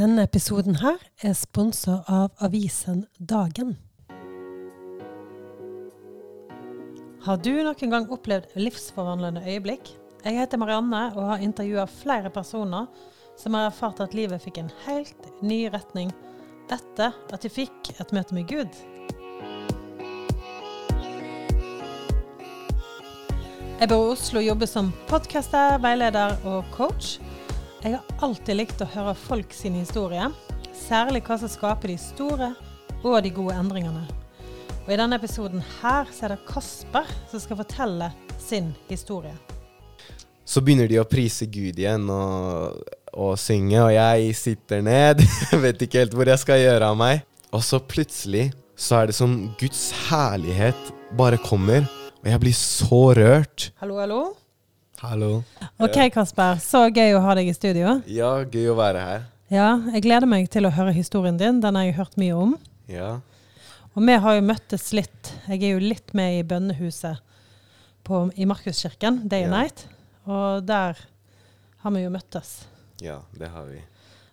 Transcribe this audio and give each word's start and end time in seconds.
Denne 0.00 0.22
episoden 0.24 0.78
her 0.80 0.96
er 1.20 1.34
sponsa 1.36 1.98
av 2.08 2.30
avisen 2.40 3.02
Dagen. 3.18 3.74
Har 7.26 7.42
du 7.44 7.50
noen 7.58 7.92
gang 7.92 8.06
opplevd 8.08 8.54
livsforvandlende 8.56 9.42
øyeblikk? 9.44 9.90
Jeg 10.24 10.38
heter 10.38 10.62
Marianne 10.62 11.02
og 11.10 11.26
har 11.34 11.44
intervjua 11.44 11.84
flere 11.84 12.32
personer 12.32 12.88
som 13.36 13.58
har 13.58 13.68
erfart 13.68 14.00
at 14.00 14.16
livet 14.16 14.40
fikk 14.40 14.62
en 14.62 14.72
helt 14.86 15.28
ny 15.44 15.66
retning 15.68 16.14
etter 16.72 17.12
at 17.12 17.44
de 17.44 17.52
fikk 17.52 17.92
et 17.98 18.14
møte 18.16 18.32
med 18.32 18.48
Gud. 18.48 18.72
Jeg 23.80 23.92
bor 23.92 24.06
i 24.06 24.14
Oslo 24.14 24.40
og 24.40 24.48
jobber 24.48 24.72
som 24.78 24.94
podcaster, 25.12 25.76
veileder 25.84 26.40
og 26.48 26.64
coach. 26.72 27.18
Jeg 27.80 27.94
har 27.96 28.16
alltid 28.20 28.58
likt 28.58 28.82
å 28.84 28.86
høre 28.92 29.14
folk 29.16 29.54
sine 29.56 29.78
historier, 29.80 30.28
særlig 30.76 31.22
hva 31.24 31.38
som 31.40 31.48
skaper 31.48 31.88
de 31.88 31.94
store 31.96 32.50
og 33.00 33.14
de 33.24 33.30
gode 33.32 33.54
endringene. 33.56 34.02
Og 34.82 34.90
I 34.92 34.98
denne 35.00 35.16
episoden 35.16 35.62
her 35.78 36.10
så 36.12 36.26
er 36.26 36.34
det 36.34 36.44
Kasper 36.50 37.08
som 37.30 37.40
skal 37.40 37.56
fortelle 37.62 38.10
sin 38.36 38.74
historie. 38.90 39.32
Så 40.44 40.60
begynner 40.60 40.90
de 40.92 40.98
å 41.00 41.06
prise 41.08 41.48
Gud 41.48 41.80
igjen 41.80 42.04
og, 42.12 42.82
og 43.16 43.32
synge, 43.40 43.80
og 43.80 43.94
jeg 43.96 44.36
sitter 44.36 44.84
ned, 44.84 45.24
vet 45.64 45.80
ikke 45.86 46.02
helt 46.02 46.18
hvor 46.18 46.28
jeg 46.28 46.42
skal 46.44 46.60
gjøre 46.60 46.92
av 46.92 47.00
meg. 47.00 47.24
Og 47.56 47.64
så 47.64 47.80
plutselig 47.80 48.50
så 48.76 49.00
er 49.00 49.08
det 49.08 49.16
som 49.16 49.38
Guds 49.56 49.86
herlighet 50.10 50.92
bare 51.16 51.40
kommer, 51.48 51.88
og 52.20 52.28
jeg 52.28 52.44
blir 52.44 52.60
så 52.60 53.02
rørt. 53.16 53.70
Hallo, 53.80 54.02
hallo. 54.04 54.20
Hallo. 55.00 55.42
Ok, 55.80 55.96
Kasper. 56.12 56.58
Så 56.60 56.82
gøy 56.92 57.14
å 57.16 57.22
ha 57.24 57.34
deg 57.38 57.48
i 57.48 57.54
studio. 57.56 57.98
Ja, 58.10 58.32
gøy 58.44 58.66
å 58.72 58.76
være 58.78 59.04
her. 59.04 59.22
Ja, 59.50 59.68
jeg 59.94 60.04
gleder 60.04 60.28
meg 60.30 60.50
til 60.52 60.68
å 60.68 60.72
høre 60.74 60.92
historien 60.94 61.38
din. 61.40 61.60
Den 61.62 61.78
har 61.78 61.86
jeg 61.88 61.96
hørt 61.96 62.18
mye 62.20 62.36
om. 62.36 62.52
Ja. 62.90 63.14
Og 63.96 64.04
vi 64.06 64.16
har 64.22 64.36
jo 64.36 64.44
møttes 64.46 64.90
litt. 64.94 65.30
Jeg 65.48 65.62
er 65.64 65.72
jo 65.72 65.80
litt 65.82 66.12
med 66.16 66.36
i 66.38 66.42
bønnehuset 66.46 67.22
på, 68.06 68.20
i 68.36 68.46
Markuskirken, 68.48 69.22
Day 69.28 69.46
and 69.46 69.54
Ja. 69.54 69.62
Night. 69.62 69.86
Og 70.30 70.66
der 70.68 71.00
har 71.80 71.90
vi 71.96 72.02
jo 72.04 72.10
møttes. 72.12 72.66
ja, 73.00 73.20
det 73.32 73.48
har 73.48 73.64
vi. 73.64 73.80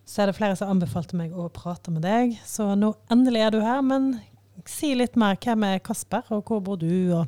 Så 0.06 0.22
er 0.22 0.28
det 0.28 0.36
flere 0.38 0.56
som 0.56 0.70
anbefalte 0.72 1.16
meg 1.20 1.32
å 1.36 1.48
prate 1.52 1.92
med 1.92 2.02
deg. 2.02 2.38
Så 2.46 2.76
nå 2.80 2.94
endelig 3.12 3.42
er 3.46 3.52
du 3.52 3.62
her. 3.62 3.82
Men 3.82 4.20
si 4.66 4.94
litt 4.96 5.16
mer. 5.16 5.36
Hvem 5.36 5.64
er 5.64 5.80
Kasper, 5.80 6.24
og 6.30 6.44
hvor 6.46 6.62
bor 6.62 6.78
du? 6.78 7.14
Og 7.16 7.28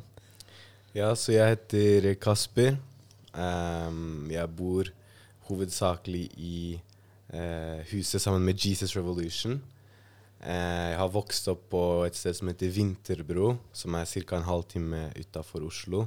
Ja, 0.94 1.14
så 1.14 1.32
jeg 1.32 1.56
heter 1.56 2.14
Kasper. 2.20 2.76
Ehm, 3.38 4.30
jeg 4.32 4.50
bor 4.56 4.88
hovedsakelig 5.50 6.24
i 6.38 6.56
uh, 7.34 7.82
huset 7.90 8.22
sammen 8.22 8.44
med 8.46 8.58
Jesus 8.58 8.96
Revolution. 8.96 9.58
Uh, 10.40 10.90
jeg 10.90 10.98
har 10.98 11.12
vokst 11.12 11.50
opp 11.52 11.66
på 11.72 11.82
et 12.06 12.18
sted 12.18 12.36
som 12.38 12.50
heter 12.50 12.72
Vinterbro, 12.74 13.56
som 13.72 13.94
er 13.98 14.08
ca. 14.10 14.38
en 14.38 14.48
halvtime 14.48 15.08
utafor 15.18 15.66
Oslo. 15.66 16.06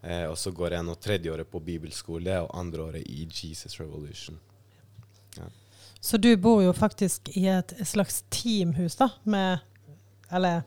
Uh, 0.00 0.30
og 0.30 0.36
så 0.40 0.52
går 0.52 0.78
jeg 0.78 0.88
nå 0.88 0.96
tredjeåret 0.96 1.50
på 1.50 1.60
bibelskole 1.64 2.40
og 2.44 2.54
andreåret 2.56 3.04
i 3.04 3.26
Jesus 3.28 3.80
Revolution. 3.80 4.40
Så 6.00 6.16
du 6.16 6.32
bor 6.40 6.62
jo 6.64 6.72
faktisk 6.72 7.28
i 7.36 7.44
et 7.52 7.74
slags 7.84 8.22
teamhus, 8.32 8.96
da, 8.96 9.10
med 9.24 9.60
Eller 10.32 10.62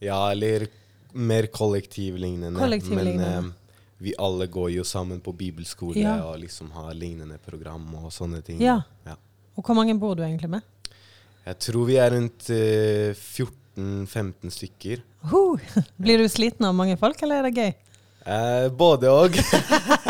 Ja, 0.00 0.30
eller 0.30 0.68
mer 1.12 1.46
kollektivlignende. 1.52 2.60
Kollektivlignende. 2.60 3.40
Men 3.42 3.54
vi 3.98 4.14
alle 4.18 4.46
går 4.46 4.70
jo 4.76 4.84
sammen 4.86 5.20
på 5.20 5.34
bibelskole 5.34 6.00
Ja. 6.00 6.16
og 6.28 6.38
liksom 6.42 6.70
har 6.74 6.94
lignende 6.94 7.38
program 7.42 7.86
og 7.98 8.12
sånne 8.14 8.42
ting. 8.46 8.60
Ja. 8.62 8.80
ja. 9.06 9.16
Og 9.58 9.64
hvor 9.66 9.74
mange 9.74 9.96
bor 9.98 10.14
du 10.14 10.22
egentlig 10.22 10.50
med? 10.50 10.62
Jeg 11.48 11.58
tror 11.64 11.88
vi 11.88 11.96
er 11.98 12.12
rundt 12.14 12.50
uh, 12.52 13.10
14-15 13.78 14.54
stykker. 14.54 15.02
Uh, 15.24 15.58
Blir 16.02 16.22
du 16.22 16.28
sliten 16.30 16.66
av 16.68 16.76
mange 16.78 16.96
folk, 17.00 17.20
eller 17.22 17.42
er 17.42 17.48
det 17.48 17.56
gøy? 17.58 17.72
Eh, 18.28 18.68
både 18.76 19.10
og. 19.10 19.36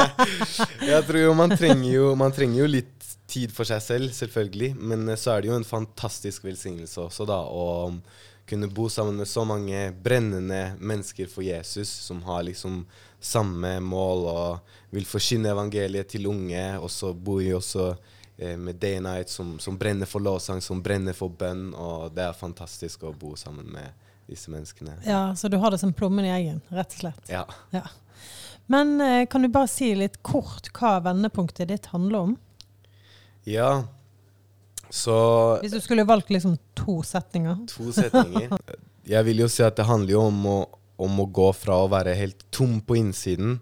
jeg 0.90 1.02
tror 1.06 1.20
jo 1.20 1.34
man 1.38 1.52
trenger 1.54 1.90
jo 1.92 2.06
man 2.18 2.32
trenger 2.34 2.64
jo 2.64 2.70
litt 2.72 2.94
tid 3.28 3.52
for 3.54 3.68
seg 3.68 3.82
selv, 3.84 4.14
selvfølgelig. 4.16 4.72
Men 4.80 5.06
eh, 5.08 5.18
så 5.20 5.36
er 5.36 5.44
det 5.44 5.52
jo 5.52 5.58
en 5.58 5.68
fantastisk 5.68 6.48
velsignelse 6.48 7.00
også, 7.04 7.28
da. 7.28 7.38
Um, 7.46 8.00
kunne 8.48 8.68
bo 8.72 8.88
sammen 8.88 9.16
med 9.20 9.28
så 9.28 9.44
mange 9.44 9.90
brennende 9.92 10.72
mennesker 10.78 11.28
for 11.30 11.44
Jesus, 11.46 11.90
som 12.08 12.22
har 12.26 12.42
liksom 12.48 12.82
samme 13.20 13.74
mål 13.80 14.24
og 14.30 14.74
vil 14.94 15.06
forkynne 15.08 15.52
evangeliet 15.52 16.08
til 16.14 16.26
unge. 16.30 16.62
Og 16.78 16.90
så 16.90 17.12
bor 17.12 17.42
vi 17.42 17.52
også 17.54 17.90
eh, 18.36 18.56
med 18.56 18.80
Day 18.80 18.96
and 18.98 19.06
Night, 19.08 19.30
som, 19.30 19.56
som 19.58 19.78
brenner 19.78 20.08
for 20.08 20.24
lovsang, 20.24 20.62
som 20.64 20.82
brenner 20.82 21.16
for 21.16 21.28
bønn. 21.28 21.72
Og 21.74 22.12
det 22.16 22.24
er 22.26 22.38
fantastisk 22.38 23.04
å 23.04 23.14
bo 23.14 23.34
sammen 23.36 23.68
med 23.74 24.06
disse 24.28 24.52
menneskene. 24.52 24.98
Ja, 25.06 25.34
Så 25.36 25.48
du 25.48 25.56
har 25.56 25.72
det 25.72 25.80
som 25.80 25.92
plommen 25.96 26.24
i 26.24 26.32
eggen, 26.32 26.60
rett 26.68 26.92
og 26.96 27.04
slett. 27.04 27.30
Ja. 27.32 27.46
Ja. 27.72 27.86
Men 28.68 29.00
eh, 29.00 29.26
kan 29.30 29.42
du 29.42 29.48
bare 29.48 29.70
si 29.72 29.94
litt 29.96 30.20
kort 30.22 30.68
hva 30.76 30.98
vendepunktet 31.04 31.70
ditt 31.72 31.92
handler 31.94 32.30
om? 32.30 32.36
ja. 33.48 33.70
Så 34.90 35.14
Hvis 35.62 35.72
du 35.76 35.80
skulle 35.84 36.04
valgt 36.08 36.30
liksom 36.32 36.56
to 36.74 37.02
setninger. 37.04 37.56
To 37.74 37.90
setninger. 37.92 38.54
Jeg 39.08 39.24
vil 39.24 39.38
jo 39.44 39.48
si 39.48 39.62
at 39.64 39.76
det 39.76 39.86
handler 39.88 40.12
jo 40.12 40.22
om 40.28 40.46
å, 40.48 40.58
om 41.00 41.20
å 41.22 41.26
gå 41.32 41.48
fra 41.56 41.78
å 41.84 41.88
være 41.92 42.12
helt 42.18 42.42
tom 42.52 42.80
på 42.84 42.96
innsiden, 43.00 43.58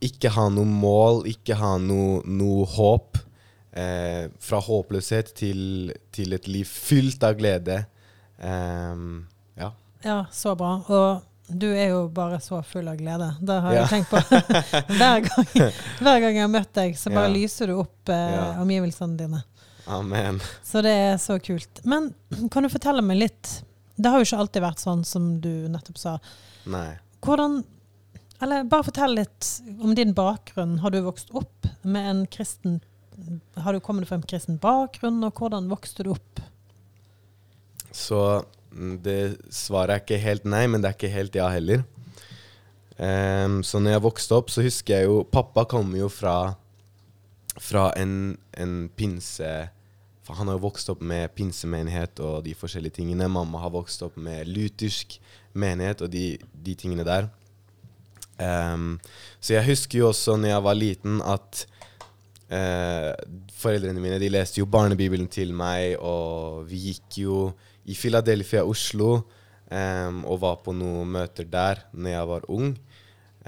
ikke 0.00 0.30
ha 0.32 0.46
noe 0.52 0.64
mål, 0.68 1.24
ikke 1.28 1.56
ha 1.58 1.74
noe, 1.82 2.20
noe 2.24 2.64
håp, 2.72 3.18
eh, 3.76 4.28
fra 4.40 4.60
håpløshet 4.64 5.32
til, 5.36 5.92
til 6.14 6.32
et 6.36 6.46
liv 6.48 6.64
fylt 6.70 7.24
av 7.26 7.34
glede. 7.40 7.82
Eh, 8.38 8.94
ja. 9.58 9.72
Ja, 10.06 10.18
så 10.32 10.54
bra. 10.56 10.76
Og 10.88 11.24
du 11.48 11.66
er 11.72 11.90
jo 11.94 12.04
bare 12.14 12.38
så 12.44 12.62
full 12.64 12.88
av 12.88 12.96
glede. 13.00 13.32
Det 13.40 13.60
har 13.64 13.74
Ja. 13.74 13.84
jeg 13.86 14.06
tenkt 14.06 14.10
på. 14.12 14.22
hver, 15.00 15.20
gang, 15.26 15.52
hver 16.04 16.20
gang 16.22 16.34
jeg 16.36 16.44
har 16.46 16.52
møtt 16.52 16.72
deg, 16.76 16.96
så 17.00 17.10
bare 17.12 17.28
Ja. 17.28 17.34
lyser 17.34 17.66
du 17.72 17.78
opp 17.82 18.08
eh, 18.14 18.60
omgivelsene 18.62 19.16
dine. 19.18 19.42
Amen. 19.88 20.40
Så 20.62 20.82
det 20.84 20.92
er 20.92 21.16
så 21.20 21.38
kult. 21.40 21.80
Men 21.88 22.12
kan 22.52 22.66
du 22.66 22.68
fortelle 22.68 23.02
meg 23.04 23.22
litt 23.22 23.52
Det 23.96 24.10
har 24.12 24.20
jo 24.20 24.26
ikke 24.28 24.40
alltid 24.42 24.64
vært 24.64 24.82
sånn 24.82 25.04
som 25.08 25.30
du 25.40 25.50
nettopp 25.72 25.98
sa. 25.98 26.18
Nei. 26.68 26.98
Hvordan 27.24 27.62
Eller 28.44 28.68
bare 28.68 28.86
fortell 28.86 29.16
litt 29.18 29.48
om 29.80 29.96
din 29.96 30.12
bakgrunn. 30.14 30.78
Har 30.84 30.94
du 30.94 31.00
vokst 31.06 31.32
opp 31.36 31.66
med 31.82 32.10
en 32.10 32.20
kristen 32.30 32.80
Har 33.56 33.74
du 33.74 33.80
kommet 33.80 34.08
fra 34.08 34.20
en 34.20 34.28
kristen 34.28 34.60
bakgrunn, 34.62 35.24
og 35.26 35.40
hvordan 35.40 35.66
vokste 35.72 36.04
du 36.06 36.12
opp? 36.12 36.42
Så 37.90 38.44
mm, 38.70 38.98
det 39.02 39.20
svaret 39.50 39.96
er 39.96 40.04
ikke 40.04 40.20
helt 40.22 40.44
nei, 40.46 40.66
men 40.70 40.84
det 40.84 40.92
er 40.92 40.98
ikke 40.98 41.10
helt 41.10 41.34
ja 41.34 41.48
heller. 41.50 41.82
Um, 42.98 43.64
så 43.66 43.80
når 43.82 43.96
jeg 43.96 44.04
vokste 44.04 44.38
opp, 44.38 44.52
så 44.54 44.62
husker 44.62 45.00
jeg 45.00 45.08
jo 45.08 45.18
Pappa 45.30 45.64
kommer 45.70 46.00
jo 46.00 46.08
fra, 46.10 46.36
fra 47.58 47.88
en, 47.98 48.36
en 48.58 48.76
pinse 48.94 49.50
for 50.28 50.36
Han 50.36 50.50
har 50.50 50.58
jo 50.58 50.66
vokst 50.66 50.90
opp 50.92 51.00
med 51.00 51.32
pinsemenighet 51.32 52.20
og 52.20 52.42
de 52.44 52.52
forskjellige 52.52 52.98
tingene. 53.00 53.30
Mamma 53.32 53.62
har 53.62 53.72
vokst 53.72 54.02
opp 54.04 54.18
med 54.20 54.50
luthersk 54.52 55.16
menighet 55.56 56.04
og 56.04 56.12
de, 56.12 56.36
de 56.52 56.74
tingene 56.76 57.06
der. 57.08 57.30
Um, 58.36 58.98
så 59.40 59.56
jeg 59.56 59.66
husker 59.70 60.02
jo 60.02 60.10
også 60.12 60.36
når 60.36 60.52
jeg 60.52 60.66
var 60.68 60.76
liten, 60.76 61.22
at 61.24 61.64
uh, 62.52 63.16
foreldrene 63.56 64.04
mine 64.04 64.20
de 64.20 64.28
leste 64.30 64.60
jo 64.60 64.68
barnebibelen 64.68 65.32
til 65.32 65.56
meg, 65.56 65.96
og 65.96 66.68
vi 66.68 66.90
gikk 66.90 67.20
jo 67.24 67.40
i 67.88 67.96
Philadelphia, 67.96 68.66
Oslo, 68.68 69.22
um, 69.72 70.22
og 70.28 70.42
var 70.44 70.60
på 70.60 70.76
noen 70.76 71.08
møter 71.16 71.48
der 71.48 71.86
når 71.96 72.14
jeg 72.18 72.30
var 72.34 72.50
ung. 72.52 72.74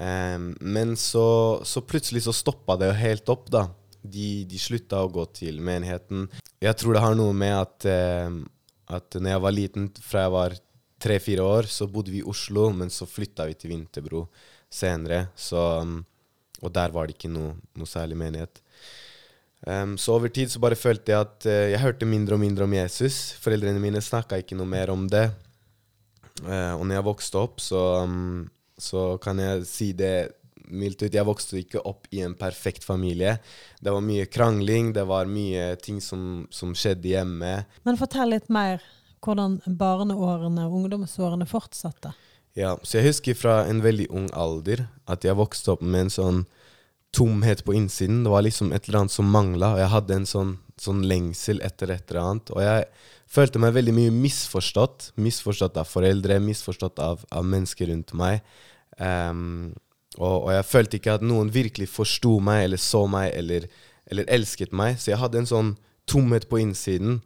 Um, 0.01 0.53
men 0.65 0.97
så, 0.97 1.61
så 1.61 1.85
plutselig 1.85 2.25
så 2.25 2.33
stoppa 2.33 2.81
det 2.81 2.89
jo 2.89 3.01
helt 3.05 3.35
opp, 3.37 3.51
da. 3.53 3.67
De, 4.01 4.47
de 4.49 4.57
slutta 4.57 5.05
å 5.05 5.13
gå 5.13 5.29
til 5.37 5.61
menigheten. 5.61 6.25
Jeg 6.61 6.77
tror 6.77 6.93
det 6.93 7.01
har 7.01 7.15
noe 7.17 7.33
med 7.33 7.55
at, 7.57 7.85
em, 7.89 8.41
at 8.93 9.17
når 9.17 9.33
jeg 9.33 9.43
var 9.45 9.55
liten, 9.55 9.87
fra 10.05 10.25
jeg 10.27 10.33
var 10.35 10.55
tre-fire 11.01 11.45
år, 11.45 11.69
så 11.69 11.87
bodde 11.89 12.13
vi 12.13 12.21
i 12.21 12.27
Oslo, 12.27 12.67
men 12.75 12.91
så 12.93 13.07
flytta 13.09 13.47
vi 13.49 13.57
til 13.57 13.73
Vinterbro 13.73 14.27
senere. 14.69 15.31
Så, 15.35 15.61
og 16.61 16.73
der 16.75 16.93
var 16.93 17.07
det 17.07 17.17
ikke 17.17 17.31
noe, 17.33 17.55
noe 17.73 17.89
særlig 17.89 18.19
menighet. 18.21 18.61
Um, 19.61 19.93
så 19.97 20.15
over 20.15 20.31
tid 20.33 20.49
så 20.49 20.61
bare 20.61 20.77
følte 20.77 21.13
jeg 21.13 21.21
at 21.21 21.45
uh, 21.45 21.69
jeg 21.69 21.81
hørte 21.83 22.09
mindre 22.09 22.37
og 22.37 22.41
mindre 22.41 22.65
om 22.65 22.73
Jesus. 22.73 23.33
Foreldrene 23.41 23.81
mine 23.81 24.01
snakka 24.01 24.39
ikke 24.41 24.57
noe 24.57 24.69
mer 24.69 24.89
om 24.93 25.05
det. 25.09 25.27
Uh, 26.41 26.77
og 26.77 26.85
når 26.85 26.97
jeg 26.97 27.07
vokste 27.09 27.41
opp, 27.41 27.61
så, 27.61 27.81
um, 28.05 28.47
så 28.77 29.15
kan 29.21 29.41
jeg 29.41 29.65
si 29.69 29.91
det 29.97 30.15
mildt 30.71 31.03
ut. 31.03 31.13
Jeg 31.13 31.27
vokste 31.27 31.59
ikke 31.61 31.83
opp 31.87 32.09
i 32.11 32.23
en 32.25 32.33
perfekt 32.39 32.85
familie. 32.87 33.37
Det 33.79 33.93
var 33.93 34.03
mye 34.05 34.25
krangling, 34.31 34.93
det 34.95 35.05
var 35.09 35.29
mye 35.29 35.75
ting 35.83 36.01
som, 36.03 36.47
som 36.49 36.73
skjedde 36.77 37.13
hjemme. 37.13 37.53
Men 37.87 37.99
fortell 37.99 38.33
litt 38.35 38.49
mer 38.51 38.81
hvordan 39.21 39.59
barneårene 39.65 40.65
og 40.65 40.79
ungdomsårene 40.81 41.45
fortsatte. 41.49 42.13
Ja, 42.57 42.75
så 42.83 42.99
jeg 42.99 43.11
husker 43.11 43.37
fra 43.37 43.61
en 43.69 43.79
veldig 43.83 44.09
ung 44.11 44.27
alder 44.35 44.87
at 45.09 45.23
jeg 45.23 45.37
vokste 45.39 45.75
opp 45.75 45.85
med 45.85 46.07
en 46.07 46.13
sånn 46.13 46.41
tomhet 47.15 47.63
på 47.67 47.75
innsiden. 47.75 48.23
Det 48.25 48.31
var 48.31 48.43
liksom 48.43 48.71
et 48.71 48.87
eller 48.87 49.03
annet 49.03 49.15
som 49.15 49.29
mangla, 49.31 49.73
og 49.75 49.81
jeg 49.83 49.91
hadde 49.93 50.17
en 50.17 50.27
sånn, 50.27 50.51
sånn 50.79 51.03
lengsel 51.07 51.61
etter 51.63 51.93
et 51.93 52.11
eller 52.11 52.21
annet. 52.23 52.51
Og 52.55 52.63
jeg 52.63 52.87
følte 53.31 53.61
meg 53.63 53.75
veldig 53.77 53.95
mye 53.95 54.15
misforstått. 54.15 55.11
Misforstått 55.21 55.79
av 55.79 55.87
foreldre, 55.91 56.39
misforstått 56.43 56.99
av, 57.03 57.23
av 57.31 57.47
mennesker 57.47 57.91
rundt 57.91 58.15
meg. 58.19 58.43
Um, 58.97 59.71
og, 60.17 60.43
og, 60.43 60.49
jeg 60.51 60.67
følte 60.67 60.99
ikke 60.99 61.15
at 61.15 61.23
noen 61.23 61.51
virkelig 61.53 61.87
forsto 61.91 62.35
meg 62.43 62.65
eller 62.65 62.81
så 62.81 63.05
meg 63.07 63.31
eller, 63.37 63.67
eller, 64.11 64.27
elsket 64.27 64.73
meg. 64.75 64.99
Så 64.99 65.13
jeg 65.13 65.21
hadde 65.21 65.39
en 65.39 65.49
sånn 65.49 65.71
tomhet 66.09 66.49
på 66.51 66.59
innsiden. 66.59 67.21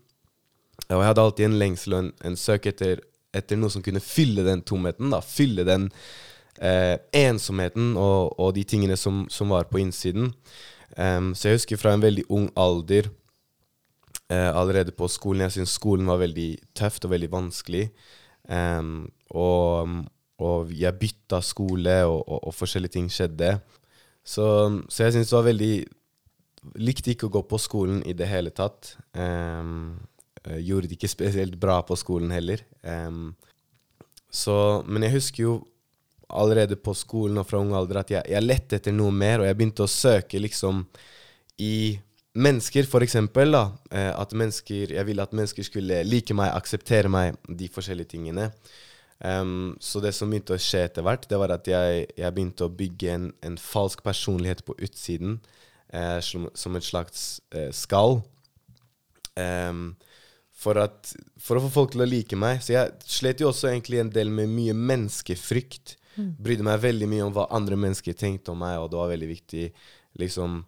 Og 0.85 0.99
jeg 0.99 1.09
hadde 1.09 1.25
alltid 1.25 1.47
en 1.47 1.59
lengsel 1.61 1.95
og 1.97 2.03
en, 2.03 2.13
en 2.29 2.37
søk 2.37 2.69
etter, 2.69 3.01
etter, 3.33 3.57
noe 3.57 3.73
som 3.73 3.83
kunne 3.85 4.03
fylle 4.03 4.45
den 4.45 4.61
tomheten. 4.67 5.09
da, 5.13 5.23
Fylle 5.25 5.65
den 5.65 5.89
eh, 6.61 6.97
ensomheten 7.25 7.95
og, 7.97 8.35
og, 8.37 8.53
de 8.57 8.65
tingene 8.67 8.97
som, 8.99 9.25
som 9.33 9.53
var 9.55 9.69
på 9.71 9.81
innsiden. 9.81 10.33
Um, 10.95 11.33
så 11.35 11.49
jeg 11.49 11.57
husker 11.57 11.81
fra 11.81 11.95
en 11.95 12.03
veldig 12.03 12.27
ung 12.31 12.45
alder, 12.55 13.09
eh, 14.29 14.51
allerede 14.53 14.93
på 14.95 15.09
skolen 15.11 15.41
Jeg 15.43 15.57
syntes 15.57 15.73
skolen 15.75 16.07
var 16.07 16.21
veldig 16.21 16.51
tøft 16.77 17.07
og 17.07 17.15
veldig 17.15 17.31
vanskelig. 17.33 17.87
Um, 18.45 19.07
og 19.33 20.05
og 20.43 20.71
jeg 20.75 20.99
bytta 20.99 21.39
skole, 21.45 21.99
og, 22.07 22.21
og, 22.25 22.39
og, 22.49 22.55
forskjellige 22.55 22.97
ting 22.97 23.11
skjedde. 23.11 23.53
Så, 24.25 24.45
så 24.89 25.05
jeg 25.05 25.15
syntes 25.15 25.31
det 25.31 25.39
var 25.39 25.51
veldig 25.51 25.75
Likte 26.81 27.11
ikke 27.13 27.27
å 27.27 27.33
gå 27.35 27.43
på 27.45 27.59
skolen 27.61 27.99
i 28.09 28.15
det 28.17 28.25
hele 28.25 28.49
tatt. 28.49 28.95
Um, 29.13 29.99
gjorde 30.41 30.89
det 30.89 30.95
ikke 30.95 31.11
spesielt 31.11 31.59
bra 31.61 31.75
på 31.85 31.93
skolen 31.93 32.31
heller. 32.33 32.63
Um, 32.81 33.35
så, 34.33 34.81
men 34.89 35.05
jeg 35.05 35.13
husker 35.19 35.43
jo 35.43 35.53
allerede 36.33 36.73
på 36.81 36.95
skolen 36.97 37.37
og 37.37 37.45
fra 37.45 37.61
ung 37.61 37.75
alder 37.77 38.01
at 38.01 38.15
jeg, 38.15 38.25
jeg 38.33 38.45
lette 38.47 38.79
etter 38.79 38.95
noe 38.95 39.13
mer, 39.13 39.43
og 39.43 39.45
jeg 39.45 39.59
begynte 39.59 39.85
å 39.85 39.91
søke 39.91 40.41
liksom 40.41 40.81
i 41.61 41.99
mennesker, 42.35 42.87
for 42.89 43.05
eksempel. 43.05 43.55
Da, 43.55 43.65
eh, 43.91 44.11
at 44.11 44.35
mennesker, 44.35 44.95
jeg 44.97 45.07
ville 45.07 45.23
at 45.23 45.35
mennesker 45.35 45.67
skulle 45.67 46.01
like 46.07 46.35
meg, 46.37 46.51
akseptere 46.55 47.11
meg, 47.11 47.39
de 47.47 47.69
forskjellige 47.71 48.15
tingene. 48.15 48.49
Um, 49.23 49.77
så 49.79 50.01
det 50.03 50.11
som 50.15 50.31
begynte 50.31 50.57
å 50.57 50.61
skje 50.61 50.83
etter 50.89 51.05
hvert, 51.05 51.27
det 51.31 51.39
var 51.39 51.53
at 51.55 51.67
jeg, 51.69 52.07
jeg 52.17 52.35
begynte 52.35 52.67
å 52.67 52.73
bygge 52.73 53.13
en, 53.13 53.29
en, 53.47 53.57
falsk 53.61 54.03
personlighet 54.03 54.65
på 54.67 54.75
utsiden, 54.83 55.37
uh, 55.95 56.19
som, 56.23 56.49
som, 56.57 56.75
et 56.75 56.85
slags 56.85 57.39
uh, 57.55 57.71
skall. 57.75 58.19
Um, 59.39 59.93
for, 60.55 60.79
at, 60.79 61.13
for, 61.41 61.57
å 61.57 61.65
få 61.65 61.71
folk 61.71 61.93
til 61.93 62.03
å 62.03 62.09
like 62.09 62.37
meg. 62.39 62.61
Så 62.63 62.75
jeg 62.75 62.91
slet 63.07 63.43
jo 63.43 63.51
også 63.51 63.69
egentlig 63.71 64.01
en 64.01 64.11
del 64.11 64.31
med 64.33 64.51
mye 64.51 64.75
menneskefrykt. 64.75 65.95
Mm. 66.15 66.29
Brydde 66.43 66.67
meg 66.67 66.83
veldig 66.83 67.09
mye 67.11 67.25
om 67.27 67.35
hva 67.35 67.49
andre 67.55 67.79
mennesker 67.79 68.15
tenkte 68.19 68.53
om 68.53 68.61
meg, 68.63 68.79
og 68.79 68.91
det 68.91 68.99
var 68.99 69.11
veldig 69.11 69.29
viktig 69.31 69.65
liksom, 70.19 70.61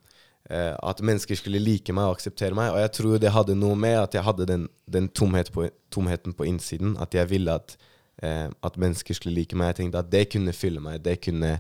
uh, 0.52 0.74
at 0.76 1.04
mennesker 1.04 1.40
skulle 1.40 1.64
like 1.64 1.96
meg 1.96 2.08
og 2.08 2.16
akseptere 2.16 2.56
meg. 2.56 2.72
Og 2.72 2.80
jeg 2.84 2.96
tror 3.00 3.20
det 3.20 3.36
hadde 3.36 3.60
noe 3.60 3.76
med 3.80 4.00
at 4.06 4.16
jeg 4.16 4.28
hadde 4.28 4.48
den, 4.48 4.66
den 4.88 5.12
tomhet 5.12 5.52
på, 5.56 5.68
tomheten 5.92 6.36
på 6.36 6.48
innsiden. 6.48 6.96
At 7.04 7.16
jeg 7.16 7.32
ville 7.36 7.60
at 7.60 7.76
eh, 8.24 8.48
at 8.50 8.80
mennesker 8.80 9.18
skulle 9.18 9.36
like 9.36 9.58
meg. 9.58 9.74
Jeg 9.74 9.82
tenkte 9.82 10.02
at 10.04 10.12
det 10.12 10.28
kunne 10.34 10.56
fylle 10.56 10.84
meg, 10.84 11.02
det 11.06 11.20
kunne 11.24 11.58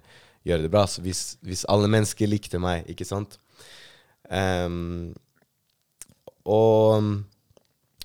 gjøre 0.47 0.65
det 0.65 0.71
bra. 0.73 0.85
Så 0.87 1.03
hvis, 1.05 1.23
hvis 1.45 1.65
alle 1.69 1.89
mennesker 1.91 2.29
likte 2.29 2.61
meg, 2.61 2.87
ikke 2.91 3.07
sant 3.07 3.37
um, 4.31 5.13
og, 6.47 7.03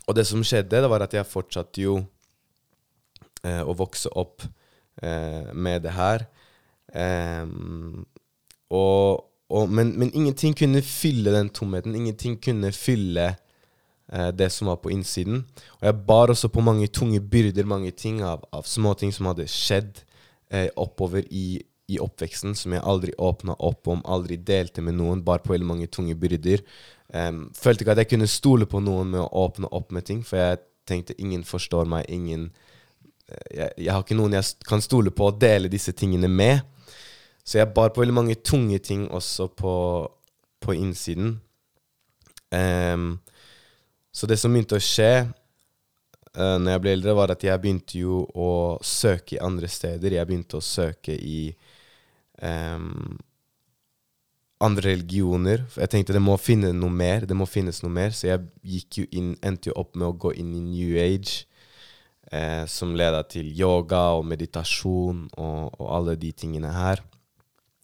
og, 0.07 0.15
det 0.17 0.27
som 0.27 0.43
skjedde, 0.47 0.83
det 0.83 0.91
var 0.91 1.05
at 1.07 1.15
jeg 1.15 1.29
fortsatte 1.29 1.85
jo 1.85 2.01
eh, 3.47 3.63
å 3.63 3.75
vokse 3.79 4.11
opp 4.19 4.43
eh, 5.03 5.53
med 5.55 5.85
det 5.87 5.93
her. 5.95 6.25
Um, 6.93 8.03
og, 8.73 9.29
og, 9.47 9.71
men, 9.71 9.95
men, 9.95 10.11
ingenting 10.11 10.57
kunne 10.59 10.83
fylle 10.83 11.35
den 11.37 11.53
tomheten. 11.55 11.95
Ingenting 11.95 12.41
kunne 12.43 12.73
fylle 12.75 13.37
det 14.35 14.51
som 14.53 14.69
var 14.69 14.81
på 14.83 14.91
innsiden. 14.93 15.45
Og 15.81 15.85
jeg 15.89 15.99
bar 16.09 16.33
også 16.33 16.51
på 16.53 16.61
mange 16.65 16.89
tunge 16.93 17.21
byrder, 17.21 17.65
mange 17.65 17.91
ting 17.97 18.23
av, 18.27 18.43
av 18.53 18.67
småting 18.69 19.13
som 19.15 19.31
hadde 19.31 19.47
skjedd 19.49 20.03
eh, 20.53 20.69
oppover 20.77 21.25
i, 21.31 21.63
i, 21.89 21.99
oppveksten, 22.01 22.55
som 22.59 22.75
jeg 22.75 22.85
aldri 22.85 23.15
åpna 23.19 23.57
opp 23.59 23.89
om, 23.89 24.03
aldri 24.05 24.37
delte 24.37 24.85
med 24.85 24.99
noen. 24.99 25.25
Bar 25.25 25.43
på 25.45 25.55
veldig 25.55 25.69
mange 25.69 25.89
tunge 25.93 26.17
byrder. 26.19 26.65
Um, 27.13 27.47
følte 27.57 27.85
ikke 27.85 27.97
at 27.97 28.03
jeg 28.05 28.13
kunne 28.15 28.31
stole 28.31 28.69
på 28.69 28.81
noen 28.81 29.11
med 29.13 29.21
å 29.21 29.47
åpne 29.47 29.69
opp 29.73 29.91
med 29.93 30.07
ting, 30.09 30.23
for 30.25 30.41
jeg 30.41 30.63
tenkte 30.89 31.17
ingen 31.21 31.45
forstår 31.45 31.89
meg, 31.89 32.07
ingen 32.09 32.47
eh, 33.29 33.49
jeg, 33.59 33.71
jeg, 33.77 33.91
har 33.93 34.05
ikke 34.05 34.17
noen 34.19 34.37
jeg 34.39 34.69
kan 34.69 34.83
stole 34.85 35.13
på 35.15 35.29
å 35.29 35.37
dele 35.37 35.73
disse 35.73 35.93
tingene 35.97 36.31
med. 36.33 36.63
Så 37.45 37.59
jeg 37.59 37.73
bar 37.75 37.91
på 37.93 38.05
veldig 38.05 38.17
mange 38.17 38.39
tunge 38.39 38.79
ting 38.79 39.09
også 39.11 39.49
på, 39.59 39.75
på 40.63 40.75
innsiden. 40.79 41.41
Um, 42.53 43.17
så 44.12 44.29
det 44.29 44.37
som 44.41 44.53
begynte 44.53 44.76
å 44.76 44.85
skje 44.85 45.25
uh, 45.25 46.56
når 46.61 46.75
jeg 46.75 46.82
ble 46.85 46.94
eldre, 46.99 47.17
var 47.17 47.32
at 47.32 47.44
jeg 47.47 47.61
begynte 47.62 48.00
jo 48.03 48.23
å 48.37 48.53
søke 48.85 49.38
i 49.38 49.43
andre 49.43 49.70
steder. 49.73 50.19
Jeg 50.19 50.29
begynte 50.29 50.61
å 50.61 50.64
søke 50.64 51.17
i 51.17 51.47
um, 52.44 53.17
andre 54.62 54.93
religioner. 54.93 55.64
For 55.73 55.85
jeg 55.85 55.94
tenkte 55.94 56.17
det 56.17 56.25
må 56.25 56.37
finne 56.41 56.75
noe 56.76 56.93
mer. 56.93 57.25
Det 57.29 57.37
må 57.37 57.49
finnes 57.49 57.81
noe 57.85 57.94
mer. 57.94 58.12
Så 58.12 58.29
jeg 58.29 58.44
gikk 58.75 59.00
jo 59.00 59.06
inn, 59.17 59.32
endte 59.41 59.73
jo 59.73 59.79
opp 59.81 59.97
med 59.97 60.11
å 60.11 60.19
gå 60.26 60.35
inn 60.43 60.53
i 60.61 60.67
New 60.67 61.00
Age. 61.00 61.47
Eh, 62.32 62.62
som 62.70 62.94
leda 62.97 63.25
til 63.29 63.50
yoga 63.53 64.12
og 64.17 64.23
meditasjon 64.25 65.26
og, 65.35 65.73
og 65.75 65.88
alle 65.99 66.15
de 66.17 66.31
tingene 66.32 66.70
her 66.73 67.03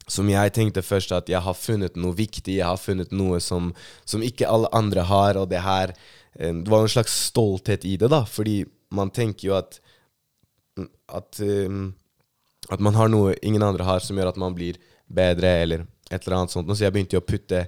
som 0.09 0.29
jeg 0.29 0.53
tenkte 0.55 0.83
først 0.85 1.13
at 1.15 1.29
jeg 1.29 1.41
har 1.45 1.57
funnet 1.57 1.97
noe 1.99 2.17
viktig, 2.17 2.57
jeg 2.57 2.65
har 2.65 2.79
funnet 2.81 3.13
noe 3.15 3.39
som, 3.43 3.71
som 4.09 4.23
ikke 4.25 4.49
alle 4.49 4.69
andre 4.75 5.05
har, 5.05 5.37
og 5.37 5.49
det 5.51 5.61
her 5.63 5.93
det 6.33 6.69
var 6.69 6.85
en 6.85 6.91
slags 6.91 7.15
stolthet 7.29 7.85
i 7.89 7.95
det, 7.99 8.07
da, 8.11 8.21
fordi 8.29 8.61
man 8.95 9.09
tenker 9.13 9.49
jo 9.49 9.55
at 9.57 9.79
at, 11.07 11.39
um, 11.39 11.93
at 12.69 12.81
man 12.83 12.97
har 12.97 13.11
noe 13.11 13.35
ingen 13.45 13.63
andre 13.65 13.87
har, 13.87 14.03
som 14.03 14.17
gjør 14.17 14.31
at 14.31 14.41
man 14.41 14.55
blir 14.57 14.79
bedre, 15.07 15.51
eller 15.63 15.85
et 16.09 16.21
eller 16.21 16.41
annet 16.41 16.53
sånt. 16.53 16.69
Så 16.71 16.85
jeg 16.85 16.95
begynte 16.95 17.17
jo 17.17 17.23
å 17.23 17.27
putte 17.27 17.65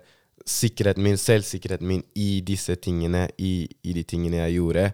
sikkerheten 0.47 1.03
min, 1.05 1.19
selvsikkerheten 1.21 1.87
min, 1.87 2.03
i 2.17 2.41
disse 2.45 2.75
tingene, 2.81 3.27
i, 3.37 3.67
i 3.85 3.95
de 3.97 4.05
tingene 4.07 4.41
jeg 4.43 4.57
gjorde. 4.59 4.87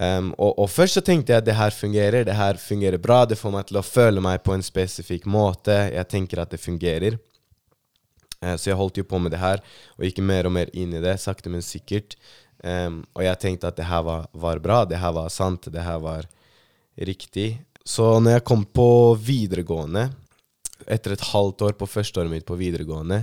Um, 0.00 0.30
og, 0.38 0.54
og, 0.54 0.68
først 0.70 0.96
så 0.96 1.02
tenkte 1.04 1.34
jeg 1.34 1.42
at 1.42 1.48
det 1.48 1.58
her 1.58 1.74
fungerer, 1.76 2.24
det 2.24 2.36
her 2.38 2.60
fungerer 2.62 3.02
bra, 3.02 3.24
det 3.28 3.38
får 3.38 3.52
meg 3.52 3.66
til 3.68 3.80
å 3.80 3.84
føle 3.84 4.22
meg 4.24 4.40
på 4.46 4.54
en 4.54 4.64
spesifikk 4.64 5.26
måte. 5.28 5.76
Jeg 5.92 6.08
tenker 6.10 6.42
at 6.42 6.54
det 6.54 6.62
fungerer. 6.62 7.18
Uh, 8.40 8.54
så 8.56 8.70
jeg 8.70 8.78
holdt 8.80 9.02
jo 9.02 9.06
på 9.06 9.20
med 9.20 9.34
det 9.34 9.42
her, 9.42 9.62
og 9.98 10.06
gikk 10.06 10.22
mer 10.24 10.48
og 10.48 10.56
mer 10.56 10.72
inn 10.72 10.94
i 10.96 11.02
det, 11.04 11.18
sakte, 11.20 11.52
men 11.52 11.64
sikkert. 11.66 12.16
Um, 12.60 13.00
og 13.16 13.24
jeg 13.24 13.40
tenkte 13.40 13.70
at 13.70 13.78
det 13.78 13.88
her 13.88 14.02
var, 14.04 14.26
var, 14.36 14.60
bra, 14.60 14.82
det 14.84 15.00
her 15.00 15.14
var 15.16 15.30
sant, 15.32 15.70
det 15.72 15.84
her 15.84 16.00
var 16.02 16.28
riktig. 17.00 17.54
Så 17.86 18.18
når 18.20 18.38
jeg 18.38 18.46
kom 18.50 18.66
på 18.66 19.16
videregående, 19.16 20.10
etter 20.90 21.14
et 21.14 21.28
halvt 21.30 21.64
år 21.68 21.78
på 21.78 21.88
førsteåret 21.88 22.32
mitt 22.32 22.46
på 22.48 22.58
videregående, 22.60 23.22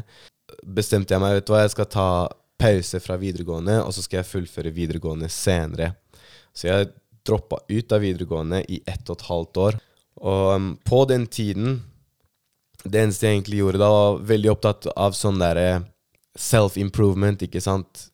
bestemte 0.63 1.13
jeg 1.13 1.21
meg 1.21 1.37
vet 1.37 1.47
du 1.47 1.53
hva, 1.53 1.65
jeg 1.65 1.75
skal 1.75 1.89
ta 1.91 2.09
pause 2.57 3.01
fra 3.03 3.17
videregående, 3.21 3.77
og 3.83 3.93
så 3.93 4.01
skal 4.01 4.21
jeg 4.21 4.31
fullføre 4.31 4.73
videregående 4.73 5.29
senere. 5.29 5.91
Så 6.55 6.71
jeg 6.71 6.89
droppa 7.27 7.59
ut 7.69 7.93
av 7.93 8.01
videregående 8.01 8.63
i 8.71 8.81
ett 8.87 9.05
og 9.11 9.19
et 9.19 9.27
halvt 9.27 9.61
år. 9.67 9.79
Og 10.17 10.47
um, 10.55 10.71
på 10.81 11.03
den 11.05 11.27
tiden 11.29 11.83
Det 12.87 13.01
eneste 13.01 13.25
jeg 13.25 13.35
egentlig 13.35 13.57
gjorde 13.57 13.79
da, 13.81 13.87
var 13.89 14.19
veldig 14.29 14.49
opptatt 14.53 14.85
av 14.95 15.15
sånn 15.17 15.39
derre 15.41 15.81
self-improvement, 16.37 17.41
ikke 17.43 17.59
sant 17.59 18.05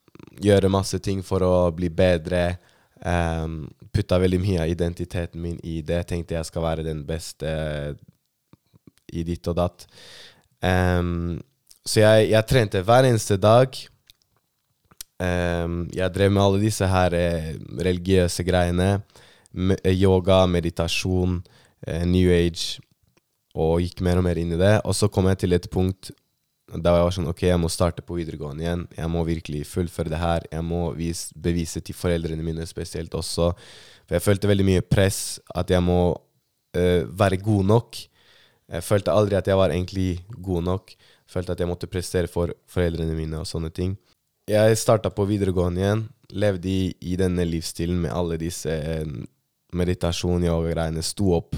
gjøre 0.43 0.71
masse 0.71 0.99
ting 1.03 1.23
for 1.25 1.43
å 1.45 1.53
bli 1.75 1.89
bedre. 1.93 2.57
Um, 3.03 3.65
putta 3.93 4.19
veldig 4.21 4.39
mye 4.39 4.61
av 4.63 4.71
identiteten 4.71 5.41
min 5.41 5.57
i 5.63 5.81
det. 5.85 6.03
Tenkte 6.09 6.37
jeg 6.37 6.47
skal 6.47 6.65
være 6.65 6.85
den 6.85 7.03
beste 7.07 7.49
i 9.13 9.25
ditt 9.27 9.47
og 9.51 9.57
datt. 9.59 9.87
Um, 10.63 11.41
så 11.83 12.03
jeg, 12.03 12.29
jeg, 12.31 12.47
trente 12.47 12.83
hver 12.85 13.09
eneste 13.09 13.37
dag. 13.37 13.75
Um, 15.19 15.83
jeg 15.93 16.15
drev 16.15 16.31
med 16.33 16.43
alle 16.43 16.63
disse 16.63 16.87
her 16.89 17.13
eh, 17.15 17.53
religiøse 17.79 18.43
greiene. 18.47 19.03
yoga, 19.85 20.45
meditasjon, 20.47 21.43
eh, 21.85 22.05
New 22.05 22.31
Age. 22.31 22.81
Og 23.53 23.83
gikk 23.83 24.01
mer 24.01 24.17
og 24.17 24.25
mer 24.25 24.39
inn 24.41 24.55
i 24.55 24.59
det. 24.59 24.79
Og 24.83 24.95
så 24.95 25.07
kom 25.07 25.27
jeg 25.29 25.43
til 25.43 25.53
et 25.53 25.69
punkt 25.69 26.11
da 26.81 26.93
var 26.93 27.03
jeg 27.03 27.15
sånn 27.17 27.29
Ok, 27.31 27.43
jeg 27.45 27.59
må 27.61 27.69
starte 27.71 28.03
på 28.05 28.17
videregående 28.17 28.63
igjen. 28.65 28.83
Jeg 28.97 29.09
må 29.11 29.23
virkelig 29.27 29.63
fullføre 29.69 30.11
det 30.13 30.21
her. 30.21 30.45
Jeg 30.51 30.65
må 30.65 30.85
vise, 30.97 31.33
bevise 31.35 31.81
til 31.85 31.97
foreldrene 31.97 32.45
mine 32.45 32.65
spesielt 32.69 33.13
også. 33.17 33.51
For 34.07 34.17
jeg 34.17 34.25
følte 34.25 34.49
veldig 34.49 34.67
mye 34.67 34.85
press. 34.85 35.39
At 35.53 35.73
jeg 35.73 35.83
må 35.85 35.99
uh, 36.13 37.03
være 37.09 37.41
god 37.43 37.67
nok. 37.73 37.99
Jeg 38.73 38.87
følte 38.87 39.13
aldri 39.13 39.37
at 39.37 39.49
jeg 39.49 39.59
var 39.59 39.75
egentlig 39.75 40.23
god 40.39 40.65
nok. 40.69 40.95
Følte 41.29 41.53
at 41.53 41.61
jeg 41.61 41.69
måtte 41.69 41.91
prestere 41.91 42.31
for 42.31 42.55
foreldrene 42.69 43.17
mine 43.17 43.41
og 43.41 43.49
sånne 43.49 43.69
ting. 43.73 43.97
Jeg 44.49 44.79
starta 44.79 45.11
på 45.13 45.27
videregående 45.29 45.83
igjen. 45.83 46.07
Levde 46.33 46.71
i, 46.71 46.89
i 47.05 47.19
denne 47.19 47.45
livsstilen 47.45 47.99
med 48.01 48.15
alle 48.15 48.39
disse 48.41 48.71
uh, 48.71 49.05
meditasjon, 49.77 50.47
yoga-greiene. 50.49 51.05
Sto 51.05 51.35
opp 51.37 51.53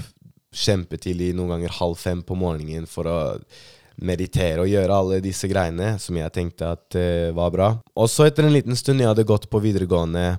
kjempetidlig, 0.55 1.33
noen 1.35 1.55
ganger 1.55 1.79
halv 1.79 1.97
fem 1.99 2.21
på 2.23 2.37
morgenen 2.39 2.87
for 2.87 3.09
å 3.11 3.17
meditere 3.95 4.63
og 4.63 4.69
gjøre 4.69 4.97
alle 4.99 5.21
disse 5.23 5.47
greiene 5.47 5.95
som 6.01 6.17
jeg 6.19 6.33
tenkte 6.35 6.73
at 6.75 6.97
uh, 6.99 7.31
var 7.35 7.53
bra. 7.53 7.69
Og 7.95 8.09
så 8.11 8.27
etter 8.27 8.47
en 8.47 8.55
liten 8.55 8.75
stund 8.75 9.01
jeg 9.01 9.11
hadde 9.11 9.27
gått 9.27 9.47
på 9.51 9.61
videregående, 9.63 10.35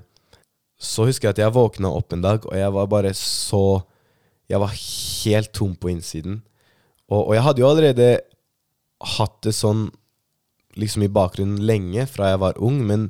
så 0.77 1.07
husker 1.09 1.31
jeg 1.31 1.37
at 1.37 1.45
jeg 1.47 1.57
våkna 1.57 1.89
opp 1.97 2.13
en 2.13 2.25
dag, 2.25 2.45
og 2.45 2.57
jeg 2.57 2.73
var 2.75 2.89
bare 2.93 3.15
så 3.17 3.83
Jeg 4.47 4.61
var 4.63 4.71
helt 4.71 5.51
tom 5.51 5.73
på 5.75 5.89
innsiden. 5.91 6.37
Og, 7.11 7.19
og 7.19 7.33
jeg 7.35 7.43
hadde 7.43 7.63
jo 7.65 7.67
allerede 7.67 8.05
hatt 9.17 9.41
det 9.43 9.57
sånn 9.57 9.89
liksom 10.79 11.03
i 11.03 11.11
bakgrunnen 11.11 11.65
lenge, 11.67 12.05
fra 12.07 12.31
jeg 12.31 12.43
var 12.45 12.61
ung, 12.63 12.77
men, 12.87 13.09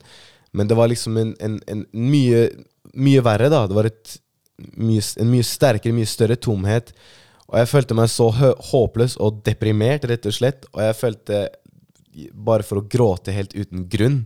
men 0.56 0.70
det 0.70 0.78
var 0.78 0.88
liksom 0.88 1.18
en, 1.20 1.34
en, 1.44 1.58
en 1.68 1.84
mye, 1.92 2.46
mye 2.96 3.24
verre, 3.26 3.50
da. 3.52 3.66
Det 3.68 3.76
var 3.76 3.90
et, 3.90 4.14
mye, 4.80 5.04
en 5.20 5.32
mye 5.34 5.44
sterkere, 5.44 5.96
mye 5.96 6.08
større 6.08 6.38
tomhet. 6.40 6.94
Og 7.46 7.58
jeg 7.60 7.70
følte 7.70 7.94
meg 7.94 8.10
så 8.10 8.30
håpløs 8.70 9.16
og 9.22 9.42
deprimert, 9.46 10.06
rett 10.10 10.26
og 10.26 10.34
slett. 10.34 10.66
Og 10.74 10.82
jeg 10.82 10.98
følte 10.98 11.42
bare 12.32 12.66
for 12.66 12.80
å 12.80 12.86
gråte 12.90 13.34
helt 13.34 13.54
uten 13.54 13.84
grunn. 13.92 14.24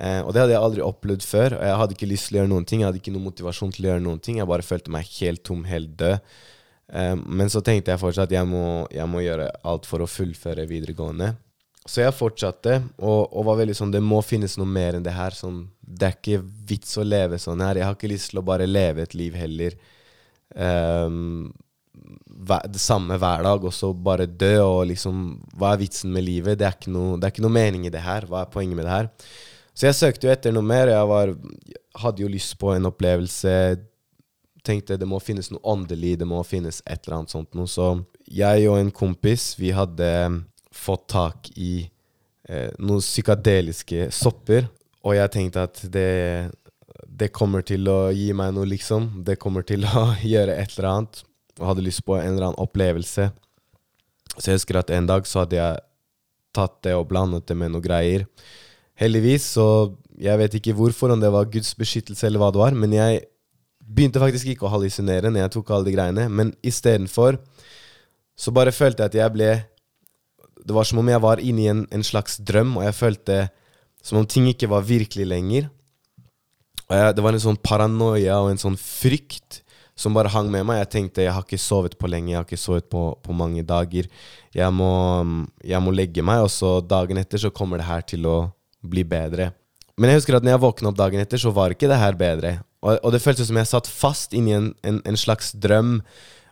Eh, 0.00 0.22
og 0.24 0.32
det 0.32 0.40
hadde 0.40 0.54
jeg 0.54 0.64
aldri 0.64 0.84
opplevd 0.84 1.26
før. 1.26 1.58
Og 1.58 1.66
jeg 1.68 1.80
hadde 1.82 1.96
ikke 1.98 2.08
lyst 2.08 2.30
til 2.30 2.38
å 2.38 2.40
gjøre 2.40 2.52
noen 2.54 2.68
ting. 2.68 2.80
Jeg 2.80 2.90
hadde 2.90 3.02
ikke 3.02 3.14
noen 3.14 3.28
motivasjon 3.28 3.74
til 3.76 3.86
å 3.86 3.92
gjøre 3.92 4.06
noen 4.06 4.22
ting. 4.24 4.40
Jeg 4.40 4.48
bare 4.50 4.66
følte 4.66 4.94
meg 4.94 5.12
helt 5.18 5.44
tom, 5.46 5.66
helt 5.68 5.92
død. 6.00 6.32
Eh, 6.94 7.14
men 7.20 7.52
så 7.52 7.62
tenkte 7.66 7.92
jeg 7.92 8.02
fortsatt 8.02 8.30
at 8.30 8.36
jeg 8.38 8.64
jeg 8.96 9.12
må 9.12 9.24
gjøre 9.26 9.52
alt 9.68 9.88
for 9.88 10.02
å 10.04 10.10
fullføre 10.10 10.68
videregående. 10.70 11.34
Så 11.88 12.02
jeg 12.02 12.12
fortsatte, 12.12 12.74
og, 13.00 13.30
og, 13.32 13.44
var 13.48 13.56
veldig 13.62 13.74
sånn 13.74 13.92
Det 13.94 14.02
må 14.04 14.18
finnes 14.22 14.58
noe 14.60 14.68
mer 14.68 14.98
enn 14.98 15.04
det 15.04 15.16
her. 15.16 15.36
Sånn, 15.36 15.64
det 15.80 16.08
er 16.08 16.16
ikke 16.18 16.42
vits 16.70 16.96
å 17.00 17.06
leve 17.06 17.40
sånn 17.40 17.62
her. 17.64 17.80
Jeg 17.80 17.88
har 17.88 17.96
ikke 17.96 18.12
lyst 18.12 18.32
til 18.32 18.42
å 18.42 18.46
bare 18.46 18.68
leve 18.68 19.04
et 19.04 19.16
liv 19.16 19.36
heller. 19.36 19.76
Um, 20.54 21.50
det 22.70 22.80
samme 22.80 23.18
hver 23.20 23.44
dag, 23.44 23.64
og 23.64 23.74
så 23.74 23.92
bare 23.94 24.26
dø. 24.26 24.54
Og 24.64 24.88
liksom, 24.90 25.38
hva 25.58 25.74
er 25.74 25.82
vitsen 25.84 26.12
med 26.14 26.26
livet? 26.26 26.58
Det 26.58 26.66
er, 26.66 26.76
ikke 26.78 26.94
noe, 26.94 27.18
er 27.20 27.32
ikke 27.32 27.44
noe 27.44 27.54
mening 27.54 27.86
i 27.86 27.92
det 27.92 28.02
her. 28.04 28.26
Hva 28.28 28.44
er 28.44 28.52
poenget 28.52 28.78
med 28.78 28.88
det 28.88 28.96
her? 28.96 29.10
Så 29.74 29.88
jeg 29.88 29.98
søkte 29.98 30.26
jo 30.26 30.32
etter 30.32 30.54
noe 30.54 30.66
mer. 30.66 30.90
Jeg 30.92 31.10
var, 31.10 31.34
hadde 32.02 32.24
jo 32.24 32.32
lyst 32.32 32.58
på 32.60 32.74
en 32.74 32.90
opplevelse. 32.90 33.54
Tenkte 34.66 34.98
det 35.00 35.08
må 35.08 35.20
finnes 35.24 35.48
noe 35.52 35.62
åndelig, 35.72 36.18
det 36.20 36.28
må 36.28 36.42
finnes 36.44 36.82
et 36.84 37.00
eller 37.06 37.20
annet 37.20 37.32
sånt 37.32 37.56
noe. 37.56 37.70
Så 37.70 37.94
jeg 38.28 38.68
og 38.68 38.80
en 38.80 38.92
kompis, 38.92 39.54
vi 39.60 39.72
hadde 39.76 40.10
fått 40.70 41.08
tak 41.10 41.48
i 41.56 41.88
eh, 42.48 42.70
noen 42.78 43.00
psykadeliske 43.02 44.10
sopper. 44.14 44.68
Og 45.00 45.16
jeg 45.16 45.32
tenkte 45.32 45.64
at 45.64 45.80
det, 45.88 46.50
det 47.08 47.32
kommer 47.32 47.64
til 47.64 47.88
å 47.88 48.10
gi 48.12 48.30
meg 48.36 48.52
noe, 48.56 48.68
liksom. 48.68 49.22
Det 49.24 49.40
kommer 49.40 49.64
til 49.66 49.86
å 49.88 50.10
gjøre 50.34 50.60
et 50.60 50.76
eller 50.76 50.92
annet 50.92 51.24
og 51.60 51.68
hadde 51.70 51.84
lyst 51.84 52.02
på 52.06 52.16
en 52.16 52.32
eller 52.32 52.50
annen 52.50 52.62
opplevelse. 52.62 53.28
Så 54.36 54.48
jeg 54.48 54.60
husker 54.60 54.80
at 54.80 54.90
en 54.94 55.08
dag 55.08 55.26
så 55.28 55.44
hadde 55.44 55.58
jeg 55.58 55.80
tatt 56.56 56.80
det 56.86 56.96
og 56.96 57.08
blandet 57.10 57.46
det 57.46 57.56
med 57.58 57.74
noen 57.74 57.84
greier. 57.84 58.26
Heldigvis, 59.00 59.52
så 59.56 59.66
jeg 60.20 60.36
vet 60.40 60.56
ikke 60.58 60.74
hvorfor, 60.76 61.12
om 61.12 61.20
det 61.20 61.30
var 61.32 61.48
Guds 61.52 61.72
beskyttelse 61.78 62.26
eller 62.26 62.42
hva 62.42 62.50
det 62.52 62.60
var, 62.60 62.76
men 62.76 62.92
jeg 62.96 63.22
begynte 63.80 64.22
faktisk 64.22 64.52
ikke 64.52 64.68
å 64.68 64.72
hallusinere 64.74 65.30
når 65.30 65.44
jeg 65.44 65.54
tok 65.56 65.72
alle 65.74 65.88
de 65.88 65.94
greiene. 65.94 66.26
Men 66.28 66.52
istedenfor 66.66 67.40
så 68.40 68.52
bare 68.56 68.74
følte 68.74 69.04
jeg 69.04 69.12
at 69.12 69.20
jeg 69.20 69.36
ble 69.36 69.50
Det 70.60 70.74
var 70.76 70.84
som 70.84 71.00
om 71.00 71.08
jeg 71.08 71.20
var 71.24 71.40
inne 71.40 71.62
i 71.62 71.68
en, 71.72 71.86
en 71.88 72.02
slags 72.04 72.36
drøm, 72.36 72.74
og 72.76 72.84
jeg 72.84 72.94
følte 72.94 73.36
som 74.04 74.18
om 74.20 74.26
ting 74.28 74.44
ikke 74.50 74.68
var 74.68 74.84
virkelig 74.84 75.24
lenger. 75.24 75.70
Og 76.90 76.96
jeg, 76.98 77.14
det 77.16 77.24
var 77.24 77.36
en 77.36 77.42
sånn 77.42 77.58
paranoia 77.64 78.36
og 78.44 78.50
en 78.52 78.60
sånn 78.60 78.76
frykt 78.76 79.62
som 80.00 80.16
bare 80.16 80.32
hang 80.32 80.48
med 80.52 80.64
meg. 80.68 80.80
Jeg 80.80 80.90
tenkte 80.94 81.26
jeg 81.26 81.34
har 81.36 81.44
ikke 81.44 81.60
sovet 81.60 81.98
på 82.00 82.08
lenge, 82.10 82.32
jeg 82.32 82.40
har 82.40 82.48
ikke 82.48 82.60
sovet 82.60 82.88
på, 82.92 83.04
på 83.20 83.36
mange 83.36 83.64
dager. 83.66 84.08
Jeg 84.56 84.72
må, 84.74 84.90
jeg 85.66 85.84
må, 85.84 85.94
legge 85.94 86.24
meg, 86.24 86.46
og 86.46 86.52
så 86.54 86.78
dagen 86.80 87.20
etter 87.20 87.42
så 87.44 87.52
kommer 87.54 87.80
det 87.80 87.90
her 87.90 88.06
til 88.14 88.26
å 88.30 88.38
bli 88.80 89.04
bedre. 89.04 89.50
Men 90.00 90.12
jeg 90.12 90.22
husker 90.22 90.38
at 90.38 90.46
når 90.46 90.56
jeg 90.56 90.64
våkna 90.64 90.90
opp 90.90 90.98
dagen 90.98 91.20
etter, 91.20 91.40
så 91.40 91.52
var 91.52 91.74
ikke 91.74 91.90
det 91.90 92.00
her 92.00 92.16
bedre. 92.18 92.56
Og, 92.80 92.96
og 92.96 93.12
det 93.12 93.20
føltes 93.20 93.50
som 93.50 93.58
jeg 93.60 93.68
satt 93.68 93.90
fast 93.92 94.36
inni 94.36 94.56
en, 94.56 94.70
en, 94.86 95.02
en 95.04 95.20
slags 95.20 95.52
drøm 95.52 95.98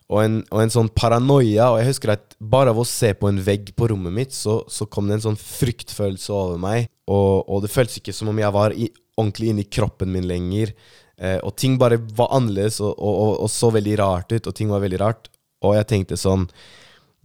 og 0.08 0.22
en, 0.22 0.38
og 0.52 0.62
en, 0.62 0.72
sånn 0.72 0.90
paranoia. 0.92 1.70
Og 1.72 1.80
jeg 1.80 1.90
husker 1.90 2.12
at 2.14 2.36
bare 2.38 2.72
av 2.74 2.80
å 2.80 2.86
se 2.88 3.14
på 3.16 3.30
en 3.30 3.40
vegg 3.44 3.72
på 3.76 3.88
rommet 3.92 4.14
mitt, 4.14 4.36
så, 4.36 4.60
så 4.68 4.88
kom 4.88 5.08
det 5.08 5.18
en 5.18 5.26
sånn 5.30 5.40
fryktfølelse 5.40 6.32
over 6.36 6.60
meg. 6.60 6.88
Og, 7.08 7.48
og 7.48 7.64
det 7.64 7.72
føltes 7.72 8.00
ikke 8.00 8.16
som 8.16 8.28
om 8.32 8.40
jeg 8.40 8.52
var 8.56 8.76
i, 8.76 8.90
ordentlig 9.18 9.52
inni 9.52 9.66
kroppen 9.68 10.12
min 10.12 10.28
lenger. 10.28 10.74
Eh, 11.18 11.38
og 11.42 11.56
ting 11.58 11.74
bare 11.80 11.98
var 11.98 12.30
annerledes 12.36 12.78
og, 12.84 12.92
og, 12.94 13.32
og, 13.42 13.48
så 13.50 13.72
veldig 13.74 13.96
rart 13.98 14.30
ut, 14.32 14.46
og 14.46 14.54
ting 14.54 14.70
var 14.70 14.84
veldig 14.84 15.00
rart. 15.02 15.30
Og 15.66 15.74
jeg 15.74 15.88
tenkte 15.90 16.18
sånn 16.18 16.46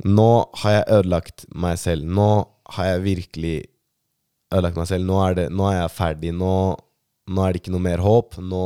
Nå 0.10 0.30
har 0.64 0.74
jeg 0.74 0.90
ødelagt 0.96 1.46
meg 1.54 1.78
selv. 1.78 2.08
Nå 2.10 2.30
har 2.74 2.88
jeg 2.90 3.04
virkelig 3.04 3.58
ødelagt 4.50 4.80
meg 4.80 4.90
selv. 4.90 5.06
Nå 5.06 5.20
er, 5.22 5.36
det, 5.38 5.46
nå 5.54 5.68
er 5.70 5.78
jeg 5.78 5.94
ferdig. 5.94 6.32
Nå, 6.34 6.54
nå, 7.30 7.44
er 7.44 7.54
det 7.54 7.62
ikke 7.62 7.76
noe 7.76 7.86
mer 7.86 8.02
håp. 8.02 8.40
Nå, 8.42 8.64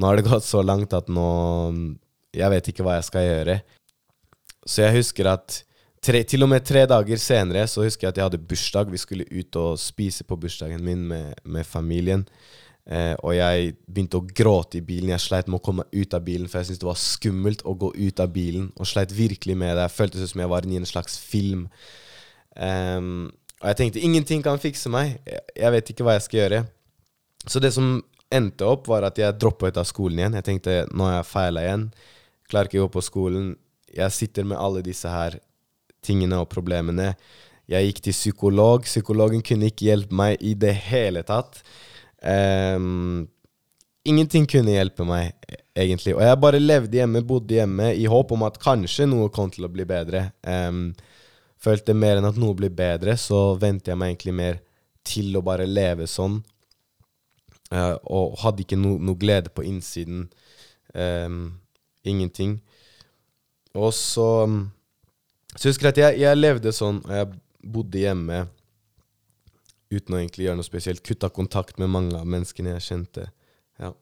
nå 0.00 0.08
har 0.08 0.18
det 0.18 0.26
gått 0.30 0.48
så 0.48 0.64
langt 0.64 0.96
at 0.96 1.12
nå 1.12 1.28
Jeg 2.36 2.52
vet 2.54 2.72
ikke 2.72 2.86
hva 2.86 2.96
jeg 2.96 3.08
skal 3.10 3.26
gjøre. 3.26 3.58
Så 4.68 4.86
jeg 4.86 4.96
husker 4.96 5.28
at 5.34 5.60
tre, 6.04 6.22
til 6.28 6.44
og 6.46 6.50
med 6.54 6.64
tre 6.66 6.86
dager 6.88 7.20
senere 7.20 7.66
så 7.68 7.84
husker 7.84 8.08
jeg 8.08 8.14
at 8.14 8.22
jeg 8.22 8.30
hadde 8.30 8.46
bursdag. 8.48 8.90
Vi 8.92 9.04
skulle 9.04 9.28
ut 9.28 9.60
og 9.60 9.76
spise 9.80 10.24
på 10.24 10.40
bursdagen 10.40 10.80
min 10.84 11.04
med, 11.12 11.36
med 11.44 11.68
familien. 11.68 12.24
Eh, 12.88 13.14
og 13.20 13.34
jeg 13.36 13.74
begynte 13.84 14.16
å 14.16 14.24
gråte 14.24 14.78
i 14.80 14.84
bilen. 14.84 15.12
Jeg 15.12 15.24
sleit 15.26 15.48
med 15.50 15.60
å 15.60 15.64
komme 15.64 15.84
ut 15.92 16.14
av 16.16 16.22
bilen, 16.24 16.48
for 16.48 16.60
jeg 16.60 16.70
syntes 16.70 16.80
det 16.80 16.88
var 16.88 17.00
skummelt 17.02 17.64
å 17.68 17.74
gå 17.76 17.90
ut 17.94 18.22
av 18.24 18.30
bilen. 18.32 18.70
Og 18.80 18.88
sleit 18.88 19.12
virkelig 19.12 19.56
med 19.60 19.74
det. 19.76 19.84
Jeg 19.84 19.96
føltes 19.98 20.32
som 20.32 20.40
jeg 20.40 20.52
var 20.54 20.64
i 20.64 20.78
en 20.80 20.88
slags 20.88 21.18
film. 21.20 21.66
Um, 22.56 23.28
og 23.60 23.66
jeg 23.70 23.78
tenkte 23.80 24.04
ingenting 24.04 24.42
kan 24.42 24.60
fikse 24.62 24.90
meg. 24.92 25.18
Jeg 25.28 25.74
vet 25.74 25.90
ikke 25.92 26.06
hva 26.06 26.16
jeg 26.16 26.24
skal 26.24 26.40
gjøre. 26.40 26.62
Så 27.48 27.60
det 27.62 27.74
som 27.76 27.98
endte 28.34 28.66
opp, 28.68 28.88
var 28.88 29.04
at 29.08 29.18
jeg 29.20 29.36
droppa 29.40 29.68
ut 29.68 29.80
av 29.80 29.88
skolen 29.88 30.22
igjen. 30.22 30.38
Jeg 30.38 30.46
tenkte 30.46 30.78
nå 30.92 31.08
har 31.08 31.18
jeg 31.18 31.28
feila 31.28 31.64
igjen. 31.66 31.84
Klarer 32.48 32.70
ikke 32.70 32.80
å 32.80 32.86
gå 32.86 32.94
på 32.96 33.04
skolen. 33.04 33.52
Jeg 33.92 34.16
sitter 34.16 34.48
med 34.48 34.60
alle 34.60 34.84
disse 34.86 35.10
her 35.12 35.38
tingene 36.04 36.40
og 36.40 36.48
problemene. 36.52 37.12
Jeg 37.68 37.90
gikk 37.90 38.02
til 38.06 38.16
psykolog. 38.16 38.88
Psykologen 38.88 39.44
kunne 39.44 39.68
ikke 39.68 39.90
hjelpe 39.90 40.16
meg 40.16 40.40
i 40.40 40.54
det 40.56 40.72
hele 40.88 41.24
tatt. 41.26 41.60
Um, 42.22 43.28
ingenting 44.08 44.46
kunne 44.50 44.74
hjelpe 44.74 45.06
meg, 45.06 45.34
egentlig. 45.76 46.16
Og 46.16 46.22
jeg 46.24 46.40
bare 46.42 46.60
levde 46.62 46.98
hjemme, 46.98 47.22
bodde 47.26 47.58
hjemme, 47.58 47.92
i 47.94 48.06
håp 48.10 48.32
om 48.34 48.44
at 48.48 48.58
kanskje 48.62 49.08
noe 49.10 49.30
kom 49.34 49.52
til 49.54 49.68
å 49.68 49.72
bli 49.72 49.86
bedre. 49.88 50.28
Um, 50.42 50.92
følte 51.62 51.96
mer 51.96 52.18
enn 52.18 52.28
at 52.28 52.38
noe 52.38 52.56
blir 52.58 52.72
bedre, 52.74 53.16
så 53.18 53.56
ventet 53.60 53.92
jeg 53.92 54.00
meg 54.00 54.14
egentlig 54.14 54.36
mer 54.38 54.60
til 55.08 55.36
å 55.38 55.44
bare 55.44 55.66
leve 55.68 56.08
sånn. 56.10 56.40
Uh, 57.68 57.96
og 58.08 58.38
hadde 58.42 58.64
ikke 58.64 58.78
no, 58.80 58.96
noe 59.02 59.18
glede 59.20 59.52
på 59.52 59.66
innsiden. 59.66 60.26
Um, 60.94 61.58
ingenting. 62.04 62.58
Og 63.76 63.92
så 63.94 64.48
Så 65.56 65.68
husker 65.68 65.88
jeg 65.88 65.92
at 65.92 65.98
jeg, 65.98 66.20
jeg 66.22 66.38
levde 66.38 66.70
sånn, 66.72 67.00
og 67.04 67.12
jeg 67.12 67.28
bodde 67.72 67.98
hjemme 67.98 68.44
uten 69.92 70.14
å 70.14 70.20
egentlig 70.20 70.46
gjøre 70.46 70.60
noe 70.60 70.66
spesielt. 70.66 71.04
Kutta 71.06 71.30
kontakt 71.32 71.78
med 71.80 71.90
mange 71.92 72.16
av 72.18 72.28
menneskene 72.28 72.74
jeg 72.76 72.86
kjente. 72.86 73.28
Ja. 73.80 73.92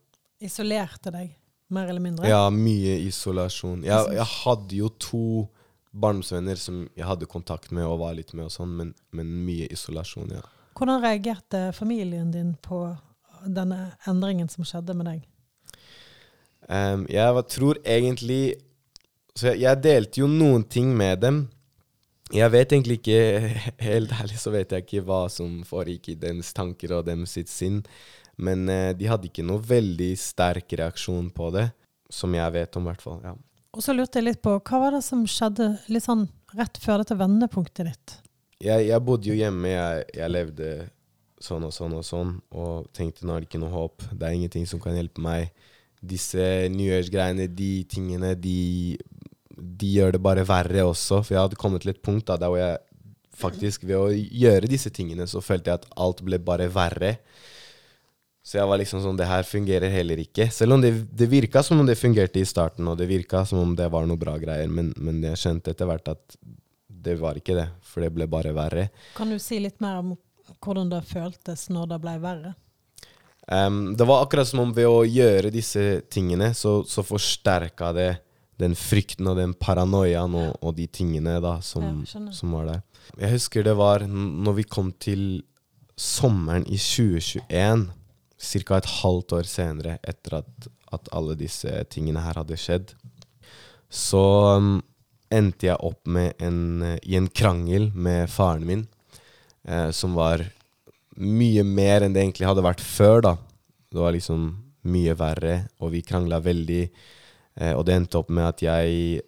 Isolerte 0.42 1.12
deg, 1.14 1.30
mer 1.72 1.90
eller 1.90 2.02
mindre? 2.02 2.28
Ja, 2.30 2.46
mye 2.50 2.98
isolasjon. 3.06 3.84
Jeg, 3.86 4.16
jeg 4.16 4.28
hadde 4.42 4.80
jo 4.80 4.90
to 5.00 5.26
barndomsvenner 5.96 6.58
som 6.60 6.84
jeg 6.96 7.06
hadde 7.08 7.28
kontakt 7.30 7.72
med 7.74 7.86
og 7.86 8.00
var 8.02 8.16
litt 8.18 8.34
med, 8.36 8.48
og 8.48 8.52
sånn, 8.52 8.74
men, 8.78 8.92
men, 9.16 9.32
mye 9.46 9.68
isolasjon, 9.72 10.34
ja. 10.36 10.44
Hvordan 10.76 11.00
reagerte 11.00 11.70
familien 11.72 12.28
din 12.34 12.52
på 12.60 12.82
denne 13.46 13.94
endringen 14.08 14.50
som 14.52 14.66
skjedde 14.66 14.96
med 14.98 15.08
deg? 15.08 15.22
Um, 16.66 17.06
jeg 17.06 17.42
tror 17.52 17.78
egentlig 17.86 18.56
Så 19.38 19.52
jeg, 19.52 19.60
jeg 19.62 19.78
delte 19.84 20.18
jo 20.18 20.26
noen 20.26 20.64
ting 20.66 20.90
med 20.96 21.20
dem. 21.22 21.38
Jeg 22.34 22.50
vet 22.50 22.72
egentlig 22.74 22.98
ikke 22.98 23.18
Helt 23.88 24.14
ærlig 24.16 24.38
så 24.42 24.52
vet 24.54 24.72
jeg 24.74 24.86
ikke 24.86 25.04
hva 25.06 25.26
som 25.32 25.60
foregikk 25.66 26.10
i 26.14 26.20
deres 26.26 26.52
tanker 26.56 26.96
og 26.98 27.06
deres 27.06 27.36
sitt 27.38 27.52
sinn. 27.52 27.82
Men 28.36 28.66
eh, 28.68 28.92
de 28.96 29.08
hadde 29.08 29.30
ikke 29.30 29.46
noe 29.46 29.62
veldig 29.64 30.12
sterk 30.20 30.74
reaksjon 30.76 31.30
på 31.32 31.50
det, 31.54 31.70
som 32.12 32.34
jeg 32.36 32.52
vet 32.52 32.76
om, 32.76 32.84
i 32.84 32.90
hvert 32.92 33.04
fall. 33.04 33.20
Ja. 33.24 33.36
Og 33.76 33.84
så 33.84 33.92
lurte 33.92 34.20
jeg 34.20 34.30
litt 34.30 34.42
på, 34.44 34.54
hva 34.56 34.80
var 34.80 34.96
det 34.96 35.02
som 35.04 35.24
skjedde 35.28 35.74
litt 35.92 36.04
sånn 36.04 36.26
rett 36.56 36.78
før 36.80 37.02
dette 37.02 37.16
vendepunktet 37.18 37.88
ditt? 37.88 38.18
Jeg, 38.64 38.86
jeg 38.88 39.04
bodde 39.04 39.28
jo 39.28 39.36
hjemme, 39.36 39.68
jeg, 39.68 40.04
jeg, 40.16 40.32
levde 40.32 40.68
sånn 41.44 41.66
og 41.68 41.74
sånn 41.76 41.96
og 41.98 42.04
sånn, 42.08 42.30
og 42.56 42.86
tenkte 42.96 43.26
nå 43.28 43.34
er 43.34 43.44
det 43.44 43.50
ikke 43.50 43.60
noe 43.60 43.74
håp, 43.74 44.06
det 44.12 44.24
er 44.24 44.36
ingenting 44.38 44.64
som 44.68 44.80
kan 44.80 44.96
hjelpe 44.96 45.20
meg. 45.20 45.50
Disse 46.00 46.40
nyårsgreiene, 46.72 47.50
de 47.52 47.70
tingene, 47.90 48.32
de 48.40 48.96
de 49.56 49.92
gjør 49.96 50.16
det 50.16 50.22
bare 50.24 50.44
verre 50.46 50.84
også. 50.86 51.22
For 51.24 51.34
jeg 51.34 51.42
hadde 51.42 51.58
kommet 51.60 51.84
til 51.84 51.94
et 51.94 52.02
punkt 52.04 52.28
da, 52.28 52.38
der 52.40 52.52
hvor 52.52 52.60
jeg 52.60 52.78
faktisk 53.36 53.84
ved 53.84 53.98
å 53.98 54.08
gjøre 54.12 54.70
disse 54.70 54.90
tingene, 54.94 55.26
så 55.28 55.42
følte 55.44 55.72
jeg 55.72 55.82
at 55.82 55.88
alt 56.00 56.22
ble 56.24 56.40
bare 56.42 56.68
verre. 56.72 57.16
Så 58.46 58.60
jeg 58.60 58.68
var 58.70 58.78
liksom 58.78 59.00
sånn 59.02 59.16
Det 59.18 59.26
her 59.26 59.42
fungerer 59.42 59.90
heller 59.90 60.20
ikke. 60.22 60.46
Selv 60.54 60.76
om 60.76 60.84
det, 60.84 60.92
det 61.18 61.26
virka 61.26 61.64
som 61.66 61.80
om 61.82 61.88
det 61.88 61.98
fungerte 61.98 62.38
i 62.40 62.46
starten, 62.46 62.86
og 62.86 62.98
det 63.00 63.08
virka 63.10 63.42
som 63.48 63.58
om 63.64 63.74
det 63.76 63.88
var 63.92 64.06
noe 64.06 64.20
bra 64.20 64.36
greier, 64.38 64.70
men, 64.70 64.92
men 64.96 65.18
jeg 65.32 65.40
skjønte 65.42 65.74
etter 65.74 65.88
hvert 65.90 66.12
at 66.14 66.36
det 67.06 67.16
var 67.18 67.38
ikke 67.38 67.56
det, 67.58 67.66
for 67.86 68.06
det 68.06 68.12
ble 68.14 68.28
bare 68.30 68.54
verre. 68.54 68.88
Kan 69.18 69.34
du 69.34 69.38
si 69.42 69.58
litt 69.62 69.82
mer 69.82 69.98
om 70.02 70.14
hvordan 70.62 70.92
det 70.92 71.02
føltes 71.08 71.66
når 71.74 71.90
det 71.94 72.00
ble 72.04 72.14
verre? 72.22 72.54
Um, 73.46 73.94
det 73.98 74.06
var 74.06 74.24
akkurat 74.24 74.48
som 74.48 74.64
om 74.64 74.72
ved 74.74 74.88
å 74.90 75.04
gjøre 75.06 75.52
disse 75.54 76.00
tingene, 76.10 76.52
så, 76.54 76.80
så 76.86 77.04
forsterka 77.06 77.92
det 77.94 78.08
den 78.60 78.76
frykten 78.78 79.28
og 79.30 79.36
den 79.40 79.52
paranoiaen 79.58 80.34
og, 80.38 80.56
og 80.64 80.76
de 80.78 80.86
tingene 80.88 81.38
da 81.44 81.58
som, 81.64 82.04
Ja, 82.08 82.22
som 82.32 82.54
var 82.56 82.70
der. 82.70 82.82
Jeg 83.20 83.36
husker 83.36 83.66
det 83.66 83.76
var 83.78 84.06
når 84.08 84.58
vi 84.60 84.64
kom 84.68 84.90
til 85.02 85.42
sommeren 85.96 86.66
i 86.68 86.78
2021, 86.80 87.86
ca. 88.36 88.76
et 88.76 88.90
halvt 89.00 89.36
år 89.38 89.48
senere 89.48 89.98
etter 90.04 90.40
at, 90.42 90.68
at 90.92 91.08
alle 91.16 91.36
disse 91.38 91.70
tingene 91.92 92.24
her 92.24 92.36
hadde 92.40 92.58
skjedd, 92.60 92.92
så 93.88 94.24
um, 94.58 94.76
endte 95.32 95.70
jeg 95.70 95.80
opp 95.80 96.02
med 96.10 96.36
en, 96.42 96.98
i 97.02 97.16
en 97.16 97.28
krangel 97.28 97.88
med 97.94 98.28
faren 98.30 98.66
min, 98.66 98.84
eh, 99.66 99.90
som 99.90 100.14
var 100.18 100.44
mye 101.16 101.64
mer 101.64 102.04
enn 102.04 102.14
det 102.14 102.22
egentlig 102.22 102.48
hadde 102.48 102.64
vært 102.66 102.84
før, 102.84 103.22
da. 103.24 103.34
Det 103.90 104.02
var 104.02 104.14
liksom 104.14 104.50
mye 104.92 105.14
verre, 105.18 105.56
og 105.80 105.94
vi 105.94 106.04
krangla 106.06 106.38
veldig. 106.44 106.82
Eh, 107.60 107.72
og 107.72 107.86
det 107.88 107.96
endte 107.96 108.20
opp 108.20 108.32
med 108.32 108.48
at 108.48 108.64
jeg 108.64 109.22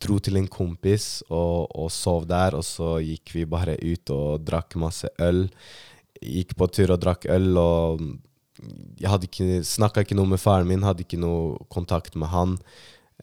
dro 0.00 0.16
til 0.22 0.38
en 0.40 0.48
kompis 0.48 1.20
og, 1.28 1.68
og 1.76 1.90
sov 1.92 2.26
der, 2.28 2.56
og 2.56 2.64
så 2.64 2.96
gikk 3.04 3.34
vi 3.36 3.46
bare 3.48 3.76
ut 3.80 4.12
og 4.14 4.44
drakk 4.46 4.76
masse 4.80 5.10
øl. 5.20 5.46
Gikk 6.20 6.56
på 6.56 6.68
tur 6.72 6.94
og 6.94 7.00
drakk 7.02 7.26
øl, 7.32 7.52
og 7.60 8.04
jeg 9.00 9.28
ikke, 9.28 9.60
snakka 9.64 10.04
ikke 10.04 10.16
noe 10.18 10.32
med 10.34 10.40
faren 10.40 10.68
min, 10.68 10.84
hadde 10.84 11.04
ikke 11.04 11.20
noe 11.20 11.60
kontakt 11.72 12.16
med 12.18 12.32
han 12.32 12.56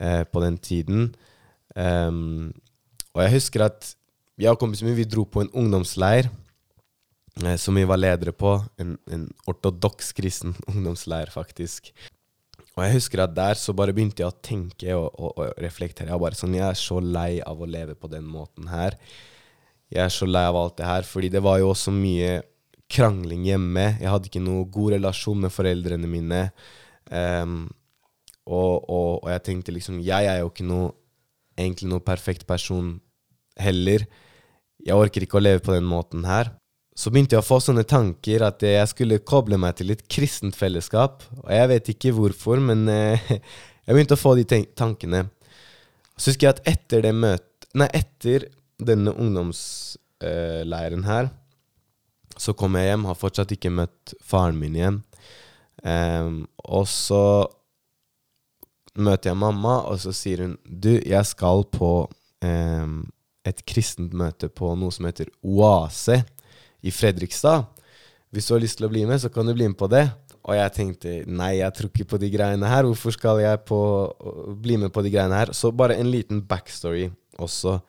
eh, 0.01 0.23
på 0.25 0.41
den 0.43 0.57
tiden. 0.57 1.11
Um, 1.77 2.49
og 3.13 3.21
jeg 3.21 3.35
husker 3.35 3.67
at 3.67 3.91
jeg 4.37 4.53
og 4.53 4.59
kompisen 4.61 4.87
min 4.87 4.97
vi 4.97 5.05
dro 5.09 5.25
på 5.29 5.43
en 5.43 5.51
ungdomsleir 5.57 6.29
eh, 7.43 7.57
som 7.61 7.77
vi 7.77 7.85
var 7.89 8.01
ledere 8.01 8.33
på. 8.33 8.55
En, 8.81 8.95
en 9.13 9.27
ortodoks 9.49 10.13
kristen 10.17 10.55
ungdomsleir, 10.71 11.33
faktisk. 11.33 11.93
Og 12.77 12.83
jeg 12.85 12.93
husker 12.99 13.23
at 13.23 13.33
der 13.33 13.57
så 13.57 13.73
bare 13.73 13.93
begynte 13.95 14.21
jeg 14.21 14.29
å 14.29 14.43
tenke 14.45 14.93
og, 14.93 15.07
og, 15.17 15.31
og 15.41 15.63
reflektere. 15.63 16.11
Jeg 16.11 16.21
bare 16.21 16.37
sånn, 16.37 16.53
jeg 16.59 16.67
er 16.67 16.77
så 16.77 16.99
lei 17.01 17.39
av 17.41 17.57
å 17.57 17.69
leve 17.69 17.97
på 17.97 18.09
den 18.11 18.27
måten 18.29 18.69
her. 18.69 18.93
Jeg 19.89 20.03
er 20.03 20.13
så 20.13 20.27
lei 20.29 20.43
av 20.45 20.59
alt 20.59 20.77
det 20.77 20.85
her, 20.85 21.07
fordi 21.07 21.31
det 21.33 21.41
var 21.41 21.57
jo 21.61 21.71
også 21.71 21.93
mye 21.95 22.35
krangling 22.91 23.47
hjemme. 23.47 23.87
Jeg 23.97 24.11
hadde 24.11 24.29
ikke 24.29 24.43
noe 24.43 24.67
god 24.71 24.97
relasjon 24.97 25.41
med 25.47 25.53
foreldrene 25.55 26.11
mine. 26.11 26.43
Um, 27.09 27.65
og, 28.45 28.85
og, 28.87 29.25
jeg 29.31 29.43
tenkte 29.47 29.73
liksom, 29.75 29.99
jeg 30.05 30.29
er 30.29 30.41
jo 30.43 30.51
ikke 30.51 30.67
noe, 30.67 30.93
egentlig 31.57 31.89
noe 31.91 32.05
perfekt 32.05 32.45
person 32.47 32.93
heller. 33.59 34.05
Jeg 34.85 34.95
orker 34.95 35.25
ikke 35.25 35.39
å 35.39 35.43
leve 35.43 35.63
på 35.65 35.73
den 35.73 35.87
måten 35.87 36.27
her. 36.27 36.53
Så 36.97 37.11
begynte 37.13 37.35
jeg 37.35 37.43
å 37.43 37.45
få 37.45 37.59
sånne 37.61 37.85
tanker 37.85 38.41
at 38.47 38.63
jeg 38.65 38.89
skulle 38.89 39.19
koble 39.21 39.59
meg 39.61 39.75
til 39.77 39.93
et 39.93 40.01
kristent 40.09 40.57
fellesskap. 40.57 41.21
Og 41.43 41.49
jeg 41.53 41.69
vet 41.69 41.91
ikke 41.93 42.13
hvorfor, 42.17 42.61
men 42.71 42.87
eh, 42.89 43.27
jeg 43.85 43.93
begynte 43.93 44.17
å 44.17 44.21
få 44.21 44.33
de 44.39 44.47
tankene. 44.49 45.27
Så 46.17 46.31
husker 46.31 46.47
jeg 46.47 46.55
at 46.55 46.71
etter 46.73 47.05
det 47.05 47.13
møtet 47.13 47.45
Nei, 47.77 47.85
etter 47.93 48.47
denne 48.81 49.11
ungdomsleiren 49.11 51.03
her, 51.05 51.27
så 52.39 52.55
kom 52.57 52.77
jeg 52.79 52.87
hjem, 52.87 53.03
har 53.05 53.17
fortsatt 53.19 53.51
ikke 53.53 53.69
møtt 53.75 54.13
faren 54.25 54.57
min 54.57 54.77
igjen. 54.79 54.97
Em, 55.85 56.39
og 56.63 56.87
så 56.89 57.21
møter 58.97 59.29
jeg 59.29 59.39
mamma, 59.43 59.75
og 59.91 59.99
så 60.01 60.15
sier 60.15 60.41
hun 60.45 60.55
Du, 60.63 60.95
jeg 60.95 61.29
skal 61.29 61.67
på 61.69 61.91
et 62.41 63.61
kristent 63.69 64.15
møte 64.17 64.49
på 64.49 64.71
noe 64.79 64.95
som 64.95 65.05
heter 65.09 65.29
Oase 65.43 66.23
i 66.83 66.93
Fredrikstad. 66.93 67.65
Hvis 68.33 68.47
du 68.49 68.53
har 68.55 68.61
lyst 68.63 68.79
til 68.79 68.87
å 68.87 68.91
bli 68.91 69.05
med, 69.07 69.21
så 69.23 69.31
kan 69.33 69.47
du 69.47 69.53
bli 69.55 69.67
med 69.69 69.77
på 69.79 69.87
det. 69.91 70.05
Og 70.47 70.55
jeg 70.55 70.73
tenkte 70.75 71.13
nei, 71.27 71.57
jeg 71.59 71.75
tror 71.75 71.89
ikke 71.91 72.09
på 72.13 72.19
de 72.21 72.29
greiene 72.31 72.69
her. 72.71 72.87
Hvorfor 72.87 73.15
skal 73.15 73.41
jeg 73.43 73.63
på, 73.67 73.79
bli 74.63 74.77
med 74.79 74.93
på 74.95 75.03
de 75.03 75.11
greiene 75.11 75.41
her? 75.41 75.51
Så 75.55 75.73
bare 75.75 75.97
en 75.99 76.11
liten 76.11 76.43
backstory 76.47 77.09
også. 77.43 77.79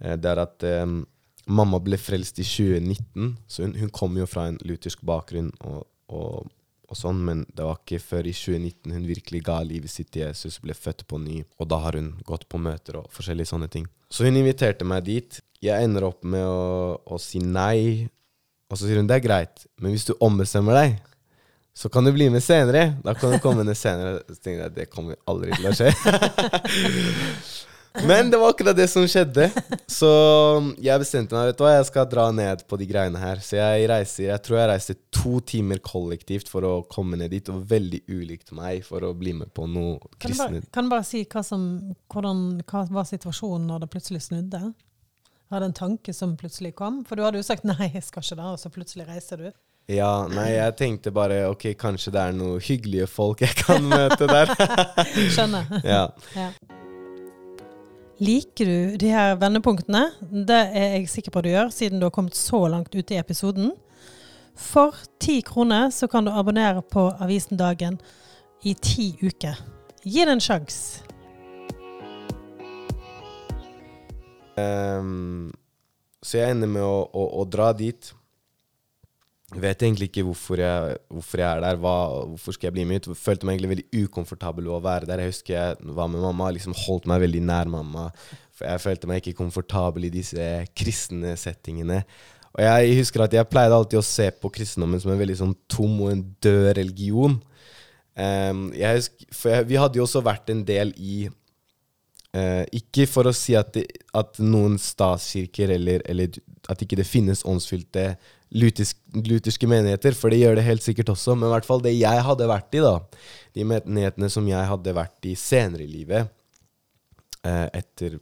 Eh, 0.00 0.16
Det 0.16 0.30
er 0.30 0.40
at 0.40 0.66
um, 0.84 1.02
mamma 1.46 1.80
ble 1.82 1.98
frelst 2.00 2.40
i 2.40 2.46
2019. 2.46 3.34
Så 3.48 3.66
hun, 3.66 3.74
hun 3.76 3.92
kom 3.92 4.16
jo 4.16 4.28
fra 4.28 4.48
en 4.48 4.60
luthersk 4.64 5.02
bakgrunn 5.06 5.50
og, 5.68 5.84
og, 6.08 6.48
og 6.88 6.96
sånn, 6.96 7.20
men 7.26 7.44
det 7.52 7.66
var 7.66 7.80
ikke 7.82 8.00
før 8.00 8.28
i 8.30 8.34
2019 8.36 8.96
hun 8.96 9.08
virkelig 9.10 9.42
ga 9.44 9.60
livet 9.66 9.92
sitt 9.92 10.12
til 10.14 10.24
Jesus, 10.26 10.60
ble 10.62 10.76
født 10.76 11.04
på 11.10 11.20
ny. 11.20 11.42
Og 11.60 11.68
da 11.68 11.82
har 11.84 11.98
hun 11.98 12.14
gått 12.24 12.48
på 12.48 12.60
møter 12.62 13.02
og 13.02 13.10
forskjellige 13.12 13.52
sånne 13.52 13.68
ting. 13.72 13.88
Så 14.08 14.24
hun 14.24 14.38
inviterte 14.38 14.86
meg 14.88 15.04
dit. 15.08 15.40
Jeg 15.64 15.84
ender 15.84 16.08
opp 16.08 16.24
med 16.24 16.44
å, 16.46 16.96
å 17.04 17.20
si 17.20 17.40
nei. 17.42 18.06
Og 18.70 18.78
så 18.78 18.86
sier 18.88 18.98
hun 18.98 19.06
det 19.10 19.20
er 19.20 19.26
greit, 19.26 19.66
men 19.78 19.94
hvis 19.94 20.08
du 20.08 20.14
ombestemmer 20.20 20.74
deg, 20.74 20.96
så 21.76 21.90
kan 21.92 22.06
du 22.06 22.10
bli 22.14 22.30
med 22.32 22.40
senere. 22.42 22.94
Da 23.04 23.12
kan 23.14 23.34
du 23.34 23.38
komme 23.44 23.64
ned 23.66 23.76
senere. 23.76 24.22
Så 24.32 24.40
tenker 24.40 24.62
jeg 24.64 24.76
det 24.78 24.86
kommer 24.88 25.18
aldri 25.28 25.52
til 25.58 25.68
å 25.68 25.74
skje. 25.76 25.92
Men 28.04 28.30
det 28.30 28.36
var 28.36 28.52
akkurat 28.52 28.76
det 28.76 28.88
som 28.92 29.06
skjedde. 29.08 29.46
Så 29.88 30.08
jeg 30.84 31.00
bestemte 31.00 31.36
meg, 31.36 31.48
vet 31.48 31.58
du 31.58 31.62
hva, 31.64 31.70
jeg 31.78 31.86
skal 31.88 32.08
dra 32.10 32.26
ned 32.34 32.64
på 32.68 32.76
de 32.80 32.88
greiene 32.90 33.20
her. 33.20 33.40
Så 33.44 33.56
jeg 33.56 33.86
reiser, 33.88 34.26
jeg 34.30 34.42
tror 34.44 34.58
jeg 34.60 34.70
reiste 34.72 34.96
to 35.16 35.38
timer 35.48 35.80
kollektivt 35.84 36.50
for 36.52 36.66
å 36.68 36.74
komme 36.92 37.16
ned 37.20 37.32
dit, 37.32 37.48
og 37.52 37.64
veldig 37.70 38.02
ulikt 38.12 38.52
meg 38.56 38.84
for 38.86 39.04
å 39.06 39.14
bli 39.16 39.32
med 39.38 39.52
på 39.56 39.64
noe 39.70 39.96
Kan 40.20 40.34
du 40.34 40.36
bare, 40.36 40.50
kristne. 40.50 40.72
kan 40.76 40.88
du 40.88 40.92
bare 40.92 41.06
si 41.08 41.22
hva, 41.24 41.44
som, 41.46 41.64
hvordan, 42.12 42.42
hva 42.68 42.84
var 42.98 43.08
situasjonen 43.08 43.68
når 43.70 43.86
det 43.86 43.92
plutselig 43.96 44.26
snudde? 44.28 44.62
Var 45.48 45.62
det 45.62 45.66
en 45.70 45.78
tanke 45.78 46.12
som 46.14 46.34
plutselig 46.36 46.74
kom? 46.74 47.04
For 47.06 47.18
du 47.18 47.22
hadde 47.26 47.38
jo 47.40 47.46
sagt 47.46 47.66
nei, 47.70 47.90
jeg 47.94 48.04
skal 48.06 48.24
ikke 48.24 48.38
det, 48.40 48.50
og 48.50 48.60
så 48.60 48.72
plutselig 48.72 49.08
reiser 49.08 49.44
du. 49.44 49.50
Ja, 49.86 50.26
nei, 50.26 50.48
jeg 50.56 50.74
tenkte 50.80 51.12
bare 51.14 51.44
ok, 51.52 51.68
kanskje 51.78 52.10
det 52.16 52.22
er 52.24 52.32
noen 52.34 52.62
hyggelige 52.62 53.06
folk 53.06 53.44
jeg 53.44 53.54
kan 53.60 53.86
møte 53.86 54.26
der. 54.26 54.50
Skjønner. 55.36 55.70
ja. 55.94 56.08
Ja. 56.34 56.50
Liker 58.18 58.66
du 58.66 58.96
de 58.98 59.12
her 59.12 59.36
vendepunktene? 59.38 60.08
Det 60.20 60.58
er 60.72 60.96
jeg 60.96 61.10
sikker 61.12 61.34
på 61.34 61.44
du 61.44 61.52
gjør, 61.52 61.70
siden 61.70 62.00
du 62.00 62.08
har 62.08 62.14
kommet 62.16 62.34
så 62.34 62.64
langt 62.72 62.96
ute 62.96 63.14
i 63.14 63.20
episoden. 63.20 63.70
For 64.56 64.96
ti 65.22 65.38
kroner 65.46 65.92
så 65.94 66.08
kan 66.10 66.26
du 66.26 66.32
abonnere 66.32 66.82
på 66.82 67.06
Avisen 67.22 67.60
Dagen 67.60 68.00
i 68.64 68.72
ti 68.74 69.12
uker. 69.22 69.60
Gi 70.02 70.24
det 70.24 70.32
en 70.32 70.42
sjanse. 70.42 71.04
Ehm, 74.60 75.50
så 76.24 76.40
jeg 76.40 76.54
ender 76.54 76.70
med 76.70 76.84
å, 76.84 77.02
å, 77.06 77.26
å 77.42 77.44
dra 77.48 77.72
dit. 77.76 78.12
Vet 79.54 79.84
egentlig 79.84 80.08
ikke 80.10 80.24
hvorfor 80.26 80.58
jeg, 80.58 80.96
hvorfor 81.12 81.42
jeg 81.42 81.46
er 81.46 81.62
der. 81.62 81.80
Hva, 81.80 81.96
hvorfor 82.32 82.56
skal 82.56 82.68
jeg 82.68 82.76
bli 82.78 82.86
med 82.88 83.04
ut? 83.04 83.12
Følte 83.20 83.46
meg 83.46 83.56
egentlig 83.56 83.74
veldig 83.76 84.06
ukomfortabel 84.06 84.72
å 84.74 84.80
være 84.82 85.06
der. 85.06 85.22
Jeg 85.22 85.36
husker 85.36 85.54
jeg 85.54 85.92
var 85.98 86.10
med 86.10 86.24
mamma, 86.24 86.50
liksom 86.56 86.74
holdt 86.86 87.06
meg 87.10 87.22
veldig 87.22 87.44
nær 87.46 87.70
mamma. 87.70 88.08
For 88.56 88.66
jeg 88.66 88.82
følte 88.82 89.10
meg 89.10 89.22
ikke 89.22 89.38
komfortabel 89.38 90.08
i 90.08 90.14
disse 90.16 90.48
kristne 90.74 91.36
settingene. 91.38 92.02
Og 92.56 92.64
jeg 92.64 93.00
husker 93.02 93.22
at 93.22 93.34
jeg 93.36 93.48
pleide 93.52 93.76
alltid 93.76 94.00
å 94.00 94.06
se 94.08 94.30
på 94.32 94.50
kristendommen 94.50 95.00
som 95.02 95.12
en 95.12 95.20
veldig 95.20 95.38
sånn 95.42 95.56
tom 95.70 95.98
og 96.00 96.14
en 96.14 96.22
død 96.42 96.70
religion. 96.80 97.36
Um, 98.16 98.70
jeg 98.72 99.02
husker, 99.02 99.26
for 99.36 99.52
jeg, 99.52 99.66
vi 99.68 99.76
hadde 99.76 100.00
jo 100.00 100.06
også 100.06 100.24
vært 100.24 100.48
en 100.50 100.62
del 100.66 100.94
i 100.96 101.26
Eh, 102.36 102.64
ikke 102.80 103.06
for 103.08 103.28
å 103.28 103.34
si 103.36 103.54
at, 103.56 103.70
det, 103.76 103.86
at 104.16 104.40
noen 104.42 104.76
statskirker 104.82 105.70
eller, 105.76 106.02
eller 106.10 106.34
at 106.68 106.82
ikke 106.82 106.98
det 106.98 107.06
finnes 107.08 107.44
åndsfylte 107.46 108.10
lutisk, 108.56 108.98
lutherske 109.14 109.68
menigheter, 109.70 110.16
for 110.18 110.32
det 110.32 110.42
gjør 110.42 110.58
det 110.58 110.66
helt 110.66 110.84
sikkert 110.84 111.14
også, 111.14 111.36
men 111.36 111.48
i 111.48 111.54
hvert 111.54 111.68
fall 111.68 111.82
det 111.84 111.94
jeg 111.96 112.26
hadde 112.26 112.50
vært 112.50 112.76
i, 112.76 112.82
da, 112.84 112.94
de 113.56 113.66
menighetene 113.72 114.30
som 114.32 114.46
jeg 114.50 114.68
hadde 114.72 114.96
vært 114.96 115.30
i 115.30 115.34
senere 115.38 115.86
i 115.86 115.90
livet, 115.90 116.28
eh, 117.46 117.66
etter 117.80 118.20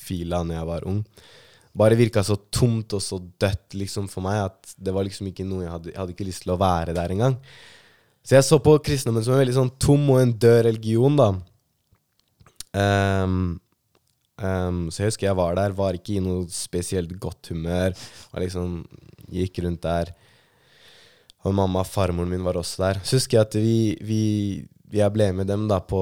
fila 0.00 0.42
når 0.42 0.58
jeg 0.58 0.70
var 0.72 0.90
ung, 0.90 1.00
bare 1.74 1.98
virka 1.98 2.22
så 2.26 2.36
tomt 2.54 2.96
og 2.96 3.02
så 3.02 3.20
dødt 3.20 3.78
liksom 3.78 4.10
for 4.10 4.24
meg 4.26 4.44
at 4.48 4.74
det 4.78 4.92
var 4.94 5.06
liksom 5.06 5.30
ikke 5.30 5.46
noe 5.46 5.64
jeg 5.64 5.74
hadde, 5.74 5.92
jeg 5.92 6.00
hadde 6.00 6.14
ikke 6.16 6.28
lyst 6.28 6.44
til 6.46 6.54
å 6.54 6.60
være 6.60 6.94
der 6.96 7.14
engang. 7.14 7.38
Så 8.24 8.38
jeg 8.38 8.46
så 8.46 8.58
på 8.62 8.78
kristendommen 8.84 9.24
som 9.26 9.34
en 9.34 9.42
veldig 9.42 9.56
sånn 9.58 9.74
tom 9.82 10.06
og 10.14 10.22
en 10.22 10.32
død 10.40 10.60
religion, 10.68 11.18
da. 11.18 11.32
Ehm, 12.74 13.56
um, 14.42 14.84
så 14.90 15.04
jeg 15.04 15.12
husker 15.12 15.28
jeg 15.28 15.38
var 15.38 15.56
der, 15.58 15.74
var 15.76 15.96
ikke 15.96 16.16
i 16.18 16.24
noe 16.24 16.46
spesielt 16.52 17.14
godt 17.22 17.52
humør. 17.54 17.94
Og 18.32 18.44
liksom 18.44 18.78
gikk 19.30 19.62
rundt 19.64 19.84
der. 19.86 20.14
Og 21.44 21.54
mamma 21.56 21.82
og 21.84 21.90
farmoren 21.90 22.30
min 22.32 22.44
var 22.44 22.58
også 22.58 22.86
der. 22.86 23.02
Så 23.04 23.20
husker 23.20 23.38
jeg 23.38 23.48
at 23.48 23.58
vi, 23.60 23.78
vi, 24.00 24.22
jeg 24.94 25.12
ble 25.14 25.30
med 25.36 25.50
dem 25.50 25.68
da 25.70 25.80
på 25.84 26.00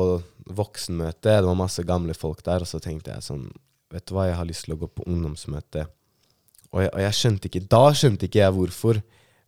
voksenmøte. 0.53 1.41
Det 1.41 1.49
var 1.49 1.59
masse 1.59 1.85
gamle 1.87 2.15
folk 2.17 2.45
der. 2.47 2.65
Og 2.65 2.71
så 2.71 2.81
tenkte 2.83 3.15
jeg 3.15 3.29
sånn 3.29 3.51
Vet 3.93 4.07
du 4.09 4.15
hva, 4.17 4.23
jeg 4.25 4.39
har 4.39 4.47
lyst 4.49 4.65
til 4.65 4.73
å 4.73 4.79
gå 4.81 4.87
på 4.89 5.05
ungdomsmøte. 5.05 5.83
Og 6.73 6.81
jeg, 6.81 6.89
og 6.95 7.01
jeg 7.03 7.17
skjønte 7.19 7.49
ikke 7.51 7.61
Da 7.69 7.83
skjønte 7.93 8.25
ikke 8.25 8.41
jeg 8.41 8.55
hvorfor. 8.57 9.01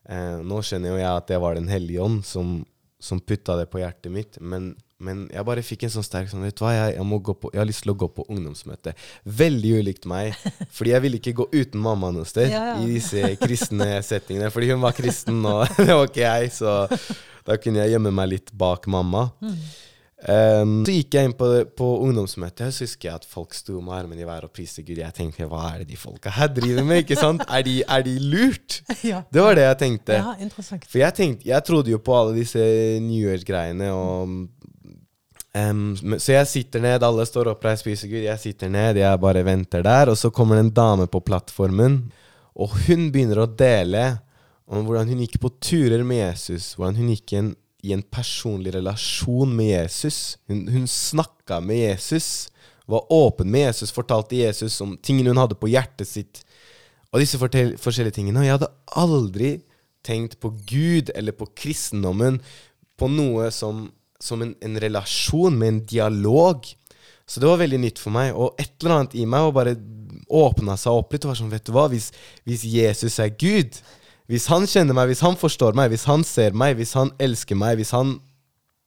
Eh, 0.04 0.40
nå 0.44 0.58
skjønner 0.60 0.92
jo 0.92 0.98
jeg 1.00 1.08
at 1.08 1.30
det 1.30 1.38
var 1.40 1.56
Den 1.56 1.70
hellige 1.72 2.02
ånd 2.04 2.26
som, 2.28 2.58
som 3.00 3.22
putta 3.24 3.56
det 3.56 3.70
på 3.72 3.80
hjertet 3.80 4.12
mitt. 4.12 4.36
Men, 4.44 4.74
men 5.02 5.24
jeg 5.32 5.46
bare 5.46 5.64
fikk 5.66 5.86
en 5.86 5.92
sånn 5.96 6.06
sterk 6.06 6.28
sånn 6.30 6.44
Vet 6.46 6.56
du 6.58 6.62
hva, 6.62 6.72
jeg, 6.76 6.94
jeg, 6.96 7.22
på, 7.42 7.50
jeg 7.52 7.60
har 7.60 7.68
lyst 7.68 7.82
til 7.82 7.92
å 7.94 7.96
gå 7.98 8.08
på 8.14 8.26
ungdomsmøte. 8.30 8.94
Veldig 9.26 9.72
ulikt 9.80 10.06
meg, 10.10 10.36
fordi 10.76 10.94
jeg 10.94 11.04
ville 11.06 11.20
ikke 11.22 11.36
gå 11.40 11.48
uten 11.54 11.82
mamma 11.82 12.12
noe 12.14 12.28
sted 12.28 12.52
Ja, 12.52 12.66
ja. 12.72 12.76
i 12.82 12.94
disse 12.94 13.34
kristne 13.42 13.98
settingene. 14.10 14.52
Fordi 14.54 14.70
hun 14.70 14.84
var 14.84 14.94
kristen, 14.96 15.42
og 15.50 15.66
det 15.80 15.90
var 15.90 16.06
ikke 16.06 16.28
jeg, 16.28 16.54
så 16.60 16.76
da 17.44 17.58
kunne 17.60 17.82
jeg 17.82 17.96
gjemme 17.96 18.14
meg 18.14 18.30
litt 18.36 18.54
bak 18.56 18.86
mamma. 18.90 19.28
Um, 20.24 20.78
så 20.86 20.94
gikk 20.94 21.18
jeg 21.18 21.28
inn 21.28 21.34
på, 21.36 21.48
på 21.76 21.86
ungdomsmøtet, 22.06 22.70
og 22.70 22.72
så 22.72 22.86
husker 22.86 23.10
jeg 23.10 23.18
at 23.18 23.26
folk 23.28 23.52
sto 23.52 23.76
med 23.84 23.92
armene 23.92 24.22
i 24.22 24.28
været 24.28 24.46
og 24.46 24.54
priste 24.56 24.80
Gud. 24.86 24.96
Jeg 25.02 25.12
tenkte 25.12 25.44
hva 25.50 25.66
er 25.74 25.82
det 25.82 25.90
de 25.90 25.98
folka 26.00 26.32
her 26.32 26.48
driver 26.54 26.86
med? 26.86 27.02
ikke 27.02 27.18
sant? 27.18 27.42
Er 27.44 27.66
de, 27.66 27.74
er 27.82 28.06
de 28.06 28.14
lurt? 28.22 28.78
ja. 29.04 29.20
Det 29.28 29.42
var 29.44 29.58
det 29.58 29.66
jeg 29.66 29.80
tenkte. 29.82 30.16
ja, 30.22 30.32
interessant. 30.40 30.86
For 30.88 31.02
jeg 31.02 31.18
tenkte, 31.18 31.50
jeg 31.50 31.66
trodde 31.68 31.92
jo 31.92 32.00
på 32.00 32.16
alle 32.16 32.38
disse 32.38 32.62
New 33.04 33.20
Year-greiene 33.20 33.90
og 33.92 34.38
men- 36.02 36.20
Så 36.20 36.32
jeg 36.34 36.46
sitter 36.50 36.80
ned, 36.80 37.02
alle 37.02 37.24
står 37.26 37.52
oppreist, 37.52 37.84
spiser 37.84 38.08
Gud. 38.10 38.24
Jeg 38.24 38.38
sitter 38.42 38.68
ned, 38.68 38.96
jeg 38.96 39.20
bare 39.20 39.44
venter 39.44 39.82
der. 39.82 40.10
Og 40.10 40.16
så 40.18 40.30
kommer 40.34 40.56
det 40.56 40.64
en 40.66 40.74
dame 40.74 41.06
på 41.06 41.20
plattformen, 41.24 42.10
og 42.56 42.70
hun 42.86 43.10
begynner 43.12 43.42
å 43.44 43.56
dele 43.56 44.20
om 44.66 44.84
hvordan 44.86 45.08
hun 45.08 45.20
gikk 45.20 45.38
på 45.42 45.50
turer 45.60 46.04
med 46.04 46.16
Jesus. 46.32 46.74
Hvordan 46.74 46.96
hun 46.96 47.08
gikk 47.14 47.32
i 47.32 47.36
en, 47.36 47.56
i 47.84 47.92
en 47.92 48.02
personlig 48.02 48.72
relasjon 48.74 49.54
med 49.54 49.66
Jesus. 49.70 50.36
Hun, 50.48 50.66
hun 50.68 50.86
snakka 50.86 51.60
med 51.62 51.76
Jesus, 51.76 52.48
var 52.88 53.06
åpen 53.12 53.50
med 53.50 53.68
Jesus, 53.68 53.92
fortalte 53.92 54.36
Jesus 54.36 54.80
om 54.80 54.96
tingene 55.02 55.30
hun 55.32 55.40
hadde 55.40 55.58
på 55.60 55.70
hjertet 55.70 56.08
sitt. 56.08 56.42
Og 57.12 57.20
disse 57.20 57.38
forskjellige 57.38 58.16
tingene. 58.18 58.40
Og 58.40 58.44
jeg 58.48 58.56
hadde 58.58 58.72
aldri 58.96 59.50
tenkt 60.04 60.38
på 60.42 60.50
Gud 60.66 61.10
eller 61.14 61.32
på 61.32 61.46
kristendommen 61.56 62.40
på 62.98 63.08
noe 63.10 63.50
som, 63.54 63.88
som 64.24 64.42
en, 64.44 64.54
en 64.64 64.80
relasjon 64.80 65.58
med 65.58 65.72
en 65.72 65.82
dialog. 65.90 66.68
Så 67.28 67.40
det 67.40 67.48
var 67.48 67.60
veldig 67.60 67.80
nytt 67.84 68.00
for 68.00 68.14
meg. 68.14 68.32
Og 68.36 68.56
et 68.60 68.72
eller 68.80 68.98
annet 68.98 69.18
i 69.18 69.26
meg 69.28 69.48
var 69.48 69.58
bare 69.60 69.76
åpna 70.34 70.76
seg 70.80 70.96
opp 70.96 71.12
litt 71.12 71.26
og 71.26 71.32
var 71.34 71.40
sånn, 71.40 71.52
vet 71.52 71.66
du 71.66 71.74
hva, 71.76 71.88
hvis, 71.92 72.10
hvis 72.48 72.64
Jesus 72.68 73.18
er 73.22 73.32
Gud, 73.36 73.80
hvis 74.30 74.46
han 74.48 74.64
kjenner 74.68 74.96
meg, 74.96 75.10
hvis 75.10 75.24
han 75.24 75.36
forstår 75.36 75.76
meg, 75.76 75.90
hvis 75.92 76.06
han 76.08 76.24
ser 76.24 76.54
meg, 76.56 76.78
hvis 76.78 76.94
han 76.96 77.12
elsker 77.20 77.58
meg, 77.60 77.76
hvis 77.76 77.92
han 77.92 78.14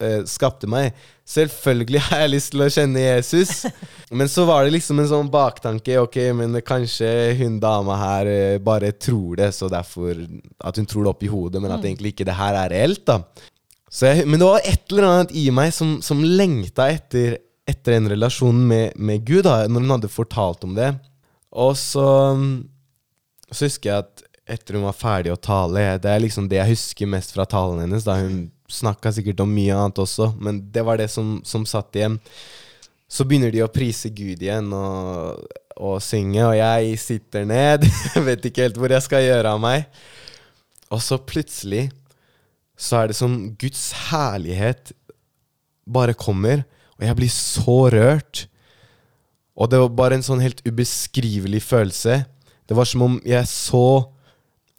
eh, 0.02 0.24
skapte 0.30 0.70
meg. 0.70 0.96
Selvfølgelig 1.28 2.02
har 2.08 2.24
jeg 2.24 2.32
lyst 2.34 2.54
til 2.54 2.64
å 2.66 2.70
kjenne 2.74 3.04
Jesus. 3.04 3.52
Men 4.18 4.32
så 4.34 4.48
var 4.50 4.66
det 4.66 4.74
liksom 4.74 5.02
en 5.02 5.12
sånn 5.12 5.30
baktanke. 5.34 6.00
Ok, 6.02 6.18
men 6.38 6.58
kanskje 6.66 7.10
hun 7.42 7.60
dama 7.62 8.00
her 8.00 8.32
eh, 8.32 8.58
bare 8.64 8.94
tror 8.96 9.38
det, 9.42 9.52
så 9.54 9.70
derfor 9.70 10.24
at 10.58 10.80
hun 10.80 10.90
tror 10.90 11.06
det 11.06 11.14
oppi 11.14 11.30
hodet, 11.30 11.62
men 11.62 11.74
at 11.76 11.84
egentlig 11.84 12.14
ikke 12.16 12.28
det 12.30 12.38
her 12.40 12.56
er 12.56 12.72
reelt, 12.72 13.04
da. 13.10 13.20
Jeg, 13.88 14.26
men 14.28 14.40
det 14.40 14.48
var 14.48 14.66
et 14.68 14.92
eller 14.92 15.08
annet 15.08 15.36
i 15.40 15.48
meg 15.56 15.72
som, 15.76 15.98
som 16.04 16.20
lengta 16.20 16.90
etter, 16.92 17.38
etter 17.68 17.96
en 17.96 18.10
relasjon 18.12 18.60
med, 18.68 18.98
med 19.00 19.24
Gud, 19.28 19.46
da, 19.48 19.62
når 19.68 19.86
hun 19.86 19.94
hadde 19.96 20.12
fortalt 20.12 20.66
om 20.68 20.76
det. 20.76 20.92
Og 21.56 21.72
så, 21.80 22.08
så 23.48 23.68
husker 23.70 23.92
jeg 23.94 24.04
at 24.04 24.26
etter 24.48 24.78
hun 24.78 24.88
var 24.88 24.96
ferdig 24.96 25.34
å 25.34 25.40
tale 25.40 25.82
Det 26.00 26.08
er 26.08 26.22
liksom 26.24 26.46
det 26.48 26.60
jeg 26.62 26.72
husker 26.72 27.10
mest 27.12 27.34
fra 27.36 27.48
talen 27.50 27.82
hennes. 27.84 28.06
Da 28.08 28.18
Hun 28.20 28.48
snakka 28.72 29.14
sikkert 29.16 29.44
om 29.44 29.52
mye 29.56 29.76
annet 29.76 30.00
også, 30.04 30.34
men 30.44 30.62
det 30.72 30.84
var 30.88 31.00
det 31.00 31.10
som, 31.12 31.38
som 31.48 31.66
satt 31.68 31.96
igjen. 31.96 32.18
Så 33.08 33.24
begynner 33.24 33.54
de 33.54 33.64
å 33.64 33.72
prise 33.72 34.12
Gud 34.12 34.44
igjen 34.44 34.68
og, 34.76 35.46
og 35.80 36.02
synge, 36.04 36.44
og 36.44 36.56
jeg 36.60 37.00
sitter 37.00 37.48
ned. 37.48 37.88
Jeg 38.16 38.26
vet 38.26 38.50
ikke 38.50 38.66
helt 38.66 38.80
hvor 38.82 38.92
jeg 38.92 39.06
skal 39.06 39.24
gjøre 39.24 39.54
av 39.56 39.62
meg. 39.64 39.88
Og 40.92 41.00
så 41.04 41.20
plutselig 41.20 41.86
så 42.78 43.02
er 43.02 43.10
det 43.10 43.18
som 43.18 43.34
Guds 43.60 43.90
herlighet 44.12 44.94
bare 45.90 46.14
kommer, 46.18 46.64
og 46.98 47.06
jeg 47.08 47.18
blir 47.18 47.32
så 47.34 47.78
rørt. 47.94 48.46
Og 49.58 49.72
det 49.72 49.80
var 49.82 49.96
bare 49.98 50.20
en 50.20 50.26
sånn 50.26 50.44
helt 50.44 50.62
ubeskrivelig 50.68 51.64
følelse. 51.66 52.22
Det 52.70 52.78
var 52.78 52.90
som 52.90 53.06
om 53.06 53.18
jeg 53.26 53.50
så 53.50 53.88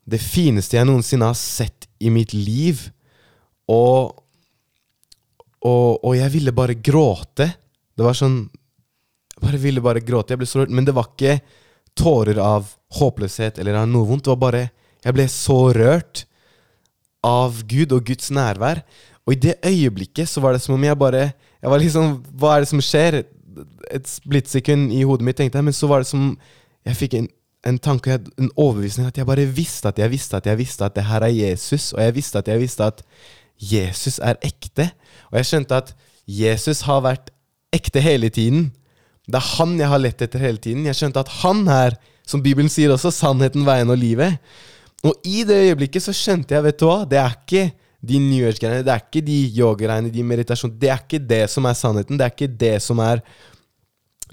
det 0.08 0.20
fineste 0.22 0.78
jeg 0.78 0.88
noensinne 0.88 1.28
har 1.28 1.36
sett 1.36 1.88
i 2.00 2.10
mitt 2.12 2.32
liv. 2.32 2.86
Og, 3.68 4.14
og, 5.60 5.98
og 5.98 6.14
jeg 6.16 6.32
ville 6.32 6.54
bare 6.56 6.78
gråte. 6.78 7.50
Det 7.98 8.06
var 8.06 8.16
sånn 8.16 8.46
Jeg 9.38 9.44
bare 9.44 9.60
ville 9.62 9.82
bare 9.84 10.02
gråte. 10.02 10.34
Jeg 10.34 10.40
ble 10.40 10.48
så 10.50 10.62
rørt. 10.62 10.72
Men 10.74 10.86
det 10.86 10.94
var 10.96 11.10
ikke 11.10 11.36
tårer 11.98 12.40
av 12.42 12.72
håpløshet 12.98 13.58
eller 13.58 13.82
av 13.82 13.90
noe 13.90 14.08
vondt. 14.08 14.24
Det 14.26 14.32
var 14.32 14.44
bare 14.46 14.64
Jeg 15.04 15.14
ble 15.14 15.28
så 15.30 15.58
rørt 15.76 16.24
av 17.24 17.62
Gud 17.68 17.92
og 17.96 18.04
Guds 18.06 18.30
nærvær. 18.34 18.82
Og 19.26 19.34
i 19.34 19.40
det 19.48 19.58
øyeblikket 19.66 20.28
så 20.30 20.40
var 20.40 20.54
det 20.54 20.62
som 20.64 20.74
om 20.74 20.84
jeg 20.84 20.98
bare 20.98 21.32
Jeg 21.58 21.70
var 21.70 21.78
liksom 21.78 22.22
Hva 22.38 22.54
er 22.54 22.62
det 22.62 22.68
som 22.70 22.80
skjer? 22.80 23.24
Et 23.90 24.06
splittsekund 24.08 24.92
i 24.94 25.02
hodet 25.02 25.26
mitt 25.26 25.36
tenkte 25.36 25.58
jeg, 25.58 25.64
men 25.64 25.74
så 25.74 25.88
var 25.90 26.04
det 26.04 26.06
som 26.06 26.38
Jeg 26.86 26.96
fikk 26.96 27.14
en 27.18 27.28
en 27.66 27.78
tanke, 27.78 28.18
en 28.38 28.50
overbevisning, 28.56 29.08
at 29.08 29.18
jeg 29.18 29.26
bare 29.26 29.46
visste 29.50 29.90
at 29.90 29.98
jeg 29.98 30.10
visste 30.12 30.38
at 30.38 30.46
jeg 30.46 30.58
visste 30.60 30.84
at 30.86 30.94
det 30.96 31.04
her 31.08 31.24
er 31.26 31.34
Jesus, 31.34 31.92
og 31.92 32.02
jeg 32.02 32.14
visste 32.14 32.38
at 32.38 32.48
jeg 32.48 32.60
visste 32.60 32.84
at 32.86 33.02
Jesus 33.58 34.18
er 34.22 34.38
ekte. 34.46 34.90
Og 35.32 35.40
jeg 35.40 35.48
skjønte 35.50 35.80
at 35.82 35.94
Jesus 36.28 36.84
har 36.86 37.02
vært 37.02 37.32
ekte 37.74 38.00
hele 38.00 38.30
tiden. 38.30 38.70
Det 39.26 39.40
er 39.40 39.50
han 39.58 39.74
jeg 39.80 39.90
har 39.90 40.00
lett 40.00 40.22
etter 40.22 40.42
hele 40.42 40.62
tiden. 40.62 40.86
Jeg 40.86 40.96
skjønte 40.96 41.24
at 41.24 41.32
han 41.42 41.66
er, 41.68 41.98
som 42.28 42.42
Bibelen 42.44 42.70
sier 42.72 42.92
også, 42.94 43.10
sannheten, 43.12 43.66
veien 43.66 43.90
og 43.90 43.98
livet. 43.98 44.38
Og 45.06 45.28
i 45.28 45.44
det 45.46 45.60
øyeblikket 45.68 46.02
så 46.02 46.14
skjønte 46.16 46.56
jeg, 46.56 46.64
vet 46.66 46.80
du 46.80 46.88
hva, 46.88 47.02
det 47.06 47.20
er 47.20 47.36
ikke 47.36 47.68
de 48.08 48.18
New 48.22 48.46
Age-greiene, 48.46 48.84
det 48.86 48.94
er 48.94 49.04
ikke 49.04 49.22
de 49.26 49.36
yogagreiene, 49.58 50.10
de 50.14 50.24
meditasjon, 50.26 50.74
det 50.78 50.90
er 50.90 51.02
ikke 51.02 51.20
det 51.22 51.44
som 51.50 51.66
er 51.66 51.78
sannheten, 51.78 52.18
det 52.18 52.26
er 52.26 52.34
ikke 52.34 52.50
det 52.60 52.74
som 52.82 53.00
er 53.02 53.22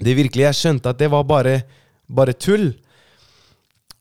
det 0.00 0.16
virkelige. 0.18 0.50
Jeg 0.50 0.60
skjønte 0.60 0.92
at 0.92 0.98
det 1.00 1.10
var 1.12 1.24
bare, 1.26 1.60
bare 2.06 2.34
tull. 2.34 2.68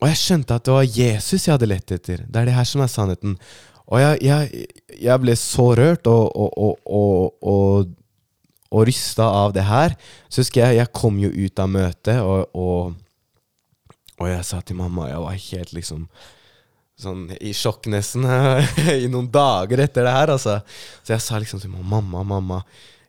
Og 0.01 0.09
jeg 0.09 0.19
skjønte 0.19 0.57
at 0.57 0.65
det 0.67 0.75
var 0.75 0.89
Jesus 0.89 1.45
jeg 1.45 1.53
hadde 1.53 1.69
lett 1.71 1.93
etter. 1.95 2.25
Det 2.27 2.41
er 2.41 2.49
det 2.49 2.57
her 2.57 2.67
som 2.67 2.83
er 2.83 2.91
sannheten. 2.91 3.37
Og 3.85 4.01
jeg, 4.01 4.19
jeg, 4.25 4.65
jeg 5.05 5.21
ble 5.21 5.35
så 5.37 5.69
rørt 5.77 6.09
og, 6.09 6.25
og, 6.33 6.57
og, 6.57 7.35
og, 7.41 7.93
og, 8.71 8.85
rysta 8.89 9.27
av 9.45 9.53
det 9.55 9.65
her. 9.69 9.95
Så 10.27 10.41
husker 10.43 10.65
jeg 10.65 10.81
jeg 10.81 10.93
kom 10.97 11.21
jo 11.21 11.29
ut 11.29 11.61
av 11.61 11.69
møtet, 11.71 12.19
og 12.21 12.95
jeg 14.25 14.47
sa 14.47 14.61
til 14.63 14.77
mamma 14.79 15.09
Jeg 15.09 15.21
var 15.21 15.43
helt 15.45 15.73
liksom 15.75 16.07
sånn 16.99 17.27
i 17.43 17.51
sjokk 17.55 17.89
nesten 17.91 18.25
i 19.03 19.07
noen 19.11 19.27
dager 19.31 19.83
etter 19.83 20.07
det 20.07 20.13
her, 20.15 20.35
altså. 20.37 20.59
Så 21.03 21.15
jeg 21.15 21.23
sa 21.23 21.39
liksom 21.41 21.63
til 21.63 21.73
mamma 21.75 22.23
Mamma. 22.23 22.61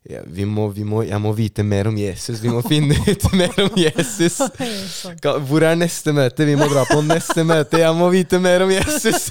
Ja, 0.07 0.21
vi 0.27 0.45
må, 0.47 0.69
vi 0.71 0.85
må, 0.87 1.01
jeg 1.03 1.19
må 1.19 1.33
vite 1.35 1.65
mer 1.67 1.89
om 1.91 1.97
Jesus. 1.99 2.39
Vi 2.39 2.51
må 2.51 2.61
finne 2.63 2.95
ut 3.11 3.25
mer 3.35 3.57
om 3.65 3.75
Jesus. 3.79 4.39
Sånn. 5.01 5.19
Hvor 5.49 5.67
er 5.67 5.79
neste 5.79 6.15
møte? 6.15 6.47
Vi 6.47 6.55
må 6.59 6.69
dra 6.71 6.85
på 6.87 7.01
neste 7.03 7.43
møte. 7.47 7.81
Jeg 7.83 7.97
må 7.99 8.07
vite 8.15 8.39
mer 8.43 8.63
om 8.67 8.71
Jesus. 8.71 9.27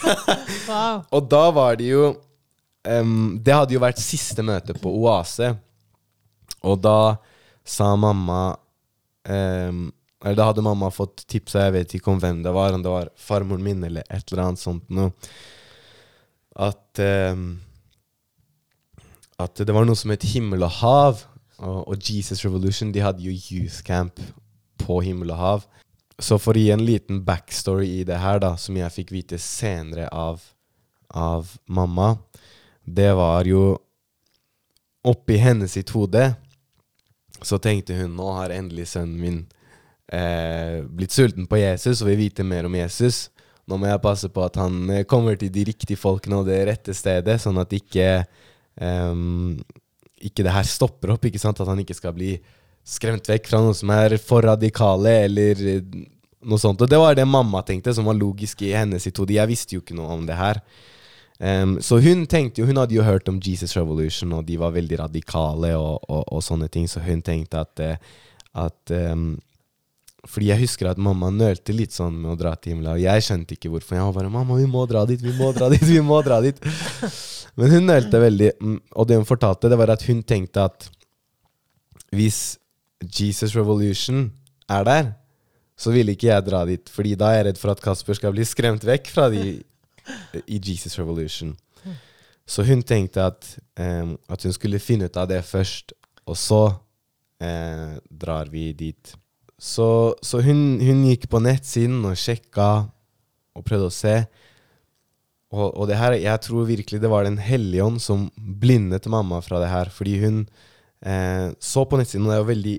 Wow. 0.67 1.05
Og 1.15 1.29
da 1.31 1.45
var 1.55 1.79
det 1.79 1.87
jo 1.93 2.09
um, 2.11 3.37
Det 3.39 3.55
hadde 3.55 3.75
jo 3.77 3.83
vært 3.85 4.03
siste 4.03 4.43
møte 4.43 4.75
på 4.75 4.91
Oase. 4.99 5.53
Og 6.65 6.79
da 6.83 7.15
sa 7.65 7.93
mamma 7.95 8.55
Eller 9.25 9.94
da 10.23 10.47
hadde 10.47 10.63
mamma 10.65 10.89
fått 10.93 11.25
tipsa, 11.27 11.67
jeg 11.67 11.75
vet 11.75 11.93
ikke 11.97 12.13
om 12.13 12.21
hvem 12.21 12.41
det 12.45 12.53
var, 12.55 12.73
om 12.73 12.83
det 12.83 12.91
var 12.91 13.11
farmoren 13.19 13.63
min 13.65 13.83
eller 13.83 14.05
et 14.09 14.31
eller 14.31 14.45
annet 14.45 14.61
sånt 14.61 14.87
noe, 14.93 15.11
at 16.55 17.01
em, 17.03 17.49
at 19.41 19.59
det 19.67 19.73
var 19.75 19.83
noe 19.87 19.99
som 19.99 20.13
het 20.13 20.23
Himmel 20.31 20.63
og 20.63 20.77
hav. 20.79 21.23
Og, 21.59 21.79
og 21.91 22.09
Jesus 22.09 22.43
Revolution 22.45 22.91
de 22.95 23.03
hadde 23.03 23.23
jo 23.23 23.31
youth 23.31 23.81
camp 23.83 24.19
på 24.79 25.01
Himmel 25.03 25.33
og 25.35 25.39
hav. 25.39 25.65
Så 26.19 26.37
for 26.39 26.55
å 26.55 26.61
gi 26.61 26.71
en 26.71 26.83
liten 26.87 27.21
backstory 27.27 27.89
i 27.99 28.05
det 28.07 28.19
her, 28.23 28.39
da, 28.43 28.53
som 28.59 28.77
jeg 28.79 28.93
fikk 28.95 29.11
vite 29.11 29.39
senere 29.41 30.07
av, 30.15 30.43
av 31.11 31.51
mamma, 31.67 32.15
det 32.85 33.11
var 33.17 33.47
jo 33.49 33.73
Oppi 35.05 35.35
hennes 35.37 35.69
sitt 35.75 35.91
hode 35.93 36.31
så 37.45 37.59
tenkte 37.61 37.93
hun 37.93 38.15
nå 38.17 38.25
har 38.39 38.49
endelig 38.55 38.87
sønnen 38.89 39.19
min 39.21 39.35
eh, 40.13 40.83
blitt 40.85 41.15
sulten 41.15 41.47
på 41.49 41.61
Jesus 41.61 42.01
og 42.01 42.11
vil 42.11 42.21
vite 42.25 42.45
mer 42.47 42.67
om 42.69 42.75
Jesus. 42.77 43.29
Nå 43.65 43.79
må 43.81 43.89
jeg 43.89 44.03
passe 44.03 44.29
på 44.29 44.43
at 44.45 44.59
han 44.61 44.83
eh, 44.93 45.07
kommer 45.09 45.37
til 45.39 45.53
de 45.53 45.65
riktige 45.71 45.97
folkene 45.97 46.41
og 46.41 46.49
det 46.49 46.61
rette 46.69 46.93
stedet, 46.93 47.39
sånn 47.41 47.57
at 47.61 47.73
ikke 47.73 48.09
um, 48.81 49.57
ikke 50.25 50.45
det 50.45 50.53
her 50.55 50.67
stopper 50.67 51.15
opp, 51.15 51.25
ikke 51.27 51.41
sant? 51.41 51.59
At 51.61 51.69
han 51.69 51.81
ikke 51.81 51.97
skal 51.97 52.15
bli 52.15 52.35
skremt 52.85 53.27
vekk 53.29 53.49
fra 53.49 53.61
noe 53.63 53.75
som 53.77 53.91
er 53.95 54.17
for 54.21 54.45
radikale, 54.45 55.13
eller 55.27 55.63
eh, 55.75 56.03
noe 56.45 56.61
sånt. 56.61 56.81
Og 56.81 56.91
det 56.91 56.99
var 57.01 57.17
det 57.17 57.27
mamma 57.27 57.63
tenkte, 57.65 57.93
som 57.95 58.07
var 58.09 58.17
logisk 58.17 58.61
i 58.65 58.75
hennes 58.75 59.07
hode. 59.09 59.37
Jeg 59.37 59.51
visste 59.51 59.77
jo 59.77 59.83
ikke 59.83 59.97
noe 59.97 60.19
om 60.19 60.27
det 60.27 60.37
her. 60.39 60.61
Um, 61.35 61.75
så 61.83 61.99
hun 61.99 62.23
tenkte 62.31 62.61
jo, 62.61 62.69
hun 62.69 62.79
hadde 62.79 62.95
jo 62.95 63.03
hørt 63.03 63.27
om 63.27 63.41
Jesus 63.43 63.75
Revolution, 63.75 64.37
og 64.37 64.45
de 64.47 64.59
var 64.61 64.75
veldig 64.75 65.01
radikale 65.01 65.73
og, 65.75 66.05
og, 66.07 66.21
og 66.31 66.45
sånne 66.45 66.69
ting, 66.71 66.87
så 66.87 67.03
hun 67.03 67.25
tenkte 67.25 67.65
at, 67.65 67.83
at 68.55 68.93
ehm, 68.95 69.33
fordi 70.25 70.49
jeg 70.49 70.63
husker 70.63 70.89
at 70.89 70.99
mamma 71.01 71.29
nølte 71.33 71.73
litt 71.75 71.93
sånn 71.95 72.15
med 72.17 72.33
å 72.33 72.37
dra 72.39 72.55
til 72.57 72.73
himmelen. 72.73 72.97
Og 72.97 73.03
jeg 73.03 73.25
skjønte 73.25 73.55
ikke 73.55 73.69
hvorfor. 73.73 73.97
Jeg 73.97 74.07
var 74.07 74.15
bare 74.17 74.31
'Mamma, 74.33 74.57
vi 74.57 74.65
må 74.65 74.85
dra 74.89 75.05
dit, 75.05 75.21
vi 75.21 75.33
må 75.37 75.51
dra 75.53 75.69
dit, 75.69 75.83
vi 75.85 76.01
må 76.01 76.21
dra 76.25 76.41
dit'. 76.41 76.61
Men 77.57 77.71
hun 77.71 77.85
nølte 77.87 78.19
veldig. 78.19 78.51
mm, 78.59 78.79
Og 78.95 79.07
det 79.07 79.17
hun 79.17 79.25
fortalte, 79.25 79.69
det 79.69 79.77
var 79.77 79.93
at 79.93 80.03
hun 80.03 80.23
tenkte 80.23 80.65
at 80.65 80.89
hvis 82.11 82.57
Jesus 83.05 83.55
Revolution 83.55 84.31
er 84.69 84.83
der, 84.83 85.13
så 85.77 85.91
ville 85.91 86.15
ikke 86.15 86.31
jeg 86.31 86.45
dra 86.47 86.65
dit. 86.65 86.89
Fordi 86.89 87.15
da 87.15 87.31
er 87.31 87.37
jeg 87.37 87.45
redd 87.49 87.61
for 87.61 87.71
at 87.71 87.83
Kasper 87.83 88.17
skal 88.17 88.33
bli 88.33 88.45
skremt 88.47 88.83
vekk 88.83 89.11
fra 89.11 89.29
de 89.29 89.61
i 90.55 90.59
Jesus 90.59 90.97
Revolution. 90.99 91.55
Så 92.45 92.63
hun 92.63 92.83
tenkte 92.85 93.23
at, 93.25 93.57
um, 93.79 94.17
at 94.29 94.43
hun 94.45 94.53
skulle 94.53 94.79
finne 94.79 95.09
ut 95.09 95.17
av 95.17 95.27
det 95.27 95.41
først, 95.45 95.95
og 96.29 96.37
så 96.37 96.63
uh, 97.41 97.93
drar 98.09 98.51
vi 98.53 98.71
dit. 98.73 99.15
Så, 99.61 100.15
så 100.25 100.41
hun, 100.43 100.79
hun 100.83 101.05
gikk 101.07 101.29
på 101.31 101.39
nettsiden 101.43 102.03
og 102.07 102.17
sjekka 102.19 102.69
og 103.55 103.63
prøvde 103.67 103.87
å 103.87 103.93
se. 103.93 104.15
Og, 105.55 105.69
og 105.69 105.87
det 105.87 105.99
her, 105.99 106.17
jeg 106.19 106.41
tror 106.43 106.67
virkelig 106.67 106.99
det 106.99 107.11
var 107.11 107.23
Den 107.23 107.37
hellige 107.39 107.85
ånd 107.85 108.01
som 108.03 108.27
blindet 108.35 109.07
mamma 109.11 109.39
fra 109.45 109.61
det 109.63 109.71
her. 109.71 109.91
Fordi 109.93 110.17
hun 110.23 110.41
eh, 111.05 111.53
så 111.59 111.85
på 111.87 111.99
nettsiden, 111.99 112.25
og 112.27 112.33
det 112.33 112.37
er 112.37 112.43
jo 112.43 112.51
veldig 112.51 112.77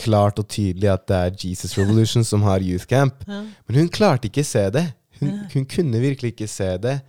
klart 0.00 0.38
og 0.40 0.48
tydelig 0.48 0.88
at 0.90 1.04
det 1.10 1.18
er 1.18 1.36
Jesus 1.44 1.76
Revolution 1.78 2.24
som 2.24 2.42
har 2.46 2.64
Youth 2.64 2.88
Camp. 2.90 3.22
Ja, 3.28 3.44
Men 3.68 3.82
hun 3.82 3.92
klarte 3.92 4.30
ikke 4.30 4.46
se 4.46 4.66
det. 4.74 4.88
Hun, 5.20 5.34
hun 5.52 5.66
kunne 5.68 6.00
virkelig 6.00 6.32
ikke 6.32 6.48
se 6.48 6.72
det. 6.80 7.00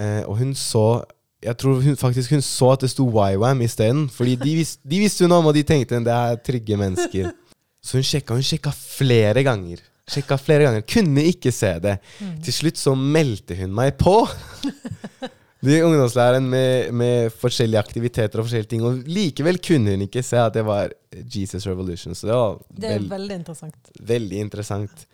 Eh, 0.00 0.22
og 0.24 0.38
hun 0.40 0.54
så 0.56 1.04
Jeg 1.44 1.58
tror 1.60 1.80
hun, 1.84 1.96
faktisk 1.96 2.30
hun 2.32 2.40
så 2.40 2.70
at 2.72 2.80
det 2.80 2.88
sto 2.88 3.04
YWAM 3.04 3.60
isteden. 3.60 4.08
Fordi 4.08 4.34
de, 4.40 4.54
vis, 4.56 4.78
de 4.80 4.98
visste 4.98 5.26
hun 5.26 5.32
om, 5.36 5.46
og 5.46 5.54
de 5.54 5.62
tenkte 5.62 6.00
det 6.00 6.12
er 6.12 6.38
trygge 6.40 6.76
mennesker. 6.80 7.30
Så 7.84 7.98
hun 8.00 8.06
sjekka, 8.06 8.36
hun 8.36 8.46
sjekka 8.46 8.72
flere 8.72 9.44
ganger. 9.44 9.82
Sjekka 10.08 10.38
flere 10.40 10.66
ganger. 10.66 10.84
Kunne 10.88 11.24
ikke 11.28 11.52
se 11.52 11.74
det. 11.84 11.98
Mm. 12.20 12.36
Til 12.44 12.56
slutt 12.58 12.80
så 12.80 12.94
meldte 12.96 13.56
hun 13.58 13.72
meg 13.76 13.96
på. 14.00 14.22
De 15.64 15.78
ungdomslæreren 15.80 16.44
med, 16.48 16.90
med 16.92 17.32
forskjellige 17.40 17.80
aktiviteter 17.80 18.40
og 18.40 18.44
forskjellige 18.48 18.70
ting. 18.74 18.84
Og 18.84 19.06
likevel 19.08 19.60
kunne 19.64 19.94
hun 19.94 20.04
ikke 20.04 20.24
se 20.24 20.40
at 20.40 20.56
det 20.56 20.64
var 20.66 20.92
Jesus 21.12 21.64
Revolution. 21.68 22.16
Så 22.16 22.28
det 22.28 22.36
var 22.36 22.58
Det 22.68 22.88
er 22.88 22.98
veld, 22.98 23.08
veldig 23.14 23.38
interessant. 23.40 23.92
Veldig 24.12 24.42
interessant. 24.44 25.06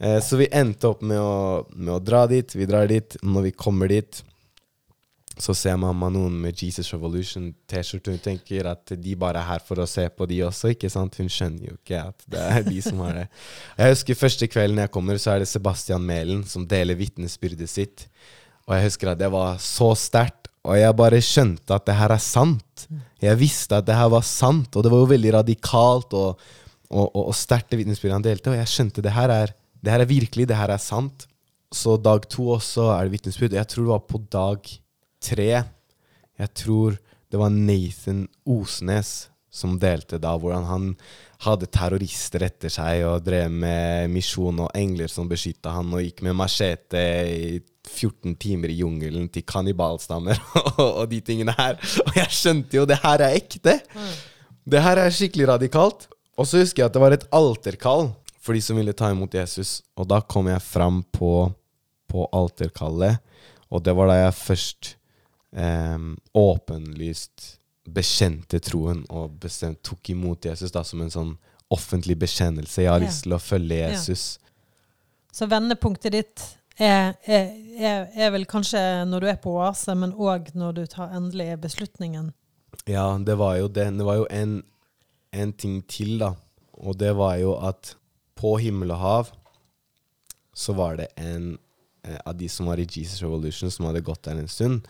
Eh, 0.00 0.16
så 0.24 0.40
vi 0.40 0.48
endte 0.62 0.88
opp 0.88 1.04
med 1.04 1.20
å, 1.20 1.66
med 1.76 1.92
å 1.96 2.00
dra 2.00 2.24
dit. 2.30 2.56
Vi 2.56 2.68
drar 2.68 2.88
dit. 2.88 3.18
Når 3.20 3.50
vi 3.50 3.56
kommer 3.66 3.92
dit, 3.92 4.22
så 5.40 5.54
ser 5.56 5.78
mamma 5.80 6.10
noen 6.12 6.34
med 6.42 6.58
Jesus 6.60 6.90
Revolution-T-skjorte. 6.92 8.12
Hun 8.12 8.22
tenker 8.22 8.68
at 8.70 8.92
de 8.92 9.14
bare 9.18 9.40
er 9.40 9.48
her 9.48 9.62
for 9.64 9.80
å 9.80 9.88
se 9.88 10.04
på 10.12 10.26
de 10.28 10.42
også, 10.46 10.74
ikke 10.74 10.90
sant? 10.92 11.16
Hun 11.20 11.30
skjønner 11.32 11.70
jo 11.70 11.76
ikke 11.78 12.02
at 12.10 12.26
det 12.30 12.42
er 12.44 12.66
de 12.66 12.82
som 12.84 13.00
har 13.04 13.22
det. 13.22 13.26
Jeg 13.78 13.94
husker 13.94 14.20
første 14.20 14.50
kvelden 14.50 14.82
jeg 14.82 14.92
kommer, 14.92 15.20
så 15.20 15.34
er 15.34 15.42
det 15.42 15.48
Sebastian 15.50 16.04
Mælen 16.06 16.44
som 16.48 16.66
deler 16.68 16.98
vitnesbyrdet 16.98 17.70
sitt. 17.72 18.06
Og 18.68 18.76
jeg 18.76 18.90
husker 18.90 19.12
at 19.12 19.22
det 19.22 19.30
var 19.32 19.56
så 19.64 19.94
sterkt, 19.98 20.50
og 20.60 20.76
jeg 20.76 20.98
bare 20.98 21.22
skjønte 21.24 21.72
at 21.72 21.86
det 21.88 21.96
her 21.96 22.12
er 22.12 22.20
sant. 22.22 22.86
Jeg 23.22 23.40
visste 23.40 23.80
at 23.80 23.88
det 23.88 23.96
her 23.96 24.12
var 24.12 24.26
sant, 24.28 24.76
og 24.76 24.84
det 24.84 24.92
var 24.92 25.02
jo 25.02 25.08
veldig 25.14 25.32
radikalt 25.38 26.12
og, 26.18 26.44
og, 26.90 27.06
og, 27.06 27.22
og 27.30 27.34
sterkt 27.36 27.72
det 27.72 27.80
vitnesbyrdet 27.80 28.18
han 28.18 28.28
delte, 28.28 28.52
og 28.52 28.60
jeg 28.60 28.74
skjønte 28.74 29.04
det 29.04 29.16
her 29.16 29.32
er, 29.32 29.56
det 29.80 29.94
her 29.94 30.04
er 30.04 30.12
virkelig, 30.12 30.48
det 30.50 30.60
her 30.60 30.74
er 30.74 30.82
sant. 30.82 31.24
Så 31.72 31.94
dag 32.02 32.26
to 32.28 32.50
også 32.58 32.90
er 32.92 33.06
det 33.06 33.14
vitnesbyrd. 33.14 33.54
Jeg 33.56 33.68
tror 33.70 33.86
det 33.86 33.92
var 33.94 34.06
på 34.10 34.20
dag 34.26 34.70
tre. 35.22 35.50
Jeg 36.40 36.54
tror 36.56 36.96
det 37.30 37.38
var 37.38 37.52
Nathan 37.54 38.24
Osnes 38.48 39.30
som 39.50 39.74
delte 39.82 40.18
da, 40.22 40.36
hvordan 40.38 40.66
han 40.68 40.86
hadde 41.42 41.66
terrorister 41.74 42.44
etter 42.46 42.70
seg 42.70 43.02
og 43.08 43.24
drev 43.26 43.50
med 43.50 44.12
misjon 44.12 44.62
og 44.62 44.70
engler 44.78 45.10
som 45.10 45.28
beskytta 45.30 45.72
han, 45.74 45.90
og 45.90 46.04
gikk 46.04 46.22
med 46.26 46.38
machete 46.38 47.02
i 47.26 47.58
14 47.90 48.36
timer 48.38 48.70
i 48.70 48.78
jungelen 48.82 49.26
til 49.32 49.42
kannibalstammer 49.48 50.38
og, 50.86 51.02
de 51.10 51.18
tingene 51.24 51.54
her. 51.58 51.80
Og 52.04 52.20
jeg 52.20 52.36
skjønte 52.36 52.78
jo 52.78 52.86
det 52.86 53.00
her 53.02 53.26
er 53.26 53.38
ekte! 53.40 53.80
Det 54.70 54.82
her 54.84 55.00
er 55.02 55.14
skikkelig 55.14 55.48
radikalt. 55.50 56.06
Og 56.38 56.46
så 56.46 56.60
husker 56.62 56.84
jeg 56.84 56.90
at 56.90 56.94
det 56.94 57.02
var 57.02 57.16
et 57.16 57.26
alterkall 57.34 58.12
for 58.40 58.56
de 58.56 58.62
som 58.64 58.78
ville 58.78 58.94
ta 58.96 59.10
imot 59.10 59.34
Jesus. 59.34 59.80
Og 59.98 60.06
da 60.08 60.20
kom 60.22 60.48
jeg 60.52 60.62
fram 60.62 61.02
på, 61.12 61.50
på 62.08 62.28
alterkallet, 62.36 63.18
og 63.70 63.82
det 63.86 63.94
var 63.96 64.10
da 64.10 64.16
jeg 64.22 64.38
først 64.38 64.94
em, 65.56 66.14
åpenlyst 66.36 67.56
bekjente 67.90 68.60
troen 68.62 69.02
og 69.10 69.38
bestemt 69.42 69.82
tok 69.86 70.12
imot 70.12 70.46
Jesus 70.46 70.72
da 70.74 70.84
som 70.86 71.02
en 71.02 71.12
sånn 71.12 71.32
offentlig 71.70 72.16
bekjennelse. 72.18 72.82
Jeg 72.84 72.92
har 72.92 73.02
lyst 73.02 73.24
til 73.26 73.34
å 73.34 73.42
følge 73.42 73.78
Ja. 73.78 73.90
Jesus. 73.94 74.38
Så 75.32 75.46
vendepunktet 75.46 76.12
ditt 76.12 76.42
er, 76.80 77.14
er, 77.26 77.50
er, 77.78 78.08
er 78.14 78.32
vel 78.34 78.46
kanskje 78.50 78.80
når 79.06 79.22
du 79.22 79.28
er 79.30 79.38
på 79.42 79.52
oase, 79.54 79.94
men 79.94 80.12
òg 80.12 80.50
når 80.58 80.72
du 80.80 80.84
tar 80.90 81.14
endelig 81.14 81.54
beslutningen. 81.62 82.32
Ja, 82.90 83.18
det 83.18 83.36
var 83.38 83.56
jo 83.60 83.68
det. 83.68 83.86
Det 83.98 84.06
var 84.06 84.18
jo 84.22 84.26
en, 84.30 84.62
en 85.32 85.52
ting 85.52 85.80
til, 85.86 86.18
da. 86.22 86.34
Og 86.80 86.98
det 86.98 87.12
var 87.18 87.36
jo 87.38 87.54
at 87.62 87.94
på 88.40 88.56
himmel 88.62 88.94
og 88.94 89.02
hav 89.02 89.32
så 90.56 90.74
var 90.76 90.96
det 90.98 91.10
en 91.20 91.58
eh, 92.04 92.18
av 92.26 92.34
de 92.36 92.48
som 92.50 92.66
var 92.66 92.80
i 92.80 92.88
Jesus 92.88 93.20
Revolution, 93.22 93.70
som 93.70 93.86
hadde 93.86 94.02
gått 94.04 94.24
der 94.26 94.40
en 94.40 94.50
stund, 94.50 94.86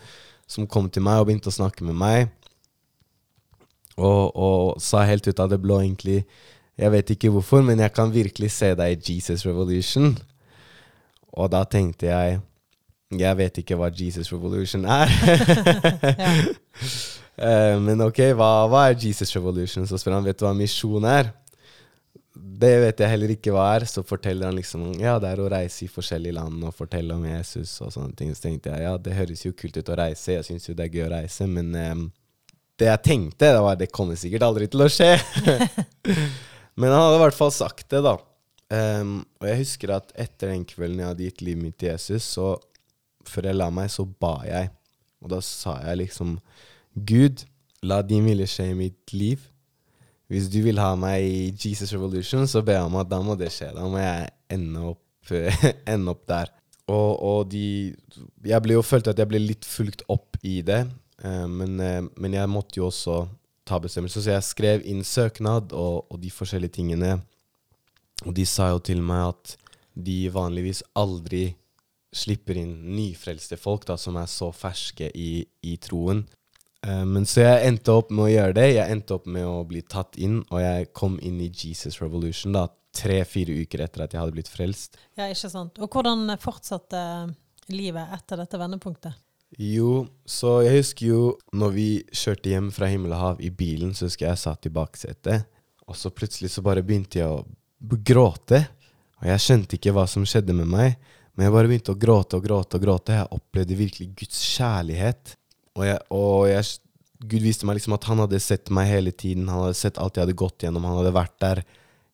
som 0.51 0.67
kom 0.67 0.89
til 0.91 1.03
meg 1.05 1.21
og 1.21 1.29
begynte 1.29 1.51
å 1.51 1.55
snakke 1.55 1.85
med 1.87 1.95
meg. 1.95 2.31
Og, 3.95 4.31
og 4.35 4.81
sa 4.83 5.05
helt 5.07 5.27
ut 5.27 5.39
av 5.43 5.49
det 5.51 5.59
blå 5.59 5.81
egentlig 5.81 6.21
Jeg 6.79 6.91
vet 6.93 7.09
ikke 7.11 7.29
hvorfor, 7.29 7.59
men 7.61 7.81
jeg 7.83 7.91
kan 7.93 8.13
virkelig 8.13 8.53
se 8.55 8.71
deg 8.79 8.93
i 8.95 9.17
Jesus 9.17 9.43
Revolution. 9.45 10.13
Og 11.35 11.51
da 11.51 11.65
tenkte 11.67 12.07
jeg 12.07 12.39
Jeg 13.19 13.37
vet 13.37 13.59
ikke 13.61 13.75
hva 13.75 13.91
Jesus 13.91 14.31
Revolution 14.33 14.85
er. 14.85 15.11
Ja. 17.41 17.75
uh, 17.75 17.81
men 17.85 18.01
ok, 18.03 18.19
hva, 18.37 18.49
hva 18.71 18.87
er 18.89 18.97
Jesus 18.99 19.35
Revolution? 19.35 19.85
Så 19.87 19.99
spør 19.99 20.17
han, 20.17 20.25
vet 20.25 20.39
du 20.39 20.45
hva 20.45 20.53
misjon 20.55 21.05
er? 21.07 21.31
Det 22.33 22.71
vet 22.79 23.01
jeg 23.03 23.11
heller 23.11 23.33
ikke 23.33 23.51
hva 23.55 23.65
er. 23.75 23.85
Så 23.89 24.03
forteller 24.07 24.49
han 24.49 24.57
liksom 24.57 24.93
ja, 25.01 25.17
det 25.21 25.33
er 25.33 25.43
å 25.43 25.49
reise 25.51 25.85
i 25.85 25.91
forskjellige 25.91 26.37
land 26.37 26.63
og 26.67 26.75
fortelle 26.77 27.17
om 27.17 27.27
Jesus 27.27 27.73
og 27.83 27.91
sånne 27.93 28.15
ting. 28.17 28.31
Så 28.35 28.47
tenkte 28.47 28.73
jeg 28.73 28.87
ja, 28.87 28.95
det 28.97 29.17
høres 29.17 29.45
jo 29.45 29.53
kult 29.57 29.77
ut 29.77 29.91
å 29.91 29.99
reise. 29.99 30.37
Jeg 30.37 30.47
syns 30.47 30.69
jo 30.69 30.77
det 30.77 30.87
er 30.87 30.97
gøy 30.97 31.05
å 31.09 31.13
reise, 31.15 31.47
men 31.51 31.75
eh, 31.75 31.93
det 32.81 32.89
jeg 32.89 33.05
tenkte, 33.05 33.51
det 33.53 33.61
var 33.61 33.77
det 33.77 33.91
kommer 33.93 34.17
sikkert 34.19 34.47
aldri 34.47 34.67
til 34.71 34.85
å 34.85 34.89
skje. 34.91 35.13
men 36.79 36.89
han 36.89 37.01
hadde 37.03 37.19
i 37.19 37.23
hvert 37.25 37.37
fall 37.37 37.53
sagt 37.53 37.89
det, 37.93 38.03
da. 38.07 38.17
Um, 38.71 39.17
og 39.41 39.49
jeg 39.49 39.59
husker 39.65 39.91
at 39.97 40.13
etter 40.15 40.53
den 40.53 40.63
kvelden 40.63 41.01
jeg 41.01 41.09
hadde 41.09 41.25
gitt 41.27 41.41
livet 41.43 41.65
mitt 41.65 41.77
til 41.81 41.91
Jesus, 41.91 42.23
så 42.37 42.53
før 43.27 43.49
jeg 43.49 43.59
la 43.59 43.67
meg, 43.73 43.91
så 43.91 44.05
ba 44.07 44.37
jeg. 44.47 44.71
Og 45.21 45.33
da 45.33 45.41
sa 45.45 45.75
jeg 45.83 46.05
liksom 46.05 46.37
Gud, 47.07 47.43
la 47.85 48.01
din 48.05 48.25
vilje 48.25 48.47
skje 48.51 48.71
i 48.71 48.77
mitt 48.77 49.13
liv. 49.15 49.43
Hvis 50.31 50.47
du 50.47 50.61
vil 50.63 50.79
ha 50.79 50.93
meg 50.95 51.25
i 51.27 51.39
Jesus 51.51 51.91
Revolution, 51.91 52.45
så 52.47 52.61
ber 52.63 52.77
jeg 52.77 52.87
om 52.87 52.95
at 53.01 53.09
da 53.11 53.19
må 53.23 53.35
det 53.35 53.49
skje. 53.51 53.73
Da 53.75 53.83
må 53.91 53.99
jeg 53.99 54.29
ende 54.55 54.85
opp, 54.93 55.33
ende 55.93 56.13
opp 56.13 56.23
der. 56.29 56.53
Og, 56.91 57.11
og 57.19 57.51
de 57.51 57.93
Jeg 58.43 58.63
ble 58.63 58.77
jo 58.77 58.83
følte 58.83 59.11
at 59.11 59.19
jeg 59.19 59.29
ble 59.29 59.41
litt 59.43 59.67
fulgt 59.67 60.05
opp 60.11 60.39
i 60.43 60.61
det, 60.65 60.81
eh, 61.23 61.45
men, 61.47 61.77
eh, 61.83 62.01
men 62.17 62.35
jeg 62.35 62.51
måtte 62.51 62.79
jo 62.79 62.87
også 62.87 63.25
ta 63.67 63.79
bestemmelser. 63.83 64.23
Så 64.23 64.33
jeg 64.33 64.47
skrev 64.47 64.87
inn 64.87 65.03
søknad 65.03 65.75
og, 65.75 66.07
og 66.07 66.21
de 66.23 66.31
forskjellige 66.31 66.79
tingene. 66.79 67.17
Og 68.25 68.35
de 68.37 68.45
sa 68.47 68.71
jo 68.71 68.79
til 68.83 69.03
meg 69.03 69.33
at 69.33 69.57
de 69.99 70.17
vanligvis 70.31 70.83
aldri 70.95 71.49
slipper 72.15 72.59
inn 72.59 72.73
nyfrelste 72.95 73.59
folk 73.59 73.83
da, 73.87 73.97
som 73.99 74.15
er 74.19 74.31
så 74.31 74.51
ferske 74.55 75.11
i, 75.15 75.43
i 75.67 75.75
troen. 75.83 76.25
Eh, 76.87 77.03
men 77.05 77.27
så 77.29 77.43
jeg 77.45 77.69
endte 77.69 77.93
opp 77.93 78.11
med 78.13 78.25
å 78.25 78.31
gjøre 78.31 78.57
det. 78.57 78.67
Jeg 78.75 78.95
endte 78.95 79.17
opp 79.17 79.27
med 79.29 79.45
å 79.47 79.61
bli 79.69 79.83
tatt 79.85 80.17
inn, 80.21 80.41
og 80.49 80.61
jeg 80.63 80.91
kom 80.97 81.19
inn 81.21 81.41
i 81.43 81.51
Jesus 81.51 81.99
Revolution 82.01 82.57
da, 82.57 82.67
tre-fire 82.95 83.55
uker 83.63 83.85
etter 83.85 84.03
at 84.03 84.13
jeg 84.15 84.19
hadde 84.19 84.35
blitt 84.35 84.51
frelst. 84.51 84.97
ja, 85.15 85.29
ikke 85.31 85.51
sant. 85.51 85.79
Og 85.79 85.91
hvordan 85.93 86.25
fortsatte 86.41 87.03
livet 87.71 88.15
etter 88.17 88.41
dette 88.41 88.59
vendepunktet? 88.59 89.19
Jo, 89.59 90.05
så 90.23 90.61
jeg 90.63 90.79
husker 90.79 91.07
jo 91.09 91.21
når 91.59 91.71
vi 91.75 91.87
kjørte 92.15 92.51
hjem 92.51 92.69
fra 92.71 92.87
himmel 92.87 93.11
og 93.15 93.21
hav 93.21 93.41
i 93.43 93.49
bilen, 93.51 93.91
så 93.95 94.07
husker 94.07 94.25
jeg 94.25 94.37
jeg 94.37 94.43
satt 94.45 94.67
i 94.67 94.71
baksetet, 94.75 95.47
og 95.87 95.97
så 95.99 96.11
plutselig 96.15 96.53
så 96.53 96.63
bare 96.63 96.83
begynte 96.87 97.19
jeg 97.19 97.27
å 97.27 97.43
gråte. 97.99 98.61
Og 99.19 99.27
jeg 99.27 99.43
skjønte 99.43 99.75
ikke 99.77 99.91
hva 99.95 100.05
som 100.07 100.23
skjedde 100.27 100.55
med 100.55 100.69
meg, 100.71 100.95
men 101.35 101.45
jeg 101.45 101.55
bare 101.55 101.69
begynte 101.71 101.93
å 101.93 101.99
gråte 101.99 102.39
og 102.39 102.45
gråte 102.47 102.79
og 102.79 102.85
gråte. 102.85 103.17
Jeg 103.19 103.35
opplevde 103.35 103.79
virkelig 103.79 104.07
Guds 104.21 104.39
kjærlighet. 104.55 105.35
Og, 105.77 105.85
jeg, 105.87 105.99
og 106.11 106.47
jeg, 106.49 106.65
Gud 107.31 107.45
viste 107.45 107.67
meg 107.67 107.77
liksom 107.77 107.95
at 107.95 108.07
han 108.09 108.23
hadde 108.23 108.41
sett 108.43 108.71
meg 108.73 108.89
hele 108.91 109.13
tiden. 109.13 109.49
Han 109.51 109.67
hadde 109.67 109.79
sett 109.79 109.99
alt 110.01 110.17
jeg 110.17 110.27
hadde 110.27 110.39
gått 110.41 110.65
gjennom. 110.65 110.87
Han 110.87 110.99
hadde 111.01 111.15
vært 111.15 111.37
der 111.43 111.63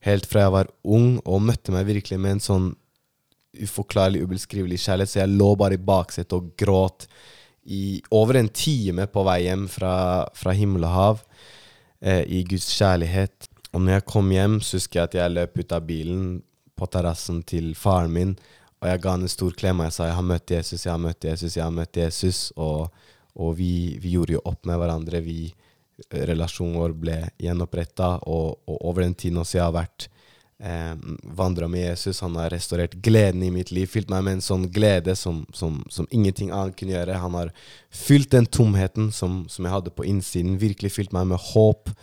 helt 0.07 0.27
fra 0.29 0.45
jeg 0.45 0.53
var 0.53 0.69
ung, 0.85 1.17
og 1.25 1.43
møtte 1.43 1.73
meg 1.73 1.87
virkelig 1.89 2.19
med 2.21 2.37
en 2.37 2.43
sånn 2.43 2.67
uforklarlig, 3.57 4.21
ubeskrivelig 4.27 4.79
kjærlighet. 4.83 5.13
Så 5.13 5.21
jeg 5.23 5.33
lå 5.33 5.51
bare 5.59 5.77
i 5.77 5.83
baksetet 5.89 6.35
og 6.37 6.51
gråt 6.59 7.07
i 7.67 7.99
over 8.15 8.39
en 8.39 8.49
time 8.53 9.07
på 9.11 9.23
vei 9.27 9.41
hjem 9.47 9.65
fra, 9.71 9.93
fra 10.37 10.53
himmel 10.55 10.85
og 10.87 10.93
hav 10.93 11.23
eh, 11.99 12.23
i 12.23 12.43
Guds 12.47 12.69
kjærlighet. 12.77 13.49
Og 13.73 13.83
når 13.83 13.97
jeg 13.97 14.07
kom 14.13 14.29
hjem, 14.31 14.61
så 14.63 14.77
husker 14.77 15.01
jeg 15.01 15.09
at 15.09 15.17
jeg 15.19 15.33
løp 15.33 15.59
ut 15.59 15.75
av 15.75 15.83
bilen 15.89 16.29
på 16.77 16.87
terrassen 16.93 17.41
til 17.47 17.73
faren 17.75 18.13
min, 18.13 18.37
og 18.77 18.87
jeg 18.91 19.01
ga 19.01 19.15
han 19.15 19.25
en 19.25 19.31
stor 19.31 19.55
klem, 19.57 19.79
og 19.81 19.87
jeg 19.87 19.95
sa 19.95 20.07
jeg 20.11 20.17
har 20.19 20.27
møtt 20.29 20.53
Jesus, 20.53 20.85
jeg 20.85 20.93
har 20.93 21.01
møtt 21.01 21.25
Jesus, 21.25 21.55
jeg 21.57 21.63
har 21.65 21.73
møtt 21.73 21.97
Jesus. 21.97 22.41
Og, 22.61 22.91
og 23.37 23.55
vi, 23.59 23.97
vi, 24.01 24.15
gjorde 24.17 24.37
jo 24.37 24.43
opp 24.49 24.67
med 24.67 24.79
hverandre. 24.81 25.21
Vi, 25.25 25.47
relasjonen 26.11 26.77
vår 26.81 26.93
ble 26.97 27.17
gjenoppretta, 27.41 28.17
og, 28.25 28.61
og, 28.65 28.77
over 28.89 29.05
den 29.05 29.17
tiden 29.17 29.41
også 29.41 29.59
jeg 29.59 29.65
har 29.65 29.75
vært 29.75 30.07
eh, 30.59 30.93
vandra 31.37 31.69
med 31.71 31.85
Jesus. 31.85 32.21
Han 32.25 32.37
har 32.39 32.51
restaurert 32.53 32.97
gleden 33.05 33.43
i 33.45 33.51
mitt 33.53 33.71
liv, 33.71 33.89
fylt 33.91 34.11
meg 34.13 34.25
med 34.25 34.37
en 34.37 34.45
sånn 34.45 34.67
glede 34.73 35.15
som, 35.17 35.43
som, 35.53 35.81
som 35.93 36.09
ingenting 36.11 36.53
annet 36.53 36.77
kunne 36.79 36.95
gjøre. 36.97 37.19
Han 37.23 37.37
har 37.37 37.53
fylt 37.93 38.31
den 38.33 38.49
tomheten 38.49 39.11
som, 39.15 39.43
som 39.51 39.67
jeg 39.67 39.75
hadde 39.75 39.93
på 39.93 40.07
innsiden, 40.07 40.57
virkelig 40.61 40.95
fylt 40.97 41.15
meg 41.15 41.29
med 41.33 41.41
håp. 41.51 41.93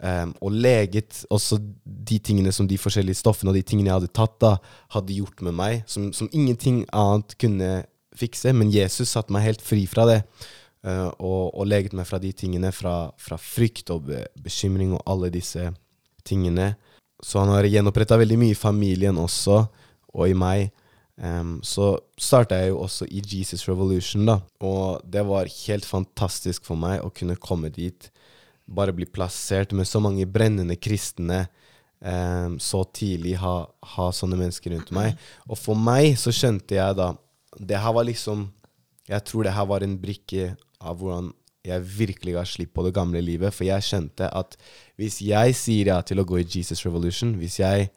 Um, 0.00 0.30
og 0.40 0.54
leget 0.56 1.26
også 1.28 1.58
de 1.84 2.16
tingene 2.24 2.54
som 2.56 2.64
de 2.64 2.78
forskjellige 2.80 3.18
stoffene 3.18 3.52
og 3.52 3.58
de 3.58 3.62
tingene 3.68 3.90
jeg 3.90 3.98
hadde 3.98 4.14
tatt, 4.16 4.38
da, 4.40 4.54
hadde 4.94 5.12
gjort 5.12 5.42
med 5.44 5.52
meg, 5.58 5.82
som, 5.92 6.06
som 6.16 6.30
ingenting 6.32 6.86
annet 6.88 7.34
kunne 7.42 7.68
fikse. 8.16 8.54
Men 8.56 8.72
Jesus 8.72 9.12
satte 9.12 9.34
meg 9.34 9.44
helt 9.44 9.64
fri 9.64 9.84
fra 9.90 10.06
det, 10.08 10.22
uh, 10.86 11.10
og, 11.18 11.54
og, 11.54 11.64
leget 11.68 11.94
meg 11.96 12.08
fra 12.08 12.20
de 12.22 12.32
tingene, 12.32 12.72
fra, 12.72 13.10
fra 13.20 13.38
frykt 13.40 13.92
og 13.94 14.08
be 14.10 14.24
bekymring 14.42 14.94
og 14.96 15.04
alle 15.06 15.32
disse 15.34 15.70
tingene. 16.26 16.74
Så 17.22 17.42
han 17.42 17.52
har 17.52 17.68
gjenoppretta 17.68 18.18
veldig 18.20 18.38
mye 18.40 18.54
i 18.54 18.58
familien 18.58 19.18
også, 19.20 19.64
og 20.14 20.28
i 20.28 20.36
meg. 20.36 20.70
Um, 21.20 21.58
så 21.60 21.92
starta 22.16 22.56
jeg 22.56 22.72
jo 22.72 22.80
også 22.80 23.04
i 23.12 23.20
Jesus 23.20 23.66
Revolution, 23.68 24.24
da, 24.24 24.38
og 24.64 25.02
det 25.04 25.26
var 25.28 25.50
helt 25.66 25.84
fantastisk 25.84 26.64
for 26.64 26.80
meg 26.80 27.04
å 27.04 27.12
kunne 27.12 27.36
komme 27.36 27.68
dit 27.74 28.08
bare 28.70 28.94
bli 28.94 29.06
plassert 29.06 29.74
med 29.76 29.88
så 29.88 30.00
mange 30.00 30.26
brennende 30.30 30.76
kristne 30.78 31.44
um, 31.98 32.58
så 32.62 32.84
tidlig, 32.94 33.36
ha, 33.42 33.64
ha, 33.94 34.08
sånne 34.14 34.38
mennesker 34.38 34.74
rundt 34.74 34.92
meg. 34.94 35.18
Og 35.50 35.58
for 35.58 35.78
meg 35.78 36.14
så 36.20 36.32
skjønte 36.34 36.78
jeg 36.78 36.98
da 36.98 37.12
Det 37.58 37.78
her 37.82 37.92
var 37.92 38.06
liksom 38.06 38.46
Jeg 39.10 39.26
tror 39.26 39.46
det 39.46 39.54
her 39.56 39.68
var 39.68 39.84
en 39.84 39.98
brikke 40.00 40.54
av 40.80 41.00
hvordan 41.00 41.32
jeg 41.66 41.84
virkelig 41.84 42.34
ga 42.38 42.44
slipp 42.48 42.72
på 42.76 42.84
det 42.86 42.94
gamle 42.96 43.20
livet. 43.24 43.52
For 43.52 43.66
jeg 43.68 43.84
skjønte 43.84 44.30
at 44.32 44.56
hvis 45.00 45.20
jeg 45.24 45.56
sier 45.58 45.92
ja 45.92 45.98
til 46.06 46.22
å 46.22 46.26
gå 46.28 46.40
i 46.40 46.46
Jesus 46.46 46.84
Revolution, 46.86 47.34
hvis 47.40 47.58
jeg 47.60 47.90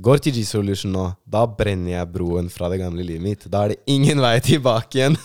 går 0.00 0.22
til 0.24 0.36
Jesus 0.38 0.56
Revolution 0.56 0.94
nå, 0.94 1.06
da 1.28 1.44
brenner 1.48 1.96
jeg 1.96 2.12
broen 2.14 2.50
fra 2.52 2.70
det 2.72 2.80
gamle 2.82 3.04
livet 3.06 3.24
mitt. 3.24 3.48
Da 3.52 3.64
er 3.64 3.74
det 3.74 3.82
ingen 3.90 4.22
vei 4.22 4.36
tilbake 4.44 5.00
igjen. 5.02 5.18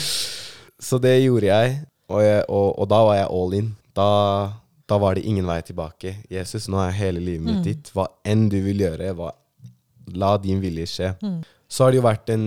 så 0.88 1.00
det 1.02 1.16
gjorde 1.22 1.48
jeg, 1.48 1.78
og, 2.10 2.20
jeg 2.24 2.42
og, 2.48 2.68
og 2.82 2.90
da 2.92 3.00
var 3.08 3.20
jeg 3.20 3.30
all 3.38 3.56
in 3.60 3.70
da, 3.96 4.08
da, 4.88 4.98
var 5.00 5.16
det 5.16 5.26
ingen 5.28 5.48
vei 5.48 5.60
tilbake. 5.64 6.16
Jesus, 6.32 6.68
nå 6.72 6.80
er 6.80 6.94
hele 6.96 7.20
livet 7.20 7.44
mitt 7.44 7.60
mm. 7.60 7.64
ditt. 7.66 7.90
Hva 7.92 8.08
enn 8.24 8.46
du 8.52 8.58
vil 8.64 8.80
gjøre, 8.84 9.12
hva, 9.18 9.32
la 10.16 10.36
din 10.40 10.62
vilje 10.62 10.88
skje. 10.94 11.10
Mm. 11.20 11.42
Så 11.72 11.84
har 11.84 11.92
det 11.92 12.00
jo 12.00 12.06
vært 12.06 12.32
en 12.32 12.46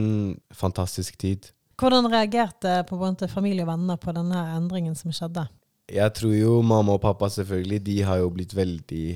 fantastisk 0.53 1.17
tid. 1.21 1.51
Hvordan 1.75 2.07
reagerte 2.11 2.79
på 2.87 2.97
både 2.97 3.27
familie 3.27 3.65
og 3.65 3.71
venner 3.73 3.99
på 3.99 4.13
denne 4.15 4.41
endringen 4.55 4.95
som 4.95 5.13
skjedde? 5.15 5.45
Jeg 5.91 6.13
tror 6.17 6.33
jo 6.33 6.59
mamma 6.65 6.95
og 6.95 7.03
pappa 7.03 7.29
selvfølgelig, 7.29 7.79
de 7.85 7.97
har 8.07 8.21
jo 8.23 8.31
blitt 8.33 8.55
veldig 8.57 9.07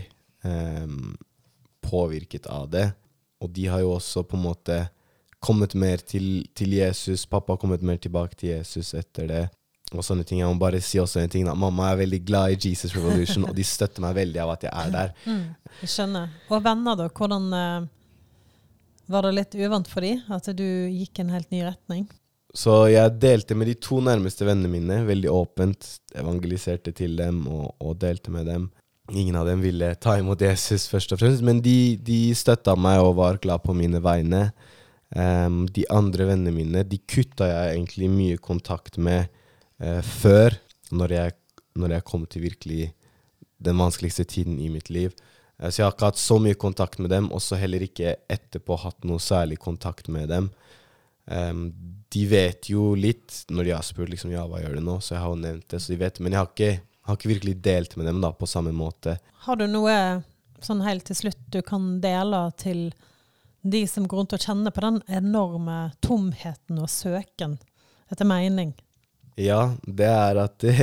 eh, 0.45 0.87
påvirket 1.81 2.49
av 2.51 2.67
det. 2.69 2.89
Og 3.39 3.49
de 3.55 3.69
har 3.71 3.81
jo 3.81 3.95
også 3.95 4.25
på 4.27 4.37
en 4.37 4.43
måte 4.43 4.81
kommet 5.39 5.73
mer 5.79 6.03
til, 6.03 6.43
til 6.53 6.75
Jesus. 6.75 7.25
Pappa 7.25 7.55
har 7.55 7.61
kommet 7.61 7.85
mer 7.85 7.97
tilbake 7.97 8.35
til 8.35 8.51
Jesus 8.57 8.93
etter 8.93 9.31
det 9.31 9.45
og 9.89 10.03
sånne 10.05 10.25
ting. 10.27 10.41
Jeg 10.43 10.51
må 10.51 10.59
bare 10.61 10.81
si 10.83 10.99
også 11.01 11.23
en 11.23 11.31
ting 11.31 11.47
da. 11.47 11.55
Mamma 11.57 11.89
er 11.89 12.03
veldig 12.03 12.19
glad 12.27 12.53
i 12.53 12.59
Jesus 12.69 12.93
Revolution, 12.93 13.47
og 13.49 13.55
de 13.57 13.65
støtter 13.65 14.03
meg 14.03 14.17
veldig 14.19 14.43
av 14.43 14.53
at 14.53 14.67
jeg 14.67 14.73
er 14.83 14.91
der. 14.93 15.13
Mm, 15.25 15.71
jeg 15.81 15.93
skjønner. 15.95 16.35
Og 16.51 16.63
venner, 16.65 16.99
da? 16.99 17.07
Hvordan 17.09 17.49
eh, 17.57 17.87
Var 19.09 19.25
det 19.25 19.31
litt 19.33 19.55
uvant 19.57 19.87
for 19.89 20.05
dem 20.05 20.35
at 20.35 20.51
du 20.53 20.67
gikk 20.93 21.23
en 21.23 21.31
helt 21.33 21.49
ny 21.49 21.63
retning? 21.65 22.03
Så 22.55 22.87
jeg 22.89 23.19
delte 23.21 23.53
med 23.57 23.69
de 23.69 23.75
to 23.77 23.99
nærmeste 24.01 24.45
vennene 24.47 24.71
mine 24.71 25.03
veldig 25.05 25.29
åpent. 25.29 25.85
Evangeliserte 26.17 26.93
til 26.97 27.17
dem 27.19 27.43
og, 27.47 27.75
og 27.77 27.99
delte 28.01 28.33
med 28.33 28.49
dem. 28.49 28.69
Ingen 29.09 29.37
av 29.39 29.47
dem 29.49 29.61
ville 29.61 29.93
ta 30.01 30.15
imot 30.19 30.41
Jesus, 30.41 30.87
først 30.89 31.13
og 31.15 31.21
fremst, 31.21 31.41
men 31.45 31.61
de, 31.65 31.97
de 32.05 32.29
støtta 32.37 32.75
meg 32.77 33.01
og 33.01 33.15
var 33.17 33.39
glad 33.41 33.63
på 33.65 33.73
mine 33.77 34.01
vegne. 34.05 34.49
Um, 35.09 35.63
de 35.73 35.87
andre 35.89 36.27
vennene 36.29 36.53
mine 36.53 36.83
de 36.85 36.99
kutta 37.09 37.47
jeg 37.49 37.73
egentlig 37.73 38.09
mye 38.13 38.37
kontakt 38.37 38.99
med 39.01 39.25
uh, 39.81 40.03
før, 40.05 40.59
når 40.93 41.15
jeg, 41.15 41.35
når 41.81 41.95
jeg, 41.95 42.05
kom 42.05 42.27
til 42.29 42.45
virkelig 42.45 42.91
den 43.57 43.81
vanskeligste 43.81 44.27
tiden 44.29 44.59
i 44.61 44.69
mitt 44.69 44.91
liv. 44.93 45.15
Uh, 45.57 45.71
så 45.71 45.81
jeg 45.81 45.87
har 45.87 45.97
ikke 45.97 46.11
hatt 46.11 46.21
så 46.21 46.37
mye 46.41 46.59
kontakt 46.61 47.01
med 47.01 47.09
dem, 47.13 47.31
og 47.33 47.41
så 47.41 47.57
heller 47.57 47.81
ikke 47.85 48.19
etterpå 48.29 48.77
hatt 48.83 49.09
noe 49.09 49.21
særlig 49.21 49.57
kontakt 49.63 50.11
med 50.13 50.29
dem. 50.29 50.51
Um, 51.29 51.67
de 52.09 52.23
vet 52.25 52.71
jo 52.71 52.95
litt 52.97 53.43
når 53.53 53.67
de 53.67 53.73
har 53.75 53.85
spurt 53.85 54.09
liksom, 54.09 54.31
ja, 54.33 54.47
hva 54.49 54.63
gjør 54.63 54.79
du 54.79 54.85
nå, 54.85 54.97
så 54.97 55.13
jeg 55.13 55.21
har 55.21 55.33
jo 55.35 55.41
nevnt 55.43 55.67
det, 55.69 55.81
så 55.81 55.93
de 55.93 55.99
vet 56.01 56.17
Men 56.25 56.33
jeg 56.33 56.41
har 56.41 56.49
ikke, 56.49 56.71
har 57.05 57.19
ikke 57.19 57.31
virkelig 57.35 57.55
delt 57.67 57.95
med 57.99 58.09
dem 58.09 58.21
da, 58.23 58.31
på 58.33 58.49
samme 58.49 58.73
måte. 58.73 59.19
Har 59.45 59.59
du 59.59 59.67
noe 59.69 59.93
sånn 60.65 60.81
helt 60.83 61.05
til 61.07 61.19
slutt 61.21 61.45
du 61.53 61.61
kan 61.65 61.99
dele 62.03 62.47
til 62.59 62.89
de 63.61 63.83
som 63.87 64.07
går 64.07 64.23
rundt 64.23 64.35
og 64.35 64.43
kjenner 64.43 64.73
på 64.73 64.83
den 64.83 65.01
enorme 65.19 65.79
tomheten 66.05 66.79
og 66.81 66.89
søken 66.91 67.57
etter 68.09 68.27
mening? 68.27 68.73
Ja, 69.39 69.75
det 69.85 70.07
er 70.09 70.41
at 70.41 70.57
det, 70.59 70.73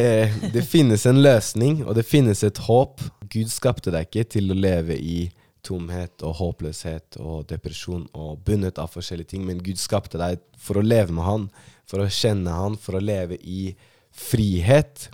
det, 0.55 0.63
finnes 0.65 1.05
en 1.09 1.21
løsning, 1.21 1.83
og 1.85 1.99
det 1.99 2.07
finnes 2.09 2.41
et 2.47 2.63
håp. 2.69 3.03
Gud 3.33 3.51
skapte 3.53 3.93
deg 3.93 4.09
ikke 4.09 4.29
til 4.39 4.53
å 4.53 4.57
leve 4.57 4.97
i 4.97 5.27
tomhet 5.67 6.23
og 6.27 6.39
håpløshet 6.41 7.19
og 7.21 7.49
depresjon 7.51 8.07
og 8.15 8.41
bundet 8.47 8.79
av 8.83 8.93
forskjellige 8.95 9.35
ting, 9.35 9.45
men 9.49 9.63
Gud 9.65 9.81
skapte 9.83 10.21
deg 10.21 10.41
for 10.61 10.79
å 10.79 10.87
leve 10.87 11.15
med 11.15 11.27
Han, 11.27 11.47
for 11.87 12.03
å 12.03 12.11
kjenne 12.11 12.55
Han, 12.55 12.79
for 12.81 12.99
å 12.99 13.03
leve 13.03 13.39
i 13.43 13.75
frihet. 14.17 15.09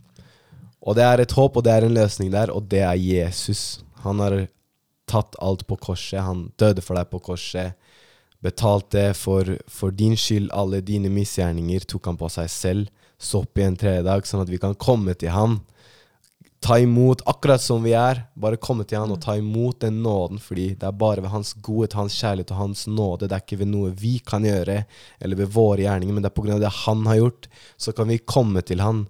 Og 0.82 0.98
det 0.98 1.06
er 1.06 1.22
et 1.22 1.36
håp, 1.36 1.56
og 1.56 1.64
det 1.66 1.74
er 1.74 1.86
en 1.86 1.96
løsning 1.96 2.32
der, 2.34 2.52
og 2.52 2.68
det 2.70 2.82
er 2.84 2.98
Jesus. 2.98 3.82
Han 4.02 4.22
har 4.22 4.44
tatt 5.10 5.36
alt 5.42 5.66
på 5.68 5.76
korset. 5.76 6.22
Han 6.22 6.50
døde 6.58 6.82
for 6.84 6.98
deg 6.98 7.10
på 7.10 7.20
korset. 7.22 7.78
Betalte 8.42 9.12
for, 9.14 9.54
for 9.70 9.94
din 9.94 10.16
skyld. 10.18 10.50
Alle 10.54 10.82
dine 10.82 11.10
misgjerninger 11.12 11.86
tok 11.86 12.10
han 12.10 12.18
på 12.18 12.30
seg 12.32 12.50
selv 12.50 12.90
Så 13.22 13.44
opp 13.44 13.58
igjen 13.58 13.76
tredje 13.78 14.02
dag, 14.02 14.24
sånn 14.26 14.42
at 14.42 14.48
vi 14.50 14.58
kan 14.58 14.72
komme 14.74 15.12
til 15.14 15.30
Han. 15.30 15.60
Ta 16.62 16.78
imot 16.78 17.24
akkurat 17.26 17.62
som 17.62 17.82
vi 17.82 17.92
er. 17.98 18.22
Bare 18.38 18.60
komme 18.62 18.84
til 18.86 19.00
Han 19.02 19.10
og 19.14 19.20
ta 19.24 19.34
imot 19.38 19.80
den 19.82 19.98
nåden, 20.04 20.38
fordi 20.38 20.68
det 20.78 20.86
er 20.86 20.94
bare 20.94 21.24
ved 21.24 21.32
Hans 21.32 21.54
godhet, 21.58 21.96
Hans 21.98 22.14
kjærlighet 22.20 22.52
og 22.54 22.60
Hans 22.60 22.84
nåde. 22.86 23.26
Det 23.26 23.34
er 23.34 23.42
ikke 23.42 23.58
ved 23.64 23.72
noe 23.72 23.90
vi 23.98 24.18
kan 24.22 24.46
gjøre, 24.46 24.84
eller 25.18 25.40
ved 25.42 25.50
våre 25.50 25.82
gjerninger, 25.82 26.14
men 26.14 26.22
det 26.22 26.30
er 26.30 26.36
pga. 26.36 26.60
det 26.62 26.74
Han 26.84 27.06
har 27.10 27.18
gjort. 27.18 27.48
Så 27.76 27.92
kan 27.92 28.08
vi 28.08 28.18
komme 28.18 28.62
til 28.62 28.80
Han, 28.80 29.08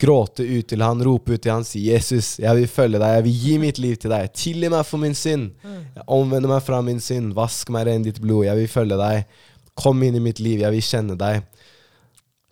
gråte 0.00 0.44
ut 0.44 0.68
til 0.68 0.82
Han, 0.84 1.02
rope 1.04 1.32
ut 1.32 1.42
til 1.42 1.52
Han, 1.52 1.64
si 1.64 1.86
'Jesus, 1.88 2.38
jeg 2.38 2.56
vil 2.56 2.68
følge 2.68 2.98
deg, 2.98 3.16
jeg 3.16 3.24
vil 3.24 3.40
gi 3.46 3.58
mitt 3.58 3.78
liv 3.78 3.96
til 3.96 4.10
deg'. 4.10 4.32
Tilgi 4.32 4.68
meg 4.68 4.84
for 4.84 4.98
min 4.98 5.14
synd. 5.14 5.52
Jeg 5.64 6.04
omvender 6.06 6.48
meg 6.48 6.62
fra 6.62 6.82
min 6.82 7.00
synd. 7.00 7.32
Vask 7.34 7.70
meg 7.70 7.86
ren 7.86 8.04
ditt 8.04 8.20
blod. 8.20 8.44
Jeg 8.44 8.56
vil 8.56 8.68
følge 8.68 8.96
deg. 9.00 9.24
Kom 9.74 10.02
inn 10.02 10.16
i 10.16 10.20
mitt 10.20 10.38
liv. 10.38 10.60
Jeg 10.60 10.70
vil 10.70 10.82
kjenne 10.82 11.16
deg 11.16 11.42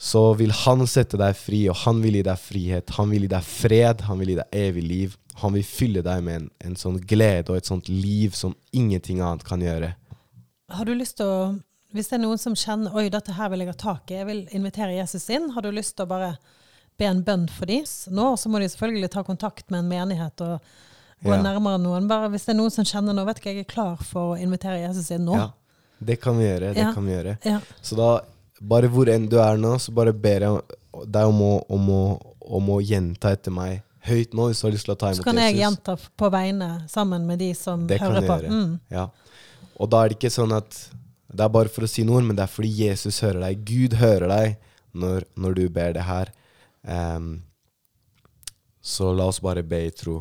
så 0.02 0.20
vil 0.34 0.50
han 0.64 0.80
sette 0.90 1.14
deg 1.14 1.36
fri, 1.38 1.60
og 1.70 1.76
han 1.84 2.00
vil 2.02 2.16
gi 2.18 2.24
deg 2.26 2.38
frihet. 2.42 2.90
Han 2.96 3.12
vil 3.12 3.22
gi 3.22 3.28
deg 3.30 3.44
fred, 3.46 4.00
han 4.08 4.18
vil 4.18 4.32
gi 4.32 4.38
deg 4.40 4.56
evig 4.58 4.82
liv. 4.82 5.12
Han 5.38 5.54
vil 5.54 5.62
fylle 5.62 6.02
deg 6.02 6.24
med 6.26 6.40
en, 6.40 6.48
en 6.66 6.74
sånn 6.80 6.96
glede 7.06 7.52
og 7.52 7.60
et 7.60 7.70
sånt 7.70 7.86
liv 7.86 8.34
som 8.34 8.56
ingenting 8.74 9.20
annet 9.22 9.46
kan 9.46 9.62
gjøre. 9.62 9.92
Har 10.74 10.90
du 10.90 10.96
lyst 10.96 11.20
til 11.20 11.30
å, 11.30 11.36
Hvis 11.94 12.10
det 12.10 12.16
er 12.18 12.22
noen 12.24 12.40
som 12.40 12.56
kjenner 12.58 12.98
oi, 12.98 13.06
dette 13.14 13.36
her 13.36 13.52
vil 13.52 13.62
jeg 13.62 13.70
ha 13.70 13.76
tak 13.78 14.10
i, 14.10 14.18
jeg 14.18 14.26
vil 14.26 14.42
invitere 14.58 14.96
Jesus 14.96 15.28
inn, 15.30 15.50
har 15.54 15.62
du 15.62 15.70
lyst 15.70 15.94
til 15.94 16.08
å 16.08 16.10
bare 16.10 16.32
be 16.98 17.06
en 17.06 17.22
bønn 17.22 17.46
for 17.52 17.70
dem? 17.70 17.86
Nå 18.10 18.26
så 18.40 18.50
må 18.50 18.58
de 18.58 18.72
selvfølgelig 18.74 19.12
ta 19.14 19.22
kontakt 19.28 19.70
med 19.70 19.84
en 19.84 19.92
menighet 19.92 20.46
og 20.48 20.74
gå 21.22 21.30
ja. 21.30 21.42
nærmere 21.46 21.78
noen. 21.78 22.10
Bare 22.10 22.32
hvis 22.34 22.48
det 22.48 22.56
er 22.56 22.58
noen 22.64 22.74
som 22.74 22.88
kjenner 22.88 23.14
nå, 23.14 23.22
vet 23.30 23.38
ikke 23.38 23.54
jeg 23.54 23.68
er 23.68 23.70
klar 23.70 24.02
for 24.02 24.34
å 24.34 24.38
invitere 24.40 24.82
Jesus 24.82 25.14
inn 25.14 25.28
nå. 25.30 25.38
Ja, 25.38 25.50
det 26.02 26.18
kan 26.24 26.42
vi 26.42 26.50
gjøre. 26.50 26.74
det 26.74 26.88
ja. 26.88 26.90
kan 26.96 27.06
vi 27.06 27.14
gjøre. 27.14 27.38
Ja. 27.46 27.62
Så 27.78 28.02
da 28.02 28.12
bare 28.62 28.90
hvor 28.92 29.10
enn 29.10 29.28
du 29.30 29.38
er 29.42 29.58
nå, 29.60 29.74
så 29.82 29.94
bare 29.94 30.14
ber 30.14 30.46
jeg 30.46 30.78
deg 31.10 31.30
om 31.30 31.40
å, 31.42 31.54
om 31.72 31.88
å, 31.90 32.02
om 32.58 32.70
å 32.74 32.78
gjenta 32.84 33.32
etter 33.34 33.54
meg 33.54 33.80
høyt 34.06 34.34
nå, 34.34 34.48
hvis 34.50 34.62
du 34.62 34.66
har 34.66 34.74
lyst 34.74 34.88
til 34.88 34.94
å 34.94 34.98
ta 34.98 35.10
imot 35.10 35.20
Jesus. 35.20 35.24
Så 35.24 35.30
kan 35.30 35.40
jeg 35.42 35.58
gjenta 35.60 35.94
på 36.18 36.30
vegne, 36.34 36.70
sammen 36.90 37.26
med 37.26 37.40
de 37.42 37.52
som 37.58 37.86
det 37.90 38.00
hører 38.02 38.26
på. 38.26 38.38
Mm. 38.50 38.74
Ja. 38.92 39.06
Og 39.78 39.90
da 39.90 40.02
er 40.02 40.10
det 40.10 40.18
ikke 40.18 40.32
sånn 40.34 40.54
at 40.56 40.78
det 41.32 41.46
er 41.46 41.54
bare 41.54 41.72
for 41.72 41.86
å 41.86 41.90
si 41.90 42.04
noen, 42.06 42.26
men 42.28 42.36
det 42.36 42.44
er 42.44 42.52
fordi 42.52 42.70
Jesus 42.82 43.22
hører 43.24 43.46
deg. 43.46 43.62
Gud 43.66 43.96
hører 44.00 44.28
deg 44.32 44.58
når, 44.92 45.24
når 45.38 45.56
du 45.56 45.64
ber 45.72 45.94
det 45.96 46.04
her. 46.04 46.32
Um, 46.82 47.30
så 48.82 49.12
la 49.16 49.30
oss 49.30 49.40
bare 49.40 49.62
be 49.64 49.80
i 49.86 49.94
tro. 49.94 50.18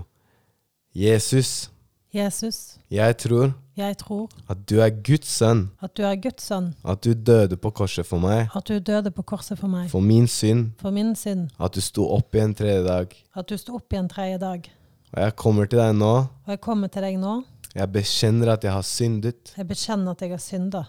Jesus, 0.96 1.72
Jesus, 2.14 2.78
jeg 2.92 3.18
tror 3.18 3.54
jeg 3.78 3.98
tror 3.98 4.30
at 4.52 4.58
du 4.70 4.80
er 4.84 4.90
Guds 4.90 5.28
sønn. 5.32 5.70
At 5.82 5.94
du 5.98 6.04
er 6.04 6.16
Guds 6.22 6.44
sønn. 6.44 6.74
At 6.84 7.04
du 7.06 7.14
døde 7.14 7.56
på 7.58 7.72
korset 7.72 8.06
for 8.06 8.20
meg. 8.20 8.50
At 8.56 8.68
du 8.68 8.80
døde 8.80 9.12
på 9.16 9.24
korset 9.24 9.58
for 9.58 9.68
meg. 9.72 9.88
For 9.90 10.04
min 10.04 10.28
synd. 10.28 10.72
For 10.82 10.92
min 10.92 11.16
synd. 11.16 11.48
At 11.60 11.74
du 11.74 11.82
sto 11.82 12.10
opp 12.14 12.36
igjen 12.36 12.54
tredje 12.54 12.84
dag. 12.84 13.16
At 13.36 13.48
du 13.50 13.56
sto 13.58 13.78
opp 13.80 13.94
igjen 13.96 14.10
tredje 14.12 14.38
dag. 14.44 14.68
Og 15.14 15.22
jeg 15.24 15.36
kommer 15.40 15.66
til 15.72 15.80
deg 15.80 15.96
nå. 15.96 16.12
Og 16.46 16.52
jeg 16.52 16.62
kommer 16.62 16.92
til 16.92 17.02
deg 17.08 17.18
nå. 17.20 17.38
Jeg 17.76 17.88
bekjenner 17.96 18.52
at 18.58 18.64
jeg 18.68 18.74
har 18.76 18.84
syndet, 18.84 19.54
Jeg 19.58 19.68
bekjenner 19.68 20.12
at 20.12 20.22
jeg 20.22 20.30
har 20.36 20.44
synda. 20.44 20.84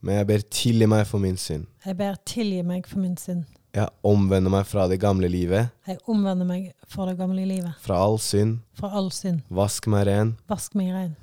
men 0.00 0.14
jeg 0.14 0.26
ber 0.26 0.42
tilgi 0.50 0.86
meg 0.86 1.06
for 1.06 1.18
min 1.18 1.36
synd. 1.36 1.64
Jeg 1.86 1.96
ber 1.96 2.14
tilgi 2.26 2.62
meg 2.62 2.86
for 2.86 2.98
min 2.98 3.16
synd. 3.16 3.44
Jeg 3.74 3.88
omvender 4.02 4.50
meg 4.50 4.64
fra 4.66 4.86
det 4.88 4.98
gamle 5.00 5.28
livet, 5.28 5.68
Jeg 5.86 5.98
omvender 6.08 6.46
meg 6.48 6.72
fra 6.88 7.06
det 7.06 7.18
gamle 7.18 7.44
livet. 7.46 7.74
fra 7.80 7.98
all 8.04 8.18
synd. 8.18 8.58
Fra 8.74 8.88
all 8.96 9.10
synd. 9.12 9.40
Vask 9.50 9.86
meg 9.86 10.06
ren. 10.06 10.36
Vask 10.48 10.74
meg 10.74 10.92
ren. 10.94 11.16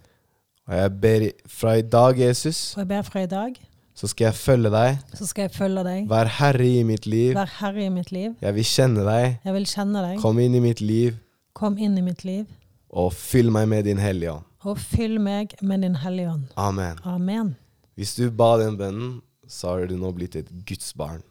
Og 0.68 0.74
jeg 0.76 0.92
ber 1.02 1.26
fra 1.48 1.74
i 1.78 1.82
dag, 1.82 2.18
Jesus, 2.20 2.74
Og 2.78 2.80
jeg 2.84 2.88
ber 2.88 3.02
fra 3.04 3.20
i 3.24 3.26
dag, 3.28 3.56
så 3.96 4.08
skal 4.08 4.26
jeg 4.26 4.34
følge 4.36 4.70
deg. 4.72 4.98
så 5.14 5.26
skal 5.26 5.42
jeg 5.44 5.52
følge 5.52 5.84
deg. 5.84 6.08
Vær 6.10 6.26
herre 6.28 6.66
i 6.80 6.84
mitt 6.84 7.06
liv. 7.06 7.34
Vær 7.36 7.50
herre 7.60 7.86
i 7.86 7.90
mitt 7.90 8.12
liv. 8.12 8.36
Jeg 8.42 8.54
vil 8.56 8.64
kjenne 8.64 9.04
deg. 9.06 9.40
Jeg 9.46 9.54
vil 9.54 9.66
kjenne 9.66 10.02
deg. 10.10 10.20
Kom 10.22 10.40
inn 10.40 10.56
i 10.56 10.60
mitt 10.60 10.82
liv 10.82 11.16
Kom 11.54 11.78
inn 11.78 11.98
i 11.98 12.02
mitt 12.02 12.24
liv. 12.26 12.46
og 12.92 13.14
fyll 13.14 13.50
meg 13.52 13.68
med 13.68 13.84
din 13.86 13.98
Hellige 13.98 14.32
Ånd. 14.34 14.44
Og 14.66 14.78
fyll 14.78 15.20
meg 15.20 15.56
med 15.62 15.82
din 15.82 15.96
Hellige 15.96 16.30
Ånd. 16.32 16.44
Amen. 16.58 16.98
Amen. 17.06 17.56
Hvis 17.96 18.16
du 18.16 18.30
ba 18.32 18.58
den 18.58 18.78
bønnen, 18.78 19.22
så 19.48 19.68
har 19.70 19.86
du 19.88 19.96
nå 19.98 20.12
blitt 20.14 20.36
et 20.36 20.50
Guds 20.66 20.94
barn. 20.94 21.22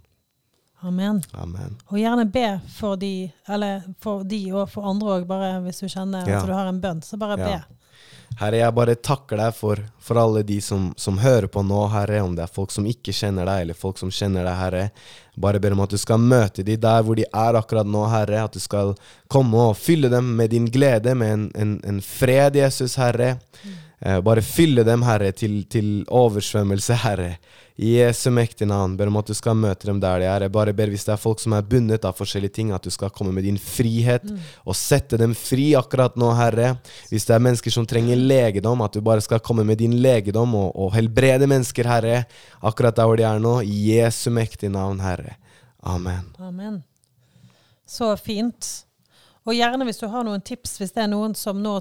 Amen. 0.85 1.23
Amen. 1.35 1.77
Og 1.91 1.97
gjerne 1.99 2.27
be 2.33 2.61
for 2.77 2.97
de, 3.01 3.31
eller 3.49 3.83
for 4.05 4.25
de 4.29 4.43
og 4.53 4.69
for 4.71 4.85
andre 4.91 5.15
òg, 5.21 5.27
bare 5.27 5.55
hvis 5.65 5.81
du 5.81 5.87
kjenner 5.89 6.27
Ja. 6.29 6.41
at 6.43 6.47
du 6.47 6.53
har 6.53 6.67
en 6.69 6.81
bønn. 6.81 7.01
Så 7.03 7.17
bare 7.19 7.39
Ja. 7.39 7.47
be. 7.47 7.65
Herre, 8.41 8.57
jeg 8.59 8.75
bare 8.75 8.95
takker 8.97 9.37
deg 9.39 9.55
for, 9.55 9.77
for 10.01 10.19
alle 10.19 10.43
de 10.43 10.57
som, 10.61 10.93
som 10.97 11.19
hører 11.19 11.47
på 11.47 11.63
nå, 11.63 11.87
Herre. 11.93 12.21
Om 12.25 12.35
det 12.35 12.43
er 12.43 12.51
folk 12.53 12.71
som 12.75 12.85
ikke 12.85 13.13
kjenner 13.15 13.47
deg, 13.47 13.61
eller 13.63 13.75
folk 13.79 13.97
som 14.01 14.11
kjenner 14.11 14.43
deg, 14.45 14.57
Herre. 14.59 14.91
Bare 15.39 15.61
ber 15.61 15.73
om 15.73 15.81
at 15.81 15.91
du 15.91 15.97
skal 15.99 16.19
møte 16.19 16.65
de 16.65 16.75
der 16.77 17.03
hvor 17.07 17.15
de 17.15 17.23
er 17.31 17.55
akkurat 17.55 17.87
nå, 17.87 18.03
Herre. 18.11 18.43
At 18.45 18.53
du 18.53 18.59
skal 18.59 18.95
komme 19.31 19.55
og 19.55 19.77
fylle 19.77 20.11
dem 20.11 20.35
med 20.37 20.51
din 20.51 20.67
glede, 20.67 21.15
med 21.15 21.33
en, 21.33 21.51
en, 21.55 21.81
en 21.85 22.01
fred, 22.03 22.57
Jesus, 22.57 22.97
Herre. 22.97 23.39
Eh, 23.65 23.71
bare 24.01 24.43
fylle 24.43 24.85
dem, 24.85 25.03
Herre, 25.07 25.33
til, 25.33 25.63
til 25.71 26.03
oversvømmelse, 26.13 26.97
Herre. 27.05 27.37
I 27.75 27.97
Jesu 27.97 28.29
mektige 28.31 28.69
navn. 28.71 28.93
Ber 28.97 29.11
om 29.11 29.17
at 29.19 29.27
du 29.27 29.35
skal 29.35 29.57
møte 29.59 29.89
dem 29.89 29.99
der 30.03 30.21
de 30.23 30.29
er. 30.31 30.45
Jeg 30.47 30.53
bare 30.55 30.75
ber 30.77 30.93
hvis 30.93 31.07
det 31.07 31.15
er 31.17 31.19
folk 31.19 31.41
som 31.43 31.57
er 31.57 31.67
bundet 31.67 32.05
av 32.07 32.15
forskjellige 32.15 32.55
ting, 32.55 32.71
at 32.71 32.85
du 32.87 32.91
skal 32.95 33.11
komme 33.11 33.33
med 33.35 33.47
din 33.49 33.59
frihet 33.59 34.29
og 34.63 34.77
sette 34.79 35.19
dem 35.19 35.35
fri 35.35 35.73
akkurat 35.75 36.15
nå, 36.21 36.31
Herre. 36.39 36.77
Hvis 37.11 37.27
det 37.27 37.35
er 37.35 37.43
mennesker 37.43 37.75
som 37.75 37.87
trenger 37.91 38.21
legedom, 38.21 38.85
at 38.87 38.95
du 38.95 39.03
bare 39.03 39.25
skal 39.25 39.43
komme 39.43 39.67
med 39.67 39.83
din 39.83 39.99
legedom 40.05 40.55
og, 40.55 40.71
og 40.77 40.95
helbrede 40.95 41.51
mennesker, 41.51 41.91
Herre, 41.91 42.25
akkurat 42.63 42.95
der 42.95 43.11
hvor 43.11 43.19
de 43.19 43.27
er 43.27 43.43
nå. 43.43 43.57
I 43.67 43.97
Jesu 43.97 44.31
mektige 44.31 44.71
navn, 44.71 45.03
Herre. 45.03 45.35
Amen. 45.83 46.31
Amen. 46.39 46.83
Så 47.87 48.15
fint. 48.17 48.84
Og 49.45 49.53
gjerne 49.53 49.85
hvis 49.85 50.01
du 50.01 50.07
har 50.09 50.25
noen 50.25 50.41
tips, 50.45 50.79
hvis 50.81 50.95
det 50.97 51.03
er 51.05 51.11
noen 51.13 51.35
som 51.37 51.59
nå 51.61 51.75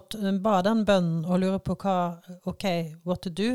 ba 0.44 0.58
den 0.66 0.82
bønnen 0.88 1.22
og 1.24 1.40
lurer 1.40 1.62
på 1.64 1.78
hva 1.80 1.96
OK, 2.50 2.66
what 3.08 3.24
to 3.24 3.32
do. 3.32 3.54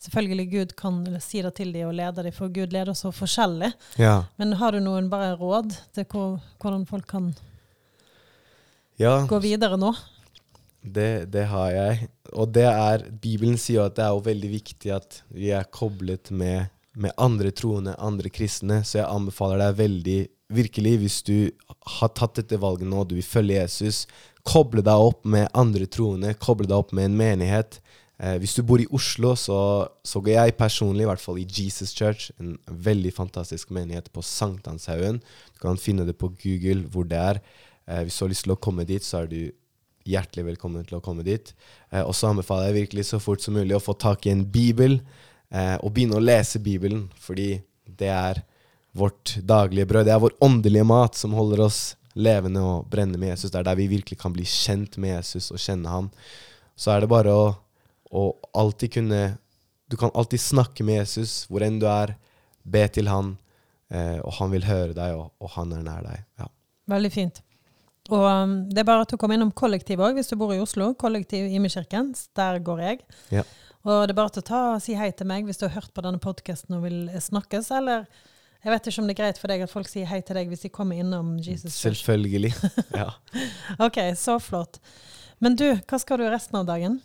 Selvfølgelig 0.00 0.46
Gud 0.54 0.72
kan 0.80 1.02
si 1.20 1.42
det 1.44 1.52
til 1.58 1.74
dem 1.74 1.90
og 1.90 1.98
lede 1.98 2.24
dem, 2.24 2.32
for 2.32 2.48
Gud 2.48 2.72
leder 2.72 2.96
så 2.96 3.12
forskjellig. 3.12 3.68
Ja. 4.00 4.22
Men 4.40 4.56
har 4.56 4.72
du 4.72 4.80
noen 4.80 5.10
bare 5.12 5.34
råd 5.36 5.76
til 5.92 6.08
hvor, 6.08 6.38
hvordan 6.62 6.88
folk 6.88 7.04
kan 7.10 7.34
ja. 9.00 9.26
gå 9.28 9.42
videre 9.44 9.76
nå? 9.80 9.92
Det, 10.80 11.28
det 11.28 11.44
har 11.50 11.70
jeg. 11.74 12.08
Og 12.32 12.48
det 12.56 12.64
er 12.64 13.04
Bibelen 13.12 13.60
sier 13.60 13.82
jo 13.82 13.86
at 13.90 13.98
det 13.98 14.06
er 14.06 14.14
jo 14.16 14.24
veldig 14.24 14.52
viktig 14.56 14.94
at 14.96 15.20
vi 15.36 15.52
er 15.52 15.68
koblet 15.68 16.32
med, 16.32 16.72
med 17.00 17.14
andre 17.20 17.52
troende, 17.56 17.94
andre 17.98 18.30
kristne, 18.32 18.82
så 18.84 19.00
jeg 19.00 19.08
anbefaler 19.08 19.62
deg 19.62 19.78
veldig, 19.78 20.18
virkelig, 20.50 20.96
hvis 21.02 21.20
du 21.26 21.36
har 22.00 22.10
tatt 22.16 22.40
dette 22.40 22.58
valget 22.60 22.90
nå, 22.90 23.04
du 23.06 23.16
vil 23.16 23.26
følge 23.26 23.60
Jesus, 23.60 24.04
koble 24.46 24.82
deg 24.84 25.06
opp 25.10 25.24
med 25.28 25.48
andre 25.56 25.86
troende, 25.90 26.34
koble 26.40 26.68
deg 26.68 26.76
opp 26.76 26.92
med 26.96 27.10
en 27.10 27.16
menighet. 27.20 27.78
Eh, 28.20 28.36
hvis 28.42 28.56
du 28.58 28.64
bor 28.66 28.82
i 28.82 28.88
Oslo, 28.92 29.32
så, 29.38 29.60
så 30.04 30.20
går 30.20 30.34
jeg 30.34 30.58
personlig, 30.58 31.06
i 31.06 31.10
hvert 31.10 31.22
fall 31.22 31.40
i 31.40 31.46
Jesus 31.46 31.94
Church, 31.96 32.28
en 32.40 32.58
veldig 32.68 33.14
fantastisk 33.16 33.72
menighet 33.72 34.10
på 34.12 34.24
Sankthanshaugen. 34.26 35.22
Du 35.54 35.62
kan 35.62 35.80
finne 35.80 36.04
det 36.08 36.18
på 36.20 36.32
Google 36.42 36.84
hvor 36.92 37.08
det 37.08 37.20
er. 37.20 37.40
Eh, 37.88 38.04
hvis 38.04 38.18
du 38.18 38.26
har 38.26 38.34
lyst 38.34 38.48
til 38.48 38.56
å 38.56 38.60
komme 38.60 38.84
dit, 38.88 39.06
så 39.06 39.22
er 39.22 39.32
du 39.32 39.40
hjertelig 40.08 40.46
velkommen 40.50 40.84
til 40.88 40.98
å 40.98 41.04
komme 41.04 41.24
dit. 41.24 41.54
Eh, 41.92 42.02
og 42.02 42.12
så 42.16 42.32
anbefaler 42.32 42.70
jeg 42.70 42.82
virkelig 42.82 43.08
så 43.08 43.22
fort 43.22 43.44
som 43.44 43.56
mulig 43.56 43.76
å 43.76 43.82
få 43.82 43.96
tak 43.96 44.28
i 44.28 44.34
en 44.34 44.44
bibel 44.44 45.00
eh, 45.52 45.76
og 45.80 45.92
begynne 45.94 46.18
å 46.18 46.24
lese 46.24 46.62
Bibelen, 46.62 47.08
fordi 47.18 47.52
det 47.84 48.10
er 48.10 48.42
vårt 48.96 49.36
daglige 49.46 49.86
brød. 49.86 50.06
Det 50.06 50.14
er 50.14 50.22
vår 50.22 50.36
åndelige 50.42 50.86
mat 50.88 51.18
som 51.18 51.34
holder 51.36 51.64
oss 51.66 51.80
levende 52.18 52.62
og 52.64 52.88
brennende 52.90 53.20
med 53.20 53.34
Jesus. 53.34 53.50
Det 53.50 53.60
er 53.60 53.68
der 53.68 53.78
vi 53.78 53.90
virkelig 53.90 54.18
kan 54.20 54.34
bli 54.34 54.46
kjent 54.48 54.98
med 54.98 55.14
Jesus 55.16 55.50
og 55.54 55.62
kjenne 55.62 55.90
ham. 55.92 56.08
Så 56.78 56.94
er 56.94 57.02
det 57.02 57.10
bare 57.12 57.34
å, 57.34 57.44
å 58.10 58.24
alltid 58.56 58.98
kunne 58.98 59.22
Du 59.90 59.96
kan 59.98 60.12
alltid 60.14 60.38
snakke 60.38 60.84
med 60.86 61.00
Jesus 61.00 61.48
hvor 61.50 61.64
enn 61.66 61.80
du 61.82 61.86
er. 61.90 62.14
Be 62.62 62.84
til 62.92 63.08
han, 63.10 63.32
eh, 63.90 64.20
og 64.22 64.36
han 64.36 64.52
vil 64.52 64.66
høre 64.68 64.94
deg, 64.94 65.16
og, 65.18 65.32
og 65.42 65.50
han 65.56 65.72
er 65.74 65.80
nær 65.82 66.04
deg. 66.04 66.26
Ja. 66.38 66.46
Veldig 66.92 67.10
fint. 67.10 67.40
Og 68.10 68.22
um, 68.22 68.52
det 68.70 68.82
er 68.82 68.86
bare 68.86 69.02
at 69.02 69.14
å 69.14 69.18
komme 69.18 69.34
innom 69.34 69.50
kollektiv 69.56 70.02
òg, 70.02 70.14
hvis 70.18 70.30
du 70.30 70.36
bor 70.38 70.52
i 70.54 70.60
Oslo. 70.62 70.92
Kollektiv 70.98 71.50
Imekirken. 71.50 72.12
Der 72.38 72.60
går 72.62 72.84
jeg. 72.84 73.02
Ja. 73.34 73.42
Og 73.88 74.02
det 74.04 74.12
er 74.12 74.18
bare 74.18 74.34
til 74.34 74.42
å 74.42 74.48
ta 74.50 74.60
og 74.74 74.82
si 74.84 74.96
hei 74.98 75.08
til 75.16 75.28
meg 75.30 75.46
hvis 75.48 75.60
du 75.60 75.64
har 75.66 75.78
hørt 75.78 75.92
på 75.96 76.04
denne 76.04 76.20
podkasten 76.20 76.76
og 76.76 76.84
vil 76.84 77.06
snakkes, 77.22 77.70
eller 77.78 78.04
jeg 78.60 78.74
vet 78.74 78.88
ikke 78.90 79.00
om 79.00 79.06
det 79.08 79.14
er 79.14 79.20
greit 79.22 79.38
for 79.40 79.48
deg 79.48 79.62
at 79.64 79.72
folk 79.72 79.88
sier 79.88 80.08
hei 80.10 80.18
til 80.20 80.36
deg 80.36 80.50
hvis 80.50 80.66
de 80.66 80.72
kommer 80.72 81.00
innom 81.00 81.38
Jesus 81.40 81.78
Selvfølgelig. 81.80 82.52
Ja. 83.00 83.08
Ok, 83.80 84.02
så 84.20 84.36
flott. 84.42 84.82
Men 85.40 85.56
du, 85.56 85.70
hva 85.88 86.00
skal 86.02 86.20
du 86.20 86.26
resten 86.28 86.60
av 86.60 86.66
dagen? 86.68 86.98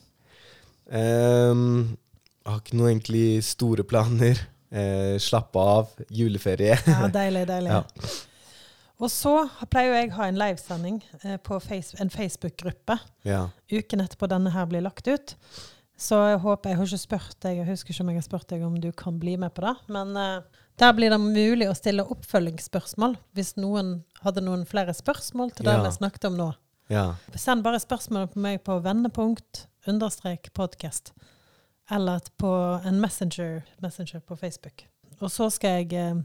Um, 0.91 1.95
jeg 2.43 2.51
har 2.51 2.59
ikke 2.59 2.79
noe 2.81 2.91
egentlig 2.91 3.25
store 3.47 3.85
planer. 3.87 4.41
Uh, 4.75 5.15
slappe 5.23 5.61
av. 5.61 5.93
Juleferie. 6.11 6.75
Ja, 6.91 7.07
deilig, 7.07 7.45
deilig. 7.47 7.71
Ja. 7.71 8.11
Og 8.99 9.11
så 9.11 9.37
pleier 9.71 9.95
jeg 9.95 10.11
å 10.11 10.17
ha 10.19 10.27
en 10.31 10.37
livesending 10.39 10.99
eh, 11.21 11.35
på 11.43 11.57
face, 11.63 11.97
en 11.99 12.11
Facebook-gruppe 12.11 12.95
ja. 13.27 13.41
uken 13.67 14.03
etterpå 14.05 14.29
denne 14.31 14.53
her 14.55 14.69
blir 14.71 14.85
lagt 14.85 15.09
ut. 15.11 15.33
Så 15.97 16.17
jeg 16.27 16.41
håper 16.43 16.69
Jeg 16.69 16.77
har 16.77 16.89
ikke 16.89 16.97
spurt 16.99 17.37
deg, 17.45 17.57
jeg 17.61 17.67
husker 17.69 17.93
ikke 17.93 18.03
om 18.03 18.09
jeg 18.11 18.19
har 18.19 18.25
spurt 18.27 18.49
deg 18.51 18.63
om 18.67 18.75
du 18.83 18.89
kan 18.91 19.19
bli 19.19 19.37
med 19.39 19.53
på 19.55 19.63
det. 19.63 19.75
Men 19.95 20.11
uh, 20.17 20.65
der 20.81 20.91
blir 20.97 21.13
det 21.13 21.21
mulig 21.21 21.69
å 21.71 21.75
stille 21.77 22.03
oppfølgingsspørsmål 22.03 23.15
hvis 23.37 23.53
noen 23.55 24.01
hadde 24.25 24.43
noen 24.43 24.65
flere 24.67 24.93
spørsmål 24.93 25.53
til 25.55 25.69
det 25.69 25.77
Ja. 25.77 25.83
vi 25.85 25.93
snakket 25.95 26.27
om 26.27 26.35
nå. 26.39 26.49
ja. 26.91 27.05
Send 27.35 27.63
bare 27.63 27.79
spørsmål 27.79 28.27
på 28.33 28.43
meg 28.43 28.63
på 28.67 28.79
vendepunkt 28.83 29.67
understrek 29.87 30.51
podcast. 30.53 31.13
Eller 31.91 32.19
på 32.37 32.81
en 32.83 32.99
messenger, 32.99 33.63
messenger 33.79 34.19
på 34.19 34.35
Facebook. 34.35 34.87
Og 35.21 35.29
så 35.31 35.49
skal 35.53 35.83
jeg 35.83 35.93
eh, 35.93 36.15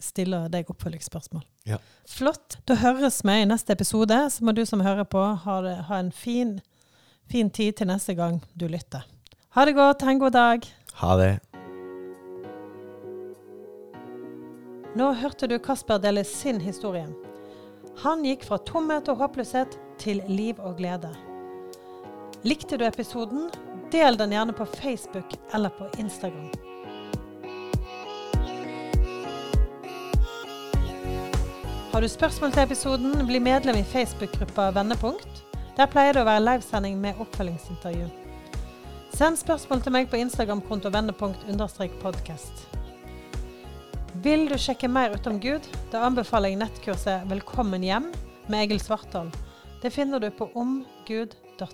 stille 0.00 0.44
deg 0.48 0.70
oppfølgingsspørsmål. 0.70 1.42
Ja. 1.66 1.76
Flott. 2.08 2.60
Da 2.64 2.76
høres 2.78 3.20
vi 3.26 3.34
i 3.42 3.48
neste 3.48 3.74
episode. 3.74 4.16
Så 4.30 4.44
må 4.46 4.54
du 4.56 4.62
som 4.64 4.80
hører 4.80 5.04
på, 5.04 5.20
ha, 5.44 5.56
det, 5.66 5.74
ha 5.90 5.98
en 5.98 6.12
fin, 6.14 6.60
fin 7.30 7.50
tid 7.50 7.78
til 7.78 7.90
neste 7.90 8.14
gang 8.18 8.40
du 8.58 8.66
lytter. 8.68 9.06
Ha 9.54 9.64
det 9.66 9.76
godt. 9.78 10.02
Ha 10.02 10.10
en 10.10 10.22
god 10.22 10.34
dag. 10.34 10.66
Ha 11.00 11.16
det. 11.20 11.32
Nå 14.98 15.12
hørte 15.14 15.46
du 15.46 15.58
Kasper 15.62 16.00
dele 16.02 16.24
sin 16.26 16.60
historie. 16.60 17.06
Han 18.02 18.24
gikk 18.26 18.46
fra 18.48 18.58
tomhet 18.66 19.08
og 19.12 19.20
håpløshet 19.22 19.76
til 20.02 20.22
liv 20.26 20.58
og 20.58 20.78
glede. 20.80 21.12
Likte 22.42 22.78
du 22.80 22.86
episoden? 22.86 23.50
Del 23.92 24.18
den 24.18 24.34
gjerne 24.34 24.54
på 24.56 24.64
Facebook 24.64 25.34
eller 25.54 25.70
på 25.76 25.86
Instagram. 25.98 26.50
Har 31.90 32.00
du 32.00 32.08
spørsmål 32.08 32.52
til 32.54 32.62
episoden, 32.62 33.26
bli 33.26 33.38
medlem 33.42 33.76
i 33.76 33.84
Facebook-gruppa 33.84 34.70
Vendepunkt. 34.70 35.49
Der 35.76 35.86
pleier 35.90 36.12
det 36.16 36.22
å 36.24 36.28
være 36.28 36.46
livesending 36.46 36.98
med 37.00 37.18
oppfølgingsintervju. 37.22 38.08
Send 39.14 39.38
spørsmål 39.40 39.82
til 39.84 39.92
meg 39.94 40.10
på 40.10 40.20
Instagram-konto 40.20 40.90
vendepunkt-podkast. 40.94 42.66
Vil 44.24 44.48
du 44.50 44.56
sjekke 44.58 44.88
mer 44.90 45.14
ut 45.14 45.26
om 45.30 45.38
Gud, 45.40 45.66
da 45.92 46.04
anbefaler 46.06 46.48
jeg 46.50 46.60
nettkurset 46.60 47.26
'Velkommen 47.28 47.82
hjem' 47.82 48.14
med 48.48 48.62
Egil 48.64 48.80
Svartdal. 48.80 49.30
Det 49.82 49.92
finner 49.92 50.18
du 50.20 50.30
på 50.30 50.50
omgud.nett. 50.54 51.66